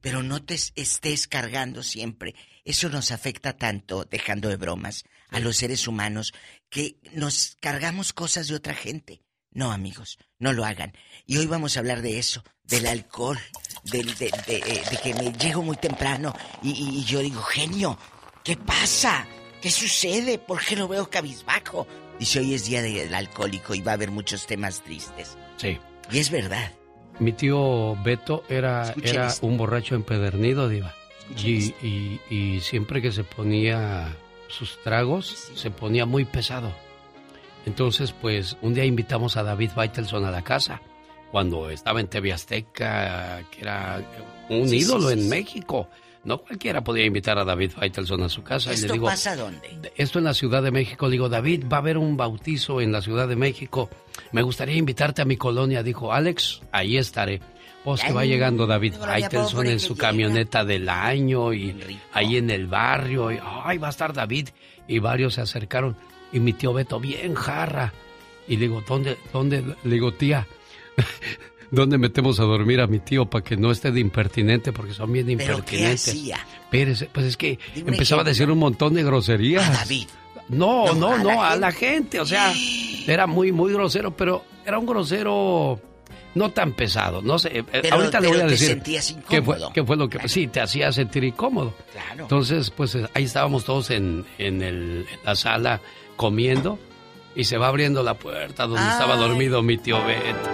[0.00, 2.34] Pero no te es- estés cargando siempre.
[2.64, 6.32] Eso nos afecta tanto, dejando de bromas, a los seres humanos,
[6.70, 9.20] que nos cargamos cosas de otra gente.
[9.52, 10.92] No, amigos, no lo hagan.
[11.26, 13.38] Y hoy vamos a hablar de eso, del alcohol,
[13.84, 17.42] del, de, de- eh, de que me llego muy temprano y, y- y yo digo,
[17.42, 17.98] genio,
[18.44, 19.26] ¿qué pasa?
[19.60, 20.38] ¿Qué sucede?
[20.38, 21.86] ¿Por qué lo veo cabizbajo?
[22.18, 25.36] Dice, hoy es día del alcohólico y va a haber muchos temas tristes.
[25.56, 25.78] Sí.
[26.12, 26.72] Y es verdad.
[27.18, 29.46] Mi tío Beto era, era esto.
[29.46, 30.94] un borracho empedernido, Diva.
[31.36, 34.16] Y, y- y siempre que se ponía
[34.48, 36.72] sus tragos, se ponía muy pesado.
[37.66, 40.80] Entonces, pues, un día invitamos a David Faitelson a la casa,
[41.30, 44.02] cuando estaba en TV Azteca, que era
[44.48, 45.28] un Sí, ídolo sí, en.
[45.28, 45.88] México.
[46.22, 48.70] No cualquiera podía invitar a David Faitelson a su casa.
[48.70, 49.90] y le ¿Esto digo, pasa dónde?
[49.96, 51.06] esto en la Ciudad de México.
[51.06, 53.88] Le digo, David, va a haber un bautizo en la Ciudad de México.
[54.32, 55.82] Me gustaría invitarte a mi colonia.
[55.82, 57.40] Dijo, Alex, ahí estaré.
[57.84, 61.74] Pues que va llegando David Faitelson en su camioneta del año y
[62.12, 63.32] ahí en el barrio.
[63.32, 64.50] Y, Ay, va a estar David.
[64.86, 65.96] Y varios se acercaron.
[66.32, 67.92] Y mi tío Beto, bien jarra.
[68.48, 69.62] Y le digo, ¿dónde, dónde?
[69.84, 70.46] Le digo, tía,
[71.70, 74.72] ¿dónde metemos a dormir a mi tío para que no esté de impertinente?
[74.72, 76.08] Porque son bien ¿Pero qué impertinentes.
[76.08, 76.46] hacía?
[76.64, 79.68] Espérese, pues es que Dime empezaba a decir un montón de groserías.
[79.68, 80.06] A David.
[80.48, 82.18] No, No, no, a no, la a la gente.
[82.20, 82.52] O sea,
[83.06, 85.80] era muy, muy grosero, pero era un grosero
[86.34, 87.58] no tan pesado, no sé.
[87.58, 88.80] eh, Pero- ahorita le voy a decir
[89.28, 91.74] qué fue, qué fue lo que sí te hacía sentir incómodo.
[91.92, 92.22] Claro.
[92.22, 95.80] Entonces, pues ahí estábamos todos en, en, el- en la sala
[96.20, 96.78] comiendo
[97.34, 100.50] y se va abriendo la puerta donde estaba dormido mi tío Beto.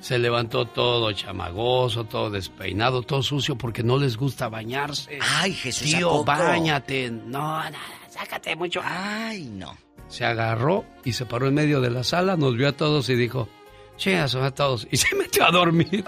[0.00, 5.20] Se levantó todo chamagoso, todo despeinado, todo sucio porque no les gusta bañarse.
[5.20, 6.24] Ay, Jesús, ¿a Tío, poco?
[6.24, 7.12] bañate.
[7.12, 7.78] No, nada,
[8.10, 8.80] sácate mucho.
[8.84, 9.78] Ay, no.
[10.08, 13.14] Se agarró y se paró en medio de la sala, nos vio a todos y
[13.14, 13.48] dijo,
[13.96, 14.88] chingas a todos.
[14.90, 16.04] Y se metió a dormir.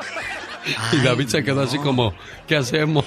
[0.92, 2.12] y David se quedó así como,
[2.48, 3.04] ¿qué hacemos?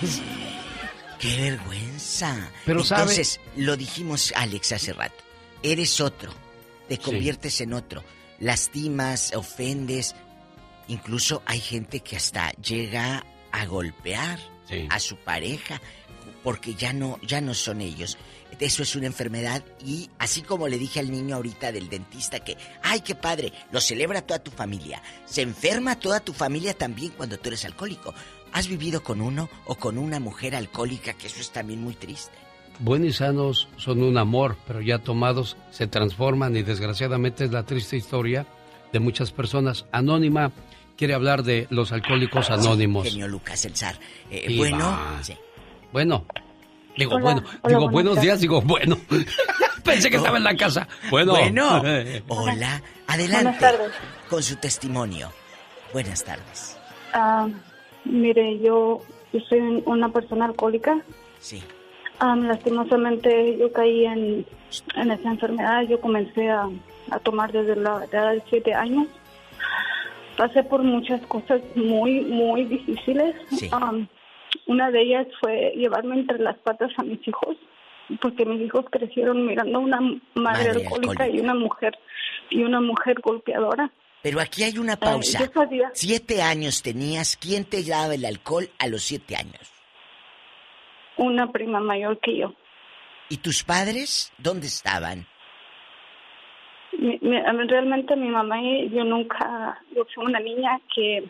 [1.19, 2.49] ¡Qué vergüenza!
[2.65, 5.26] Pero Entonces, lo dijimos, Alex, hace rato.
[5.64, 6.32] Eres otro.
[6.88, 8.03] Te conviertes en otro.
[8.40, 10.16] Lastimas, ofendes.
[10.88, 14.40] Incluso hay gente que hasta llega a golpear
[14.90, 15.82] a su pareja
[16.44, 18.18] porque ya no, ya no son ellos.
[18.60, 22.58] Eso es una enfermedad y así como le dije al niño ahorita del dentista que,
[22.82, 25.02] ay, qué padre, lo celebra toda tu familia.
[25.26, 28.14] Se enferma toda tu familia también cuando tú eres alcohólico.
[28.53, 31.14] ¿Has vivido con uno o con una mujer alcohólica?
[31.14, 32.47] Que eso es también muy triste.
[32.80, 37.64] Buenos y sanos son un amor, pero ya tomados se transforman y desgraciadamente es la
[37.64, 38.45] triste historia
[38.93, 39.85] de muchas personas.
[39.91, 40.51] Anónima
[40.95, 43.07] quiere hablar de los alcohólicos anónimos.
[43.07, 43.95] Genio Lucas, el zar.
[44.30, 45.35] Eh, bueno, sí.
[45.91, 46.25] Bueno,
[46.95, 48.97] digo Hola, bueno, hola, digo buenos días, digo bueno.
[49.83, 50.88] Pensé que estaba en la casa.
[51.09, 51.33] Bueno.
[51.33, 51.81] Bueno,
[52.27, 53.43] hola, adelante.
[53.43, 53.91] Buenas tardes.
[54.30, 55.31] Con su testimonio.
[55.93, 56.77] Buenas tardes.
[57.14, 57.47] Ah,
[58.03, 61.01] mire, yo, yo soy una persona alcohólica.
[61.39, 61.64] Sí.
[62.19, 64.45] Ah, lastimosamente yo caí en,
[64.95, 65.83] en esa enfermedad.
[65.83, 66.67] Yo comencé a,
[67.11, 69.07] a tomar desde la edad de siete años.
[70.35, 73.35] Pasé por muchas cosas muy, muy difíciles.
[73.51, 73.69] Sí.
[74.67, 77.55] Una de ellas fue llevarme entre las patas a mis hijos,
[78.21, 81.97] porque mis hijos crecieron mirando a una madre, Madre alcohólica, y una mujer
[82.49, 83.91] y una mujer golpeadora.
[84.21, 85.39] Pero aquí hay una Eh, pausa.
[85.39, 87.37] yo sabía- Siete años tenías.
[87.37, 89.61] ¿Quién te daba el alcohol a los siete años?
[91.17, 92.53] Una prima mayor que yo.
[93.29, 95.25] ¿Y tus padres dónde estaban?
[96.97, 101.29] Mi- mi- realmente mi mamá y yo nunca, yo fui una niña que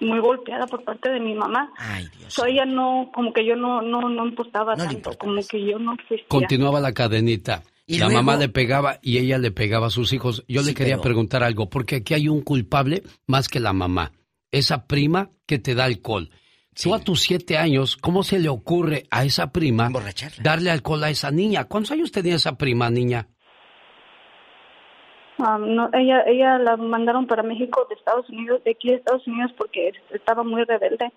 [0.00, 1.72] muy golpeada por parte de mi mamá.
[1.78, 2.32] Ay, Dios.
[2.34, 5.94] So, ella no, como que yo no, no, no importaba tanto, como que yo no
[5.94, 6.28] existía.
[6.28, 7.62] Continuaba la cadenita.
[7.88, 10.44] Y la luego- mamá le pegaba y ella le pegaba a sus hijos.
[10.48, 14.12] Yo le quería pero- preguntar algo, porque aquí hay un culpable más que la mamá.
[14.52, 16.30] Esa prima que te da alcohol.
[16.82, 19.90] Tú a tus siete años, ¿cómo se le ocurre a esa prima
[20.42, 21.64] darle alcohol a esa niña?
[21.64, 23.28] ¿Cuántos años tenía esa prima, niña?
[25.38, 29.26] Ah, no, ella, ella la mandaron para México de Estados Unidos, de aquí de Estados
[29.26, 31.12] Unidos, porque estaba muy rebelde.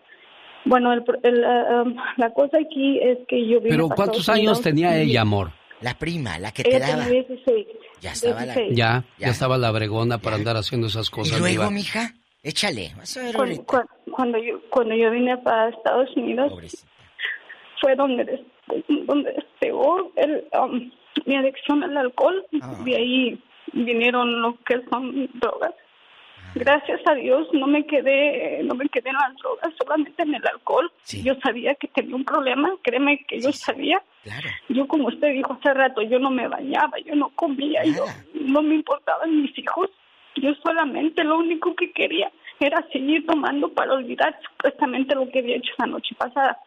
[0.65, 4.39] Bueno, el, el, um, la cosa aquí es que yo vine Pero para ¿cuántos Estados
[4.39, 5.51] años Unidos tenía y ella, amor?
[5.81, 7.03] La prima, la que Ella te daba.
[7.05, 7.67] tenía 16.
[8.01, 8.77] Ya estaba la- 16.
[8.77, 11.39] Ya, ya, estaba la bregona para andar haciendo esas ¿Y cosas.
[11.39, 11.71] luego, Diva.
[11.71, 12.13] mija?
[12.43, 12.93] Échale.
[12.97, 13.35] Vas a ver
[14.11, 16.53] Cuando, yo cuando yo vine para Estados Unidos
[17.81, 18.45] fue donde
[19.05, 20.91] donde despegó el, um,
[21.25, 22.45] mi adicción al alcohol.
[22.85, 23.43] De ahí
[23.73, 25.73] vinieron lo que son drogas.
[26.55, 30.47] Gracias a Dios no me quedé no me quedé en las drogas solamente en el
[30.47, 30.91] alcohol.
[31.23, 34.01] Yo sabía que tenía un problema créeme que yo sabía.
[34.69, 38.61] Yo como usted dijo hace rato yo no me bañaba yo no comía yo no
[38.61, 39.89] me importaban mis hijos
[40.35, 45.58] yo solamente lo único que quería era seguir tomando para olvidar supuestamente lo que había
[45.58, 46.58] hecho la noche pasada.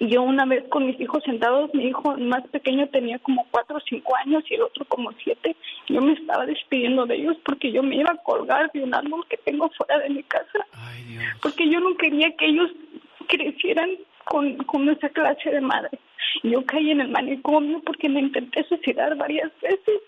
[0.00, 3.80] Yo una vez con mis hijos sentados, mi hijo más pequeño tenía como cuatro o
[3.88, 5.56] cinco años y el otro como siete.
[5.88, 9.24] Yo me estaba despidiendo de ellos porque yo me iba a colgar de un árbol
[9.28, 10.66] que tengo fuera de mi casa.
[11.40, 12.70] Porque yo no quería que ellos
[13.28, 13.90] crecieran
[14.24, 15.98] con, con esa clase de madre.
[16.42, 20.00] Yo caí en el manicomio porque me intenté suicidar varias veces.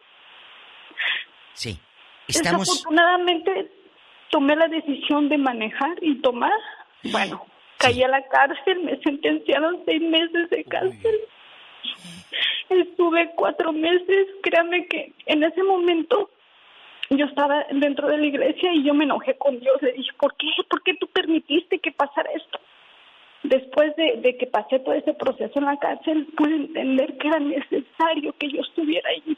[1.53, 1.79] Sí.
[2.29, 2.67] Estamos.
[2.67, 3.71] Desafortunadamente
[4.31, 6.53] tomé la decisión de manejar y tomar.
[7.05, 7.45] Bueno,
[7.79, 11.15] caí a la cárcel, me sentenciaron seis meses de cárcel.
[12.69, 16.31] Estuve cuatro meses, créame que en ese momento
[17.11, 19.81] yo estaba dentro de la iglesia y yo me enojé con Dios.
[19.81, 20.49] Le dije, ¿por qué?
[20.69, 22.59] ¿Por qué tú permitiste que pasara esto?
[23.45, 27.39] Después de, de que pasé todo ese proceso en la cárcel, pude entender que era
[27.39, 29.37] necesario que yo estuviera ahí.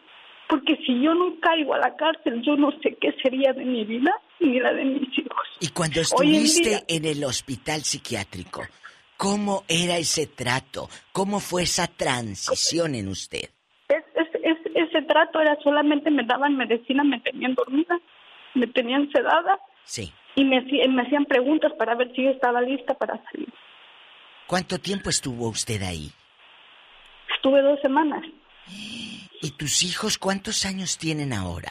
[0.49, 3.85] Porque si yo no caigo a la cárcel, yo no sé qué sería de mi
[3.85, 5.47] vida ni la de mis hijos.
[5.61, 8.63] Y cuando Hoy en estuviste día- en el hospital psiquiátrico,
[9.17, 10.89] ¿cómo era ese trato?
[11.13, 13.51] ¿Cómo fue esa transición en usted?
[13.89, 17.99] Es, es, es- ese trato era solamente me daban medicina, me tenían dormida,
[18.55, 20.13] me tenían sedada Sí.
[20.35, 23.49] y me, me hacían preguntas para ver si yo estaba lista para salir.
[24.47, 26.11] ¿Cuánto tiempo estuvo usted ahí?
[27.35, 28.25] Estuve dos semanas.
[29.41, 31.71] ¿Y tus hijos cuántos años tienen ahora?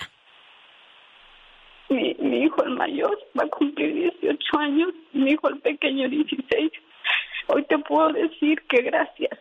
[1.89, 6.71] Mi, mi hijo, el mayor, va a cumplir 18 años, mi hijo el pequeño 16.
[7.47, 9.39] Hoy te puedo decir que gracias.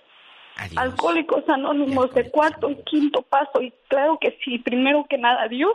[0.76, 5.72] Alcohólicos Anónimos de cuarto y quinto paso, y claro que sí, primero que nada Dios.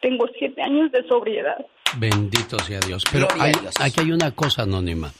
[0.00, 1.64] Tengo siete años de sobriedad.
[1.96, 3.04] Bendito sea Dios.
[3.10, 3.74] Pero hay- Dios.
[3.80, 5.12] aquí hay una cosa anónima.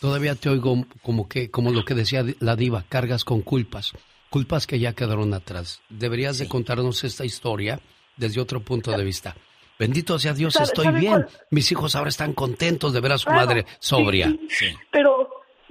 [0.00, 3.92] Todavía te oigo como que, como lo que decía la diva, cargas con culpas,
[4.34, 5.80] culpas que ya quedaron atrás.
[5.88, 7.78] Deberías de contarnos esta historia
[8.16, 9.36] desde otro punto de vista.
[9.78, 11.12] Bendito sea Dios, ¿Sabe- estoy sabe bien.
[11.12, 11.28] cuál?
[11.52, 14.34] Mis hijos ahora están contentos de ver a su Claro, madre sí, sobria.
[14.48, 14.66] sí.
[14.90, 15.28] Pero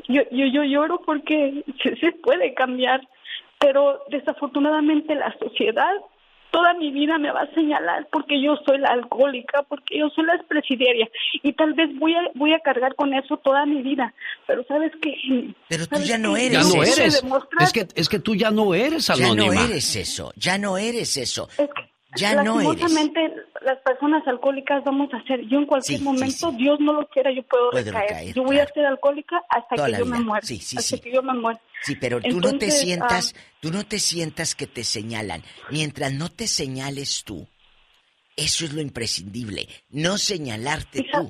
[0.07, 3.01] yo, yo, yo lloro porque se, se puede cambiar,
[3.59, 5.91] pero desafortunadamente la sociedad
[6.53, 10.23] toda mi vida me va a señalar porque yo soy la alcohólica, porque yo soy
[10.25, 11.09] la expresidiaria
[11.41, 14.13] y tal vez voy a voy a cargar con eso toda mi vida,
[14.45, 15.13] pero sabes qué,
[15.67, 17.21] Pero tú ¿Sabes ya no eres Ya no eres.
[17.23, 19.55] demostrar- Es que, es que tú ya no eres Ya anónima.
[19.55, 21.49] no eres eso, ya no eres eso.
[22.15, 22.93] Ya no eres.
[23.63, 27.07] Las personas alcohólicas vamos a ser, yo en cualquier Sí, sí, momento, Dios no lo
[27.07, 27.93] quiera, yo puedo recaer.
[28.09, 30.45] recaer, yo voy a ser alcohólica hasta Toda que la yo me muera.
[30.45, 31.01] Sí, sí, hasta sí.
[31.01, 31.61] que yo me muera.
[31.83, 35.43] Sí, pero tú no te Entonces, sientas, ah, tú no te sientas que te señalan.
[35.71, 37.47] Mientras no te señales tú,
[38.35, 41.29] eso es lo imprescindible, no señalarte tú.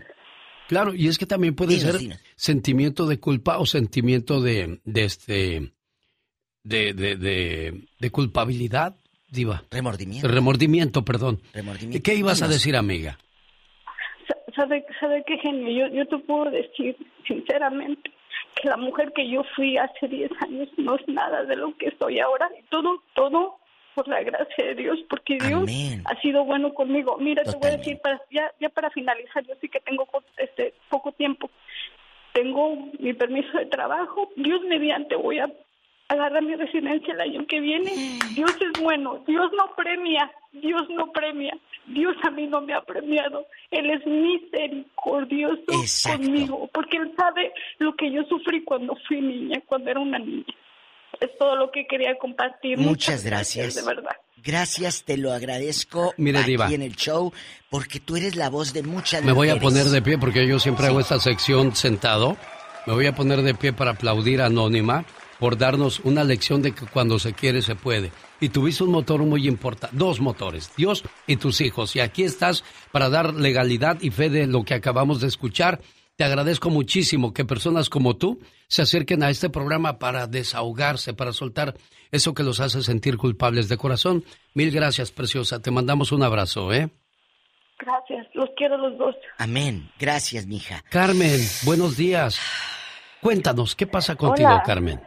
[0.67, 2.19] Claro, y es que también puede Dinos, ser dinos.
[2.35, 5.73] sentimiento de culpa o sentimiento de, de este,
[6.63, 8.95] de, de, de, de culpabilidad,
[9.33, 9.63] diva.
[9.71, 10.27] Remordimiento.
[10.27, 11.39] Remordimiento, perdón.
[11.53, 12.03] Remordimiento.
[12.03, 13.17] ¿Qué ibas a decir, amiga?
[14.27, 15.87] sa- ¿Sabe, sabe qué genio?
[15.87, 16.95] Yo, yo te puedo decir
[17.27, 18.11] sinceramente
[18.55, 21.91] que la mujer que yo fui hace 10 años no es nada de lo que
[21.99, 22.49] soy ahora.
[22.59, 23.57] Y todo, todo
[23.95, 26.03] por la gracia de Dios, porque Dios Amén.
[26.05, 27.17] ha sido bueno conmigo.
[27.19, 30.73] Mira, te voy a decir, para, ya, ya para finalizar, yo sí que tengo este
[30.89, 31.49] poco tiempo.
[32.33, 34.29] Tengo mi permiso de trabajo.
[34.35, 35.51] Dios mediante voy a
[36.13, 37.91] agarrar mi residencia el año que viene.
[38.33, 39.23] Dios es bueno.
[39.27, 40.31] Dios no premia.
[40.51, 41.57] Dios no premia.
[41.87, 43.45] Dios a mí no me ha premiado.
[43.71, 45.63] Él es misericordioso
[46.09, 50.45] conmigo, porque Él sabe lo que yo sufrí cuando fui niña, cuando era una niña.
[51.19, 52.77] Es todo lo que quería compartir.
[52.77, 53.75] Muchas gracias.
[53.75, 54.15] De verdad.
[54.43, 56.69] Gracias, te lo agradezco Mire, aquí Diva.
[56.69, 57.31] en el show,
[57.69, 60.59] porque tú eres la voz de muchas Me voy a poner de pie porque yo
[60.59, 62.35] siempre hago esta sección sentado.
[62.85, 65.05] Me voy a poner de pie para aplaudir a Anónima
[65.39, 68.11] por darnos una lección de que cuando se quiere se puede.
[68.39, 71.95] Y tuviste un motor muy importante, dos motores, Dios y tus hijos.
[71.95, 75.81] Y aquí estás para dar legalidad y fe de lo que acabamos de escuchar.
[76.15, 81.33] Te agradezco muchísimo que personas como tú se acerquen a este programa para desahogarse, para
[81.33, 81.75] soltar
[82.11, 84.23] eso que los hace sentir culpables de corazón.
[84.53, 85.61] Mil gracias, preciosa.
[85.61, 86.89] Te mandamos un abrazo, ¿eh?
[87.79, 88.27] Gracias.
[88.33, 89.15] Los quiero los dos.
[89.37, 89.89] Amén.
[89.99, 90.83] Gracias, mija.
[90.89, 92.39] Carmen, buenos días.
[93.21, 94.63] Cuéntanos, ¿qué pasa contigo, Hola.
[94.63, 95.01] Carmen?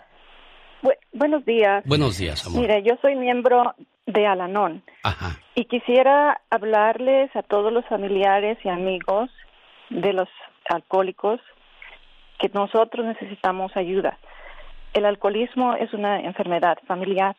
[1.17, 1.85] Bu- buenos días.
[1.86, 2.61] Buenos días, amor.
[2.61, 3.75] Mire, yo soy miembro
[4.07, 5.39] de Alanón Ajá.
[5.55, 9.31] y quisiera hablarles a todos los familiares y amigos
[9.91, 10.28] de los
[10.69, 11.41] alcohólicos
[12.39, 14.19] que nosotros necesitamos ayuda.
[14.93, 17.35] El alcoholismo es una enfermedad familiar.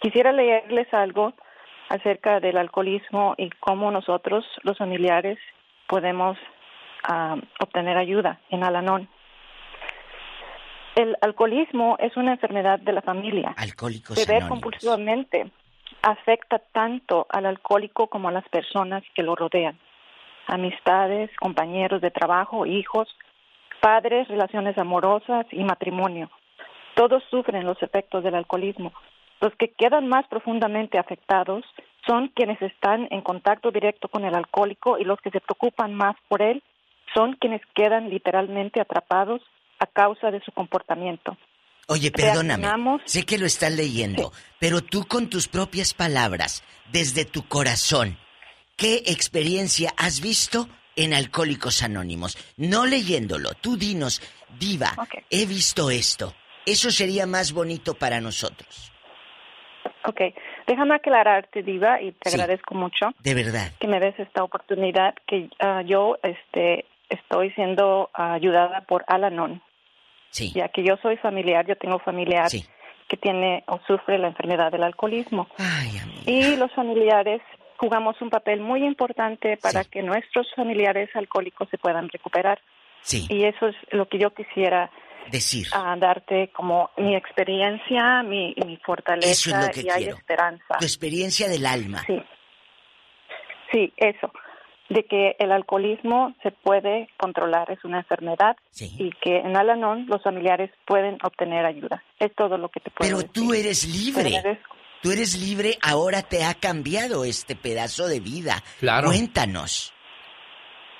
[0.00, 1.32] Quisiera leerles algo
[1.88, 5.38] acerca del alcoholismo y cómo nosotros, los familiares,
[5.86, 6.38] podemos
[7.04, 9.08] ah, obtener ayuda en Alanón.
[10.94, 13.54] El alcoholismo es una enfermedad de la familia.
[13.56, 14.50] Alcohólicos Beber Anónimos.
[14.50, 15.50] compulsivamente
[16.02, 19.78] afecta tanto al alcohólico como a las personas que lo rodean.
[20.48, 23.08] Amistades, compañeros de trabajo, hijos,
[23.80, 26.30] padres, relaciones amorosas y matrimonio.
[26.94, 28.92] Todos sufren los efectos del alcoholismo.
[29.40, 31.64] Los que quedan más profundamente afectados
[32.06, 36.16] son quienes están en contacto directo con el alcohólico y los que se preocupan más
[36.28, 36.62] por él
[37.14, 39.40] son quienes quedan literalmente atrapados
[39.82, 41.36] a causa de su comportamiento.
[41.88, 42.62] Oye, perdóname.
[42.62, 46.62] Reaccionamos- Sé que lo estás leyendo, pero tú con tus propias palabras,
[46.92, 48.16] desde tu corazón,
[48.76, 52.38] ¿qué experiencia has visto en Alcohólicos Anónimos?
[52.56, 54.22] No leyéndolo, tú dinos,
[54.60, 54.90] diva,
[55.30, 56.32] he visto esto.
[56.64, 58.92] Eso sería más bonito para nosotros.
[60.04, 60.20] Ok,
[60.66, 62.36] déjame aclararte, Diva, y te Sí.
[62.40, 63.72] agradezco mucho De verdad.
[63.80, 69.60] que me des esta oportunidad, que ah, yo este, estoy siendo ayudada por Alanon.
[70.32, 70.50] Sí.
[70.54, 72.48] Ya que yo soy familiar, yo tengo familiar
[73.08, 75.46] que tiene o sufre la enfermedad del alcoholismo.
[76.26, 77.42] y los familiares
[77.76, 82.60] jugamos un papel muy importante para que nuestros familiares alcohólicos se puedan recuperar.
[83.02, 83.26] Sí.
[83.28, 84.90] Y eso es lo que yo quisiera
[85.30, 85.66] decir.
[85.72, 90.78] a darte como mi experiencia, mi, mi fortaleza Eso es lo que y hay esperanza.
[90.78, 92.02] Tu experiencia del alma.
[92.06, 92.22] Sí.
[93.70, 94.32] Sí, eso.
[94.92, 100.22] De que el alcoholismo se puede controlar, es una enfermedad y que en Alanon los
[100.22, 102.02] familiares pueden obtener ayuda.
[102.18, 103.32] Es todo lo que te puedo Pero decir.
[103.32, 104.58] tú eres libre.
[105.02, 108.62] Tú eres libre, ahora te ha cambiado este pedazo de vida.
[108.80, 109.08] Claro.
[109.08, 109.92] Cuéntanos.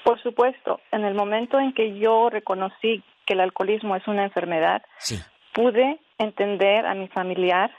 [0.05, 4.83] Por supuesto, en el momento en que yo reconocí que el alcoholismo es una enfermedad,
[5.53, 7.71] pude entender a mi familiar,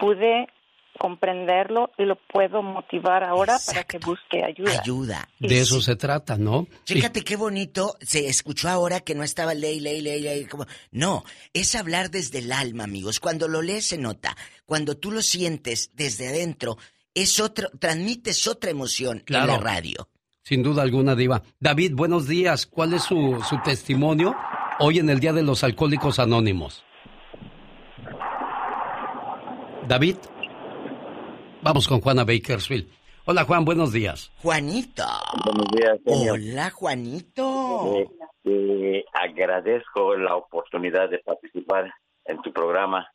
[0.00, 0.48] pude
[1.02, 4.80] comprenderlo y lo puedo motivar ahora para que busque ayuda.
[4.80, 5.28] Ayuda.
[5.40, 6.68] De eso se trata, ¿no?
[6.86, 10.64] Fíjate qué bonito se escuchó ahora que no estaba ley, ley, ley, ley, como...
[10.92, 13.18] No, es hablar desde el alma, amigos.
[13.18, 14.36] Cuando lo lees se nota.
[14.64, 16.78] Cuando tú lo sientes desde adentro,
[17.14, 19.46] es otro, transmites otra emoción en Claro.
[19.54, 20.08] la radio.
[20.44, 21.42] Sin duda alguna, Diva.
[21.58, 22.64] David, buenos días.
[22.64, 24.36] ¿Cuál es su, su testimonio
[24.78, 26.84] hoy en el Día de los Alcohólicos Anónimos?
[29.88, 30.16] David.
[31.62, 32.88] Vamos con Juana Bakersfield.
[33.24, 34.32] Hola, Juan, buenos días.
[34.42, 35.04] Juanito.
[35.44, 36.32] Buenos días, genio.
[36.32, 37.98] Hola, Juanito.
[37.98, 38.08] Eh,
[38.44, 43.08] eh, agradezco la oportunidad de participar en tu programa.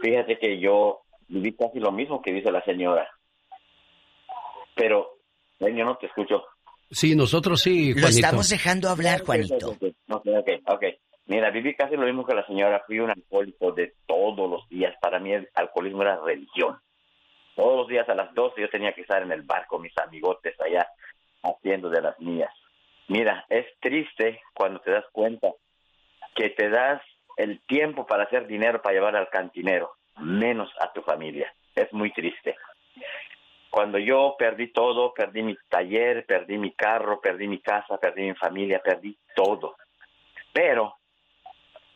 [0.00, 3.08] Fíjate que yo viví casi lo mismo que dice la señora.
[4.74, 5.18] Pero,
[5.60, 6.42] yo no te escucho.
[6.90, 9.70] Sí, nosotros sí, Lo estamos dejando hablar, Juanito.
[9.70, 10.84] Ok, ok, ok, ok.
[11.26, 12.82] Mira, viví casi lo mismo que la señora.
[12.88, 14.96] Fui un alcohólico de todos los días.
[15.00, 16.76] Para mí el alcoholismo era religión.
[17.54, 19.96] Todos los días a las 12 yo tenía que estar en el bar con mis
[19.98, 20.88] amigotes allá
[21.42, 22.52] haciendo de las mías.
[23.08, 25.52] Mira, es triste cuando te das cuenta
[26.34, 27.02] que te das
[27.36, 31.52] el tiempo para hacer dinero para llevar al cantinero, menos a tu familia.
[31.74, 32.56] Es muy triste.
[33.70, 38.34] Cuando yo perdí todo, perdí mi taller, perdí mi carro, perdí mi casa, perdí mi
[38.34, 39.76] familia, perdí todo.
[40.52, 40.96] Pero,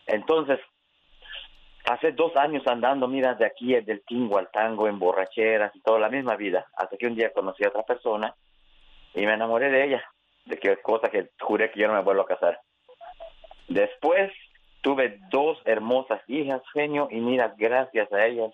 [0.07, 0.59] entonces,
[1.87, 5.99] hace dos años andando, mira, de aquí del tingo al tango, en borracheras y toda
[6.01, 8.35] la misma vida, hasta que un día conocí a otra persona
[9.15, 10.05] y me enamoré de ella,
[10.45, 12.61] de que cosa que juré que yo no me vuelvo a casar.
[13.69, 14.31] Después
[14.83, 18.53] tuve dos hermosas hijas, genio, y mira, gracias a ellas,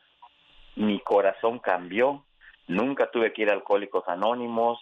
[0.77, 2.25] mi corazón cambió.
[2.69, 4.78] Nunca tuve que ir a Alcohólicos Anónimos.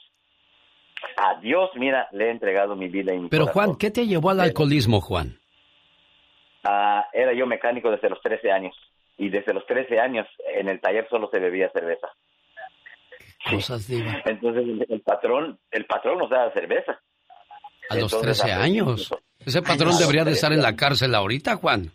[1.17, 3.65] A Dios, mira, le he entregado mi vida y mi Pero corazón.
[3.65, 5.40] Juan, ¿qué te llevó al alcoholismo, Juan?
[6.65, 8.75] Ah, era yo mecánico desde los 13 años.
[9.17, 12.09] Y desde los 13 años en el taller solo se bebía cerveza.
[13.51, 14.23] Cosas, Diva.
[14.27, 16.99] Entonces el, el patrón, el patrón nos daba cerveza.
[17.89, 19.11] A los Entonces, 13 aprendí años.
[19.45, 21.91] Ese patrón debería de 13 estar en la cárcel ahorita, Juan.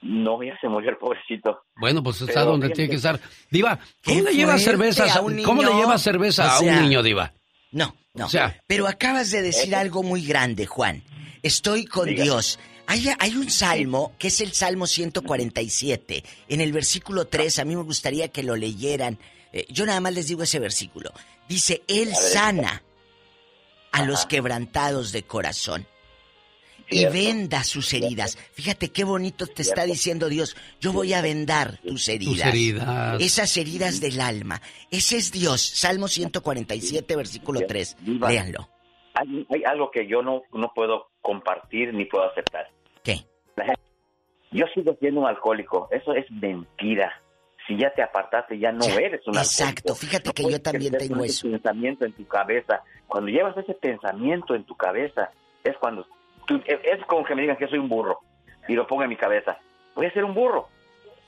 [0.00, 1.62] No, ya se murió el pobrecito.
[1.74, 3.18] Bueno, pues está Pero donde tiene que estar.
[3.50, 5.12] Diva, ¿cómo le lleva cerveza?
[5.12, 5.80] a un ¿Cómo le niño.
[5.80, 7.32] lleva cerveza O a un niño, Diva?
[7.72, 8.26] No, no.
[8.26, 11.02] O sea- Pero acabas de decir algo muy grande, Juan.
[11.42, 12.22] Estoy con Diga.
[12.24, 12.60] Dios.
[12.90, 16.24] Hay, hay un salmo que es el Salmo 147.
[16.48, 19.18] En el versículo 3, a mí me gustaría que lo leyeran.
[19.52, 21.12] Eh, yo nada más les digo ese versículo.
[21.46, 22.82] Dice, Él sana
[23.92, 25.86] a los quebrantados de corazón
[26.88, 28.38] y venda sus heridas.
[28.54, 30.56] Fíjate qué bonito te está diciendo Dios.
[30.80, 32.48] Yo voy a vendar tus heridas.
[32.48, 33.20] heridas.
[33.20, 34.62] Esas heridas del alma.
[34.90, 35.60] Ese es Dios.
[35.60, 37.96] Salmo 147, versículo 3.
[38.00, 38.30] Diva.
[38.30, 38.66] Léanlo.
[39.12, 42.77] Hay, hay algo que yo no, no puedo compartir ni puedo aceptar.
[43.62, 43.66] ¿Qué?
[43.68, 43.80] La gente-
[44.50, 45.88] Yo sigo siendo un alcohólico.
[45.90, 47.12] Eso es mentira.
[47.66, 49.92] Si ya te apartaste, ya no eres un Exacto.
[49.92, 49.94] alcohólico.
[49.94, 51.46] Fíjate No que yo también tengo con eso.
[51.46, 52.82] ese pensamiento en tu cabeza.
[53.06, 55.30] Cuando llevas ese pensamiento en tu cabeza,
[55.64, 56.06] es cuando...
[56.46, 58.20] tú- es como que me digan que soy un burro
[58.68, 59.58] y lo pongo en mi cabeza.
[59.94, 60.68] Voy a ser un burro.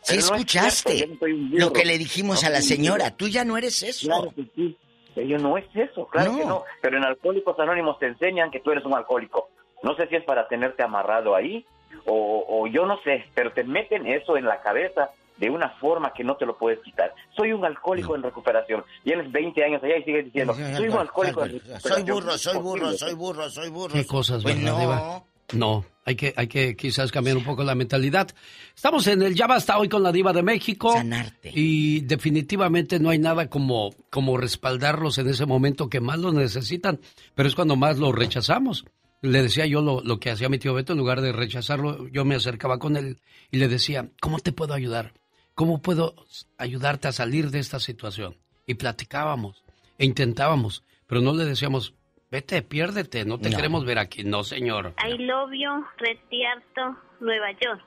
[0.05, 3.83] Es escuchaste cierto, lo que le dijimos No a la señora, tú ya no eres
[3.83, 4.07] eso.
[4.07, 4.78] Claro que sí.
[5.17, 6.39] No es eso, claro No.
[6.39, 6.65] que no.
[6.81, 9.50] Pero en Alcohólicos Anónimos te enseñan que tú eres un alcohólico.
[9.83, 11.67] No sé si es para tenerte amarrado ahí
[12.07, 15.10] o, o yo no sé, pero te meten eso en la cabeza
[15.41, 17.15] de una forma que no te lo puedes quitar.
[17.35, 18.85] Soy un alcohólico en recuperación.
[19.02, 21.93] Tienes 20 años allá y sigues diciendo, soy un alcohólico en recuperación.
[21.93, 23.94] Soy burro, soy burro, soy burro, soy burro.
[23.94, 24.78] Qué cosas, Pues ¿verdad, no.
[24.78, 25.23] Diva?
[25.52, 28.28] No, hay que, hay que quizás cambiar un poco la mentalidad.
[28.75, 30.93] Estamos en el Ya Basta hoy con la Diva de México.
[30.93, 31.51] Sanarte.
[31.55, 37.01] Y definitivamente no hay nada como, como respaldarlos en ese momento que más los necesitan,
[37.35, 38.85] pero es cuando más los rechazamos.
[39.23, 42.24] Le decía yo lo, lo que hacía mi tío Beto, en lugar de rechazarlo, yo
[42.24, 45.12] me acercaba con él y le decía, ¿cómo te puedo ayudar?
[45.55, 46.15] ¿Cómo puedo
[46.57, 48.36] ayudarte a salir de esta situación?
[48.66, 49.62] Y platicábamos
[49.99, 51.92] e intentábamos, pero no le decíamos,
[52.31, 53.57] vete, piérdete, no te No.
[53.57, 54.24] queremos ver aquí.
[54.24, 54.94] No, señor.
[55.07, 57.82] I love you, Retierto, Nueva York.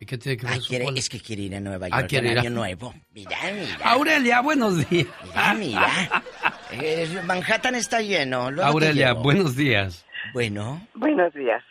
[0.00, 2.10] ¿Y qué tiene que ver eso quiere- es que quiere ir a Nueva Ah, York
[2.10, 2.94] quiere en ir a- Año Nuevo.
[3.14, 3.90] Mira, mira.
[3.90, 5.08] Aurelia, buenos días.
[5.24, 6.22] Mira, mira.
[6.76, 8.50] Eh, Manhattan está lleno.
[8.50, 10.04] luego Aurelia, buenos días.
[10.32, 10.80] Bueno.
[10.94, 11.62] Buenos días.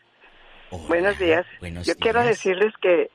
[0.87, 1.45] Buenos días.
[1.59, 3.09] buenos Yo quiero decirles que,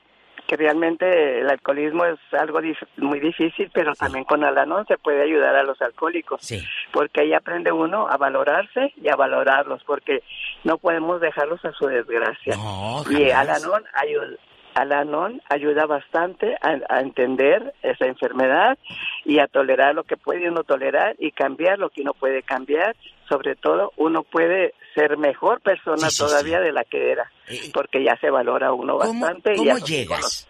[0.47, 5.23] que realmente el alcoholismo es algo dif- muy difícil, pero también con Alanon se puede
[5.23, 6.41] ayudar a los alcohólicos.
[6.41, 6.63] Sí.
[6.93, 10.23] Porque ahí aprende uno a valorarse y a valorarlos, porque
[10.63, 12.55] no podemos dejarlos a su desgracia.
[12.55, 13.29] No, y.
[13.31, 14.37] Alanon ayuda.
[14.75, 18.77] Alanon ayuda bastante a, a entender esa enfermedad
[19.25, 22.95] y a tolerar lo que puede uno tolerar y cambiar lo que uno puede cambiar.
[23.27, 27.31] Sobre todo, uno puede ser mejor persona Sí, sí, todavía de la que era,
[27.73, 29.53] porque ya se valora uno ¿Cómo, bastante.
[29.53, 30.49] y cómo ya los llegas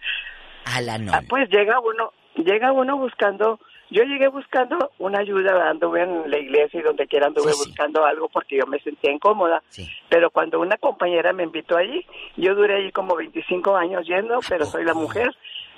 [0.66, 1.14] a la non?
[1.14, 6.38] Ah, pues llega uno, llega uno buscando, yo llegué buscando una ayuda, anduve en la
[6.38, 9.62] iglesia y donde quiera anduve buscando algo porque yo me sentía incómoda.
[10.10, 12.06] Pero cuando una compañera me invitó allí,
[12.36, 15.30] yo duré allí como 25 años yendo, pero soy la mujer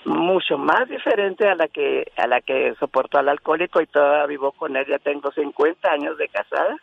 [0.04, 4.52] mucho más diferente a la que a la que soportó al alcohólico y todavía vivo
[4.52, 6.76] con él, ya tengo 50 años de casada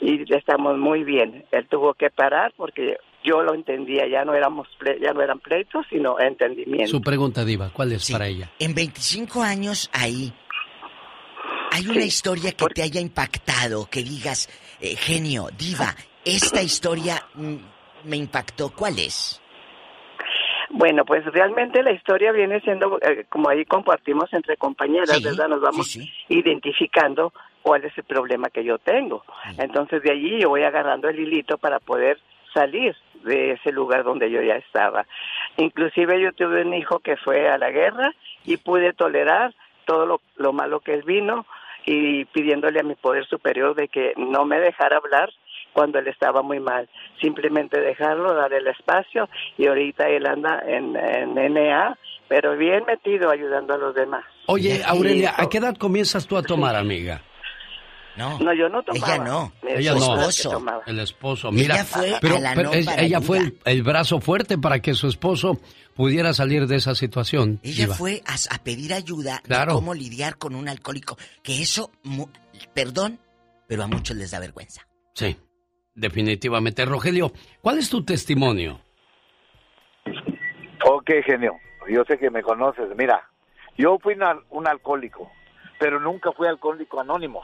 [0.00, 1.44] y estamos muy bien.
[1.52, 5.40] Él tuvo que parar porque yo lo entendía, ya no éramos ple- ya no eran
[5.40, 6.86] pleitos, sino entendimiento.
[6.88, 8.50] Su pregunta, Diva, ¿cuál es para ella?
[8.58, 10.32] En 25 años ahí,
[11.72, 13.86] ¿hay una historia que te haya impactado?
[13.90, 14.48] Que digas,
[14.80, 15.94] eh, genio, diva,
[16.24, 17.56] esta historia mm,
[18.04, 18.70] me impactó.
[18.70, 19.40] ¿Cuál es?
[20.70, 25.48] Bueno, pues realmente la historia viene siendo, eh, como ahí compartimos entre compañeras, Sí, ¿verdad?
[25.48, 25.96] Nos vamos
[26.28, 27.32] identificando
[27.66, 29.24] cuál es el problema que yo tengo.
[29.58, 32.16] Entonces de allí yo voy agarrando el hilito para poder
[32.54, 35.04] salir de ese lugar donde yo ya estaba.
[35.56, 38.14] Inclusive yo tuve un hijo que fue a la guerra
[38.44, 39.52] y pude tolerar
[39.84, 41.44] todo lo, lo malo que él vino
[41.84, 45.30] y pidiéndole a mi poder superior de que no me dejara hablar
[45.72, 46.88] cuando él estaba muy mal.
[47.20, 49.28] Simplemente dejarlo, darle el espacio
[49.58, 54.24] y ahorita él anda en, en NA, pero bien metido ayudando a los demás.
[54.46, 57.22] Oye, Aurelia, ¿a qué edad comienzas tú a tomar, amiga?
[58.16, 58.38] No.
[58.38, 59.14] No, yo no tomaba.
[59.14, 59.52] Ella no.
[59.62, 60.26] Ella esposo no.
[60.26, 60.82] el tomaba.
[60.86, 61.52] El esposo.
[61.52, 64.56] Mira, Ella fue pero, a la pero no es- para ella fue el, brazo fuerte
[64.58, 65.60] para que su esposo
[65.94, 67.60] pudiera salir de esa situación.
[67.62, 69.72] Ella fue a, a pedir ayuda Claro.
[69.72, 71.16] de cómo lidiar con un alcohólico.
[71.42, 72.28] Que eso, mu-
[72.74, 73.18] perdón,
[73.66, 74.86] pero a muchos les da vergüenza.
[75.14, 75.36] Sí,
[75.94, 76.84] definitivamente.
[76.84, 78.80] Rogelio, ¿cuál es tu testimonio?
[80.84, 81.52] Ok, genio.
[81.88, 82.88] Yo sé que me conoces.
[82.96, 83.28] Mira,
[83.76, 85.30] yo fui una- un alcohólico,
[85.78, 87.42] pero nunca fui alcohólico anónimo.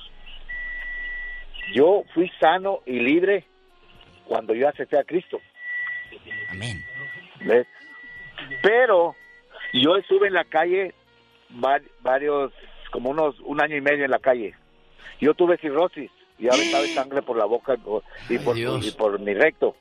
[1.75, 3.45] Yo fui sano y libre
[4.27, 5.39] cuando yo acepté a Cristo.
[6.51, 6.83] Amén.
[7.41, 7.67] ¿Ves?
[8.63, 9.15] Pero
[9.73, 10.95] yo estuve en la calle
[11.65, 12.53] va- varios,
[12.91, 14.55] como unos, un año y medio en la calle.
[15.21, 18.03] Yo tuve cirrosis y aventaba sangre por la boca y por,
[18.85, 19.77] y por mi recto.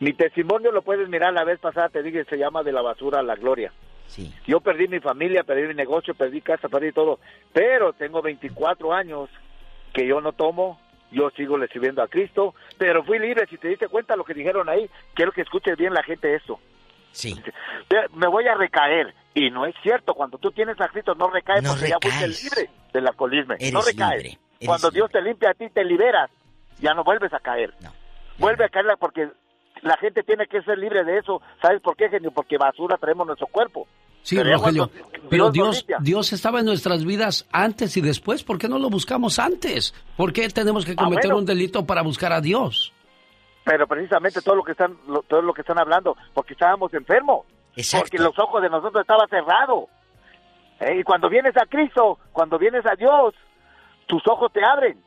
[0.00, 3.20] Mi testimonio lo puedes mirar la vez pasada, te dije, se llama de la basura
[3.20, 3.72] a la gloria.
[4.08, 4.32] Sí.
[4.46, 7.18] Yo perdí mi familia, perdí mi negocio, perdí casa, perdí todo,
[7.52, 9.30] pero tengo 24 años
[9.94, 10.78] que yo no tomo,
[11.10, 14.34] yo sigo le sirviendo a Cristo, pero fui libre, si te diste cuenta lo que
[14.34, 16.58] dijeron ahí, quiero que escuches bien la gente esto.
[17.12, 17.40] Sí.
[18.14, 21.62] Me voy a recaer, y no es cierto, cuando tú tienes a Cristo no recaes
[21.62, 24.22] No porque ya fuiste libre del alcoholismo, no recaes.
[24.22, 26.30] libre, Cuando Dios te limpia a ti, te liberas,
[26.80, 27.72] ya no vuelves a caer.
[28.38, 29.30] Vuelve a caer porque
[29.82, 31.40] la gente tiene que ser libre de eso.
[31.62, 32.32] ¿Sabes por qué, genio?
[32.32, 33.86] Porque basura traemos nuestro cuerpo.
[34.24, 34.90] Sí, Pero Rogelio.
[35.28, 35.86] Pero Dios.
[36.00, 38.42] Dios estaba en nuestras vidas antes y después.
[38.42, 39.94] ¿Por qué no lo buscamos antes?
[40.16, 41.38] ¿Por qué tenemos que Ah, cometer bueno.
[41.38, 42.92] un delito para buscar a Dios?
[43.64, 47.46] Pero precisamente todo lo que están lo- todo lo que están hablando, porque estábamos enfermos.
[47.98, 49.84] Porque los ojos de nosotros estaban cerrados.
[50.80, 53.34] Eh, Y cuando vienes a Cristo, cuando vienes a Dios,
[54.06, 54.98] tus ojos te abren.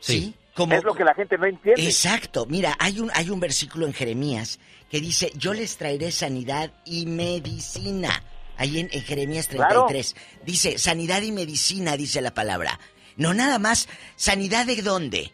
[0.00, 0.34] Sí.
[0.58, 1.84] Como, Es lo que la gente no entiende.
[1.84, 2.44] Exacto.
[2.46, 4.58] Mira, hay un, hay un versículo en Jeremías
[4.90, 8.24] que dice, yo les traeré sanidad y medicina.
[8.56, 9.86] Ahí en, en Jeremías Claro.
[9.86, 10.16] 33.
[10.44, 12.80] Dice, sanidad y medicina, dice la palabra.
[13.16, 15.30] No nada más, sanidad de dónde?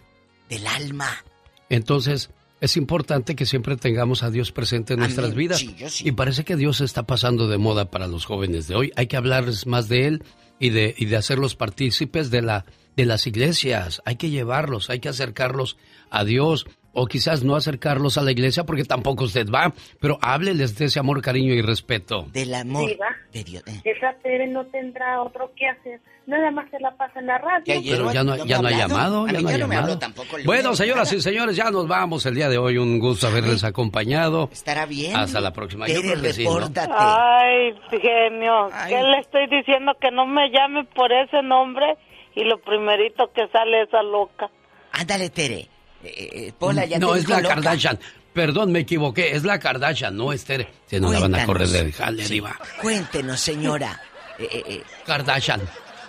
[0.50, 1.24] Del alma.
[1.70, 2.28] Entonces,
[2.60, 5.38] es importante que siempre tengamos a Dios presente en nuestras Amén.
[5.38, 5.60] vidas.
[5.60, 6.06] Sí, yo sí.
[6.06, 8.92] Y parece que Dios está pasando de moda para los jóvenes de hoy.
[8.96, 10.22] Hay que hablarles más de Él
[10.58, 12.66] y de, y de hacerlos partícipes de, la,
[12.96, 14.02] de las iglesias.
[14.04, 15.76] Hay que llevarlos, hay que acercarlos
[16.10, 16.66] a Dios.
[16.96, 21.00] O quizás no acercarlos a la iglesia porque tampoco usted va, pero hábleles de ese
[21.00, 22.28] amor, cariño y respeto.
[22.32, 22.88] Del amor
[23.32, 23.64] de Dios.
[23.66, 23.80] Eh.
[23.84, 26.00] Esa Tere no tendrá otro que hacer.
[26.26, 27.64] Nada más se la pasa en la radio.
[27.66, 29.98] Pero ya no, ya no ha llamado, ya no ha llamado.
[30.44, 32.78] Bueno, señoras y señores, ya nos vamos el día de hoy.
[32.78, 34.48] Un gusto haberles acompañado.
[34.52, 35.16] ¿Estará bien?
[35.16, 35.88] Hasta la próxima.
[35.88, 36.60] Yo Tere, creo que sí, ¿no?
[36.60, 36.94] repórtate.
[36.96, 39.94] Ay, genio, ¿qué le estoy diciendo?
[40.00, 41.96] Que no me llame por ese nombre
[42.34, 44.50] y lo primerito que sale esa loca.
[44.92, 45.68] Ándale, Tere.
[46.02, 47.54] Eh, eh, Pola, ya no, te es la loca.
[47.54, 47.98] Kardashian.
[48.32, 49.34] Perdón, me equivoqué.
[49.36, 50.66] Es la Kardashian, no Esther.
[50.86, 51.86] Se nos la van a correr Cuéntanos.
[51.96, 52.34] de jale, Sí.
[52.34, 52.56] diva.
[52.80, 54.00] Cuéntenos, señora.
[54.36, 55.60] Eh, eh, eh, Kardashian.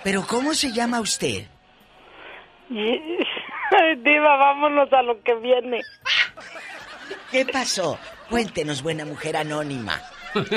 [0.04, 1.46] Pero ¿cómo se llama usted?
[2.70, 5.82] Diva, vámonos a lo que viene.
[7.32, 8.00] ¿Qué pasó?
[8.30, 10.02] Cuéntenos, buena mujer anónima.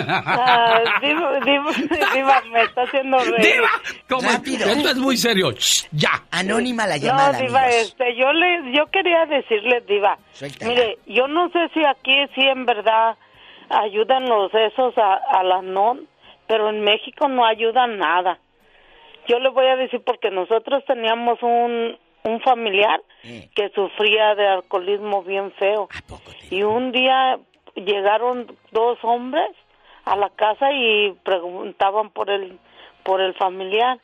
[0.07, 1.71] Ah, diva, diva,
[2.15, 3.55] diva, me está haciendo reír.
[3.55, 3.69] ¡Diva!
[4.09, 4.23] ¿Cómo?
[4.29, 4.69] Rápido.
[4.69, 5.53] Esto es muy serio.
[5.53, 6.11] Shh, ya.
[6.31, 7.83] Anónima la No, llamada, Diva, amigos.
[7.83, 10.71] este, yo le, yo quería decirle, Diva, Suéltala.
[10.73, 13.17] mire, yo no sé si aquí sí en verdad
[13.71, 16.07] ayudan los esos a, a las non,
[16.47, 18.39] pero en México no ayudan nada.
[19.29, 23.01] Yo le voy a decir porque nosotros teníamos un, un familiar
[23.55, 25.89] que sufría de alcoholismo bien feo.
[26.51, 27.39] Y un día
[27.75, 29.51] llegaron dos hombres
[30.09, 32.59] a la casa y preguntaban por el
[33.05, 33.99] por el familiar.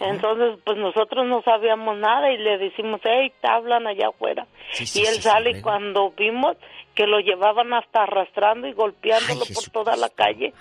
[0.00, 4.46] Entonces, pues nosotros no sabíamos nada y le decimos, hey, te hablan allá afuera.
[4.80, 6.56] y él sale y cuando vimos
[6.94, 10.54] que lo llevaban hasta arrastrando y golpeándolo por toda la calle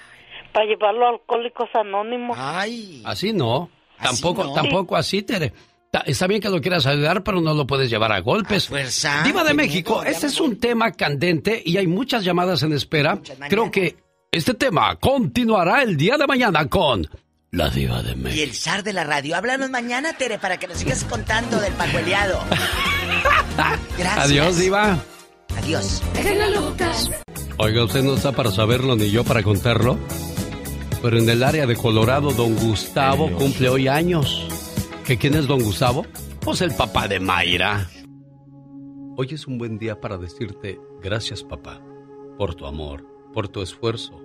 [0.51, 2.37] para llevarlo a Alcohólicos Anónimos.
[3.05, 3.69] Así no.
[4.01, 5.53] tampoco, tampoco así, Tere.
[6.05, 8.69] Está bien que lo quieras ayudar, pero no lo puedes llevar a golpes.
[9.23, 13.19] Diva de México, este es un tema candente y hay muchas llamadas en espera.
[13.49, 13.95] Creo que
[14.35, 17.07] este tema continuará el día de mañana con
[17.51, 18.41] la Diva de México.
[18.41, 19.37] Y el zar de la radio.
[19.37, 22.39] Háblanos mañana, Tere, para que nos sigas contando del pajueleado.
[23.97, 24.25] Gracias.
[24.25, 24.99] Adiós, Diva.
[25.57, 26.03] Adiós.
[27.57, 29.97] Oiga, usted no está para saberlo ni yo para contarlo.
[31.01, 34.45] Pero en el área de Colorado, don Gustavo cumple hoy años.
[35.05, 36.05] ¿Que quién es don Gustavo?
[36.41, 37.89] Pues el papá de Mayra.
[39.15, 41.79] Hoy es un buen día para decirte gracias, papá,
[42.37, 44.24] por tu amor, por tu esfuerzo,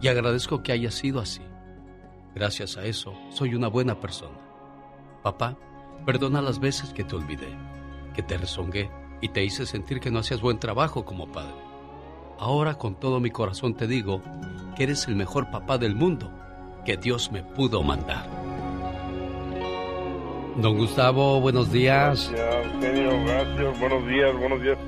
[0.00, 1.42] Y agradezco que haya sido así.
[2.34, 4.38] Gracias a eso, soy una buena persona.
[5.22, 5.56] Papá,
[6.06, 7.48] perdona las veces que te olvidé,
[8.14, 11.54] que te rezongué y te hice sentir que no hacías buen trabajo como padre.
[12.38, 14.22] Ahora con todo mi corazón te digo
[14.76, 16.32] que eres el mejor papá del mundo
[16.84, 18.26] que Dios me pudo mandar.
[20.56, 22.30] Don Gustavo, buenos días.
[22.32, 23.80] Gracias, Eugenio, gracias.
[23.80, 24.78] Buenos días, buenos días.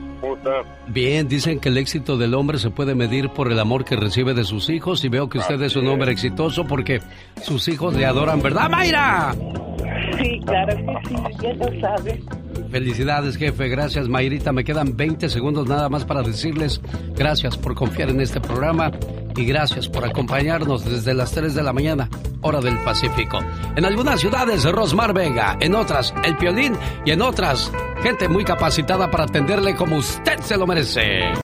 [0.89, 4.35] Bien, dicen que el éxito del hombre se puede medir por el amor que recibe
[4.35, 7.01] de sus hijos y veo que usted es un hombre exitoso porque
[7.43, 9.35] sus hijos le adoran, ¿verdad, Mayra?
[10.19, 12.23] Sí, claro que sí, ya lo sabe.
[12.71, 13.69] Felicidades, jefe.
[13.69, 14.53] Gracias, Mayrita.
[14.53, 16.81] Me quedan 20 segundos nada más para decirles
[17.17, 18.93] gracias por confiar en este programa
[19.37, 22.09] y gracias por acompañarnos desde las 3 de la mañana,
[22.43, 23.39] hora del Pacífico.
[23.77, 26.75] En algunas ciudades, Rosmar Vega, en otras, El Piolín
[27.05, 27.73] y en otras,
[28.03, 31.33] gente muy capacitada para atenderle como usted se lo merece.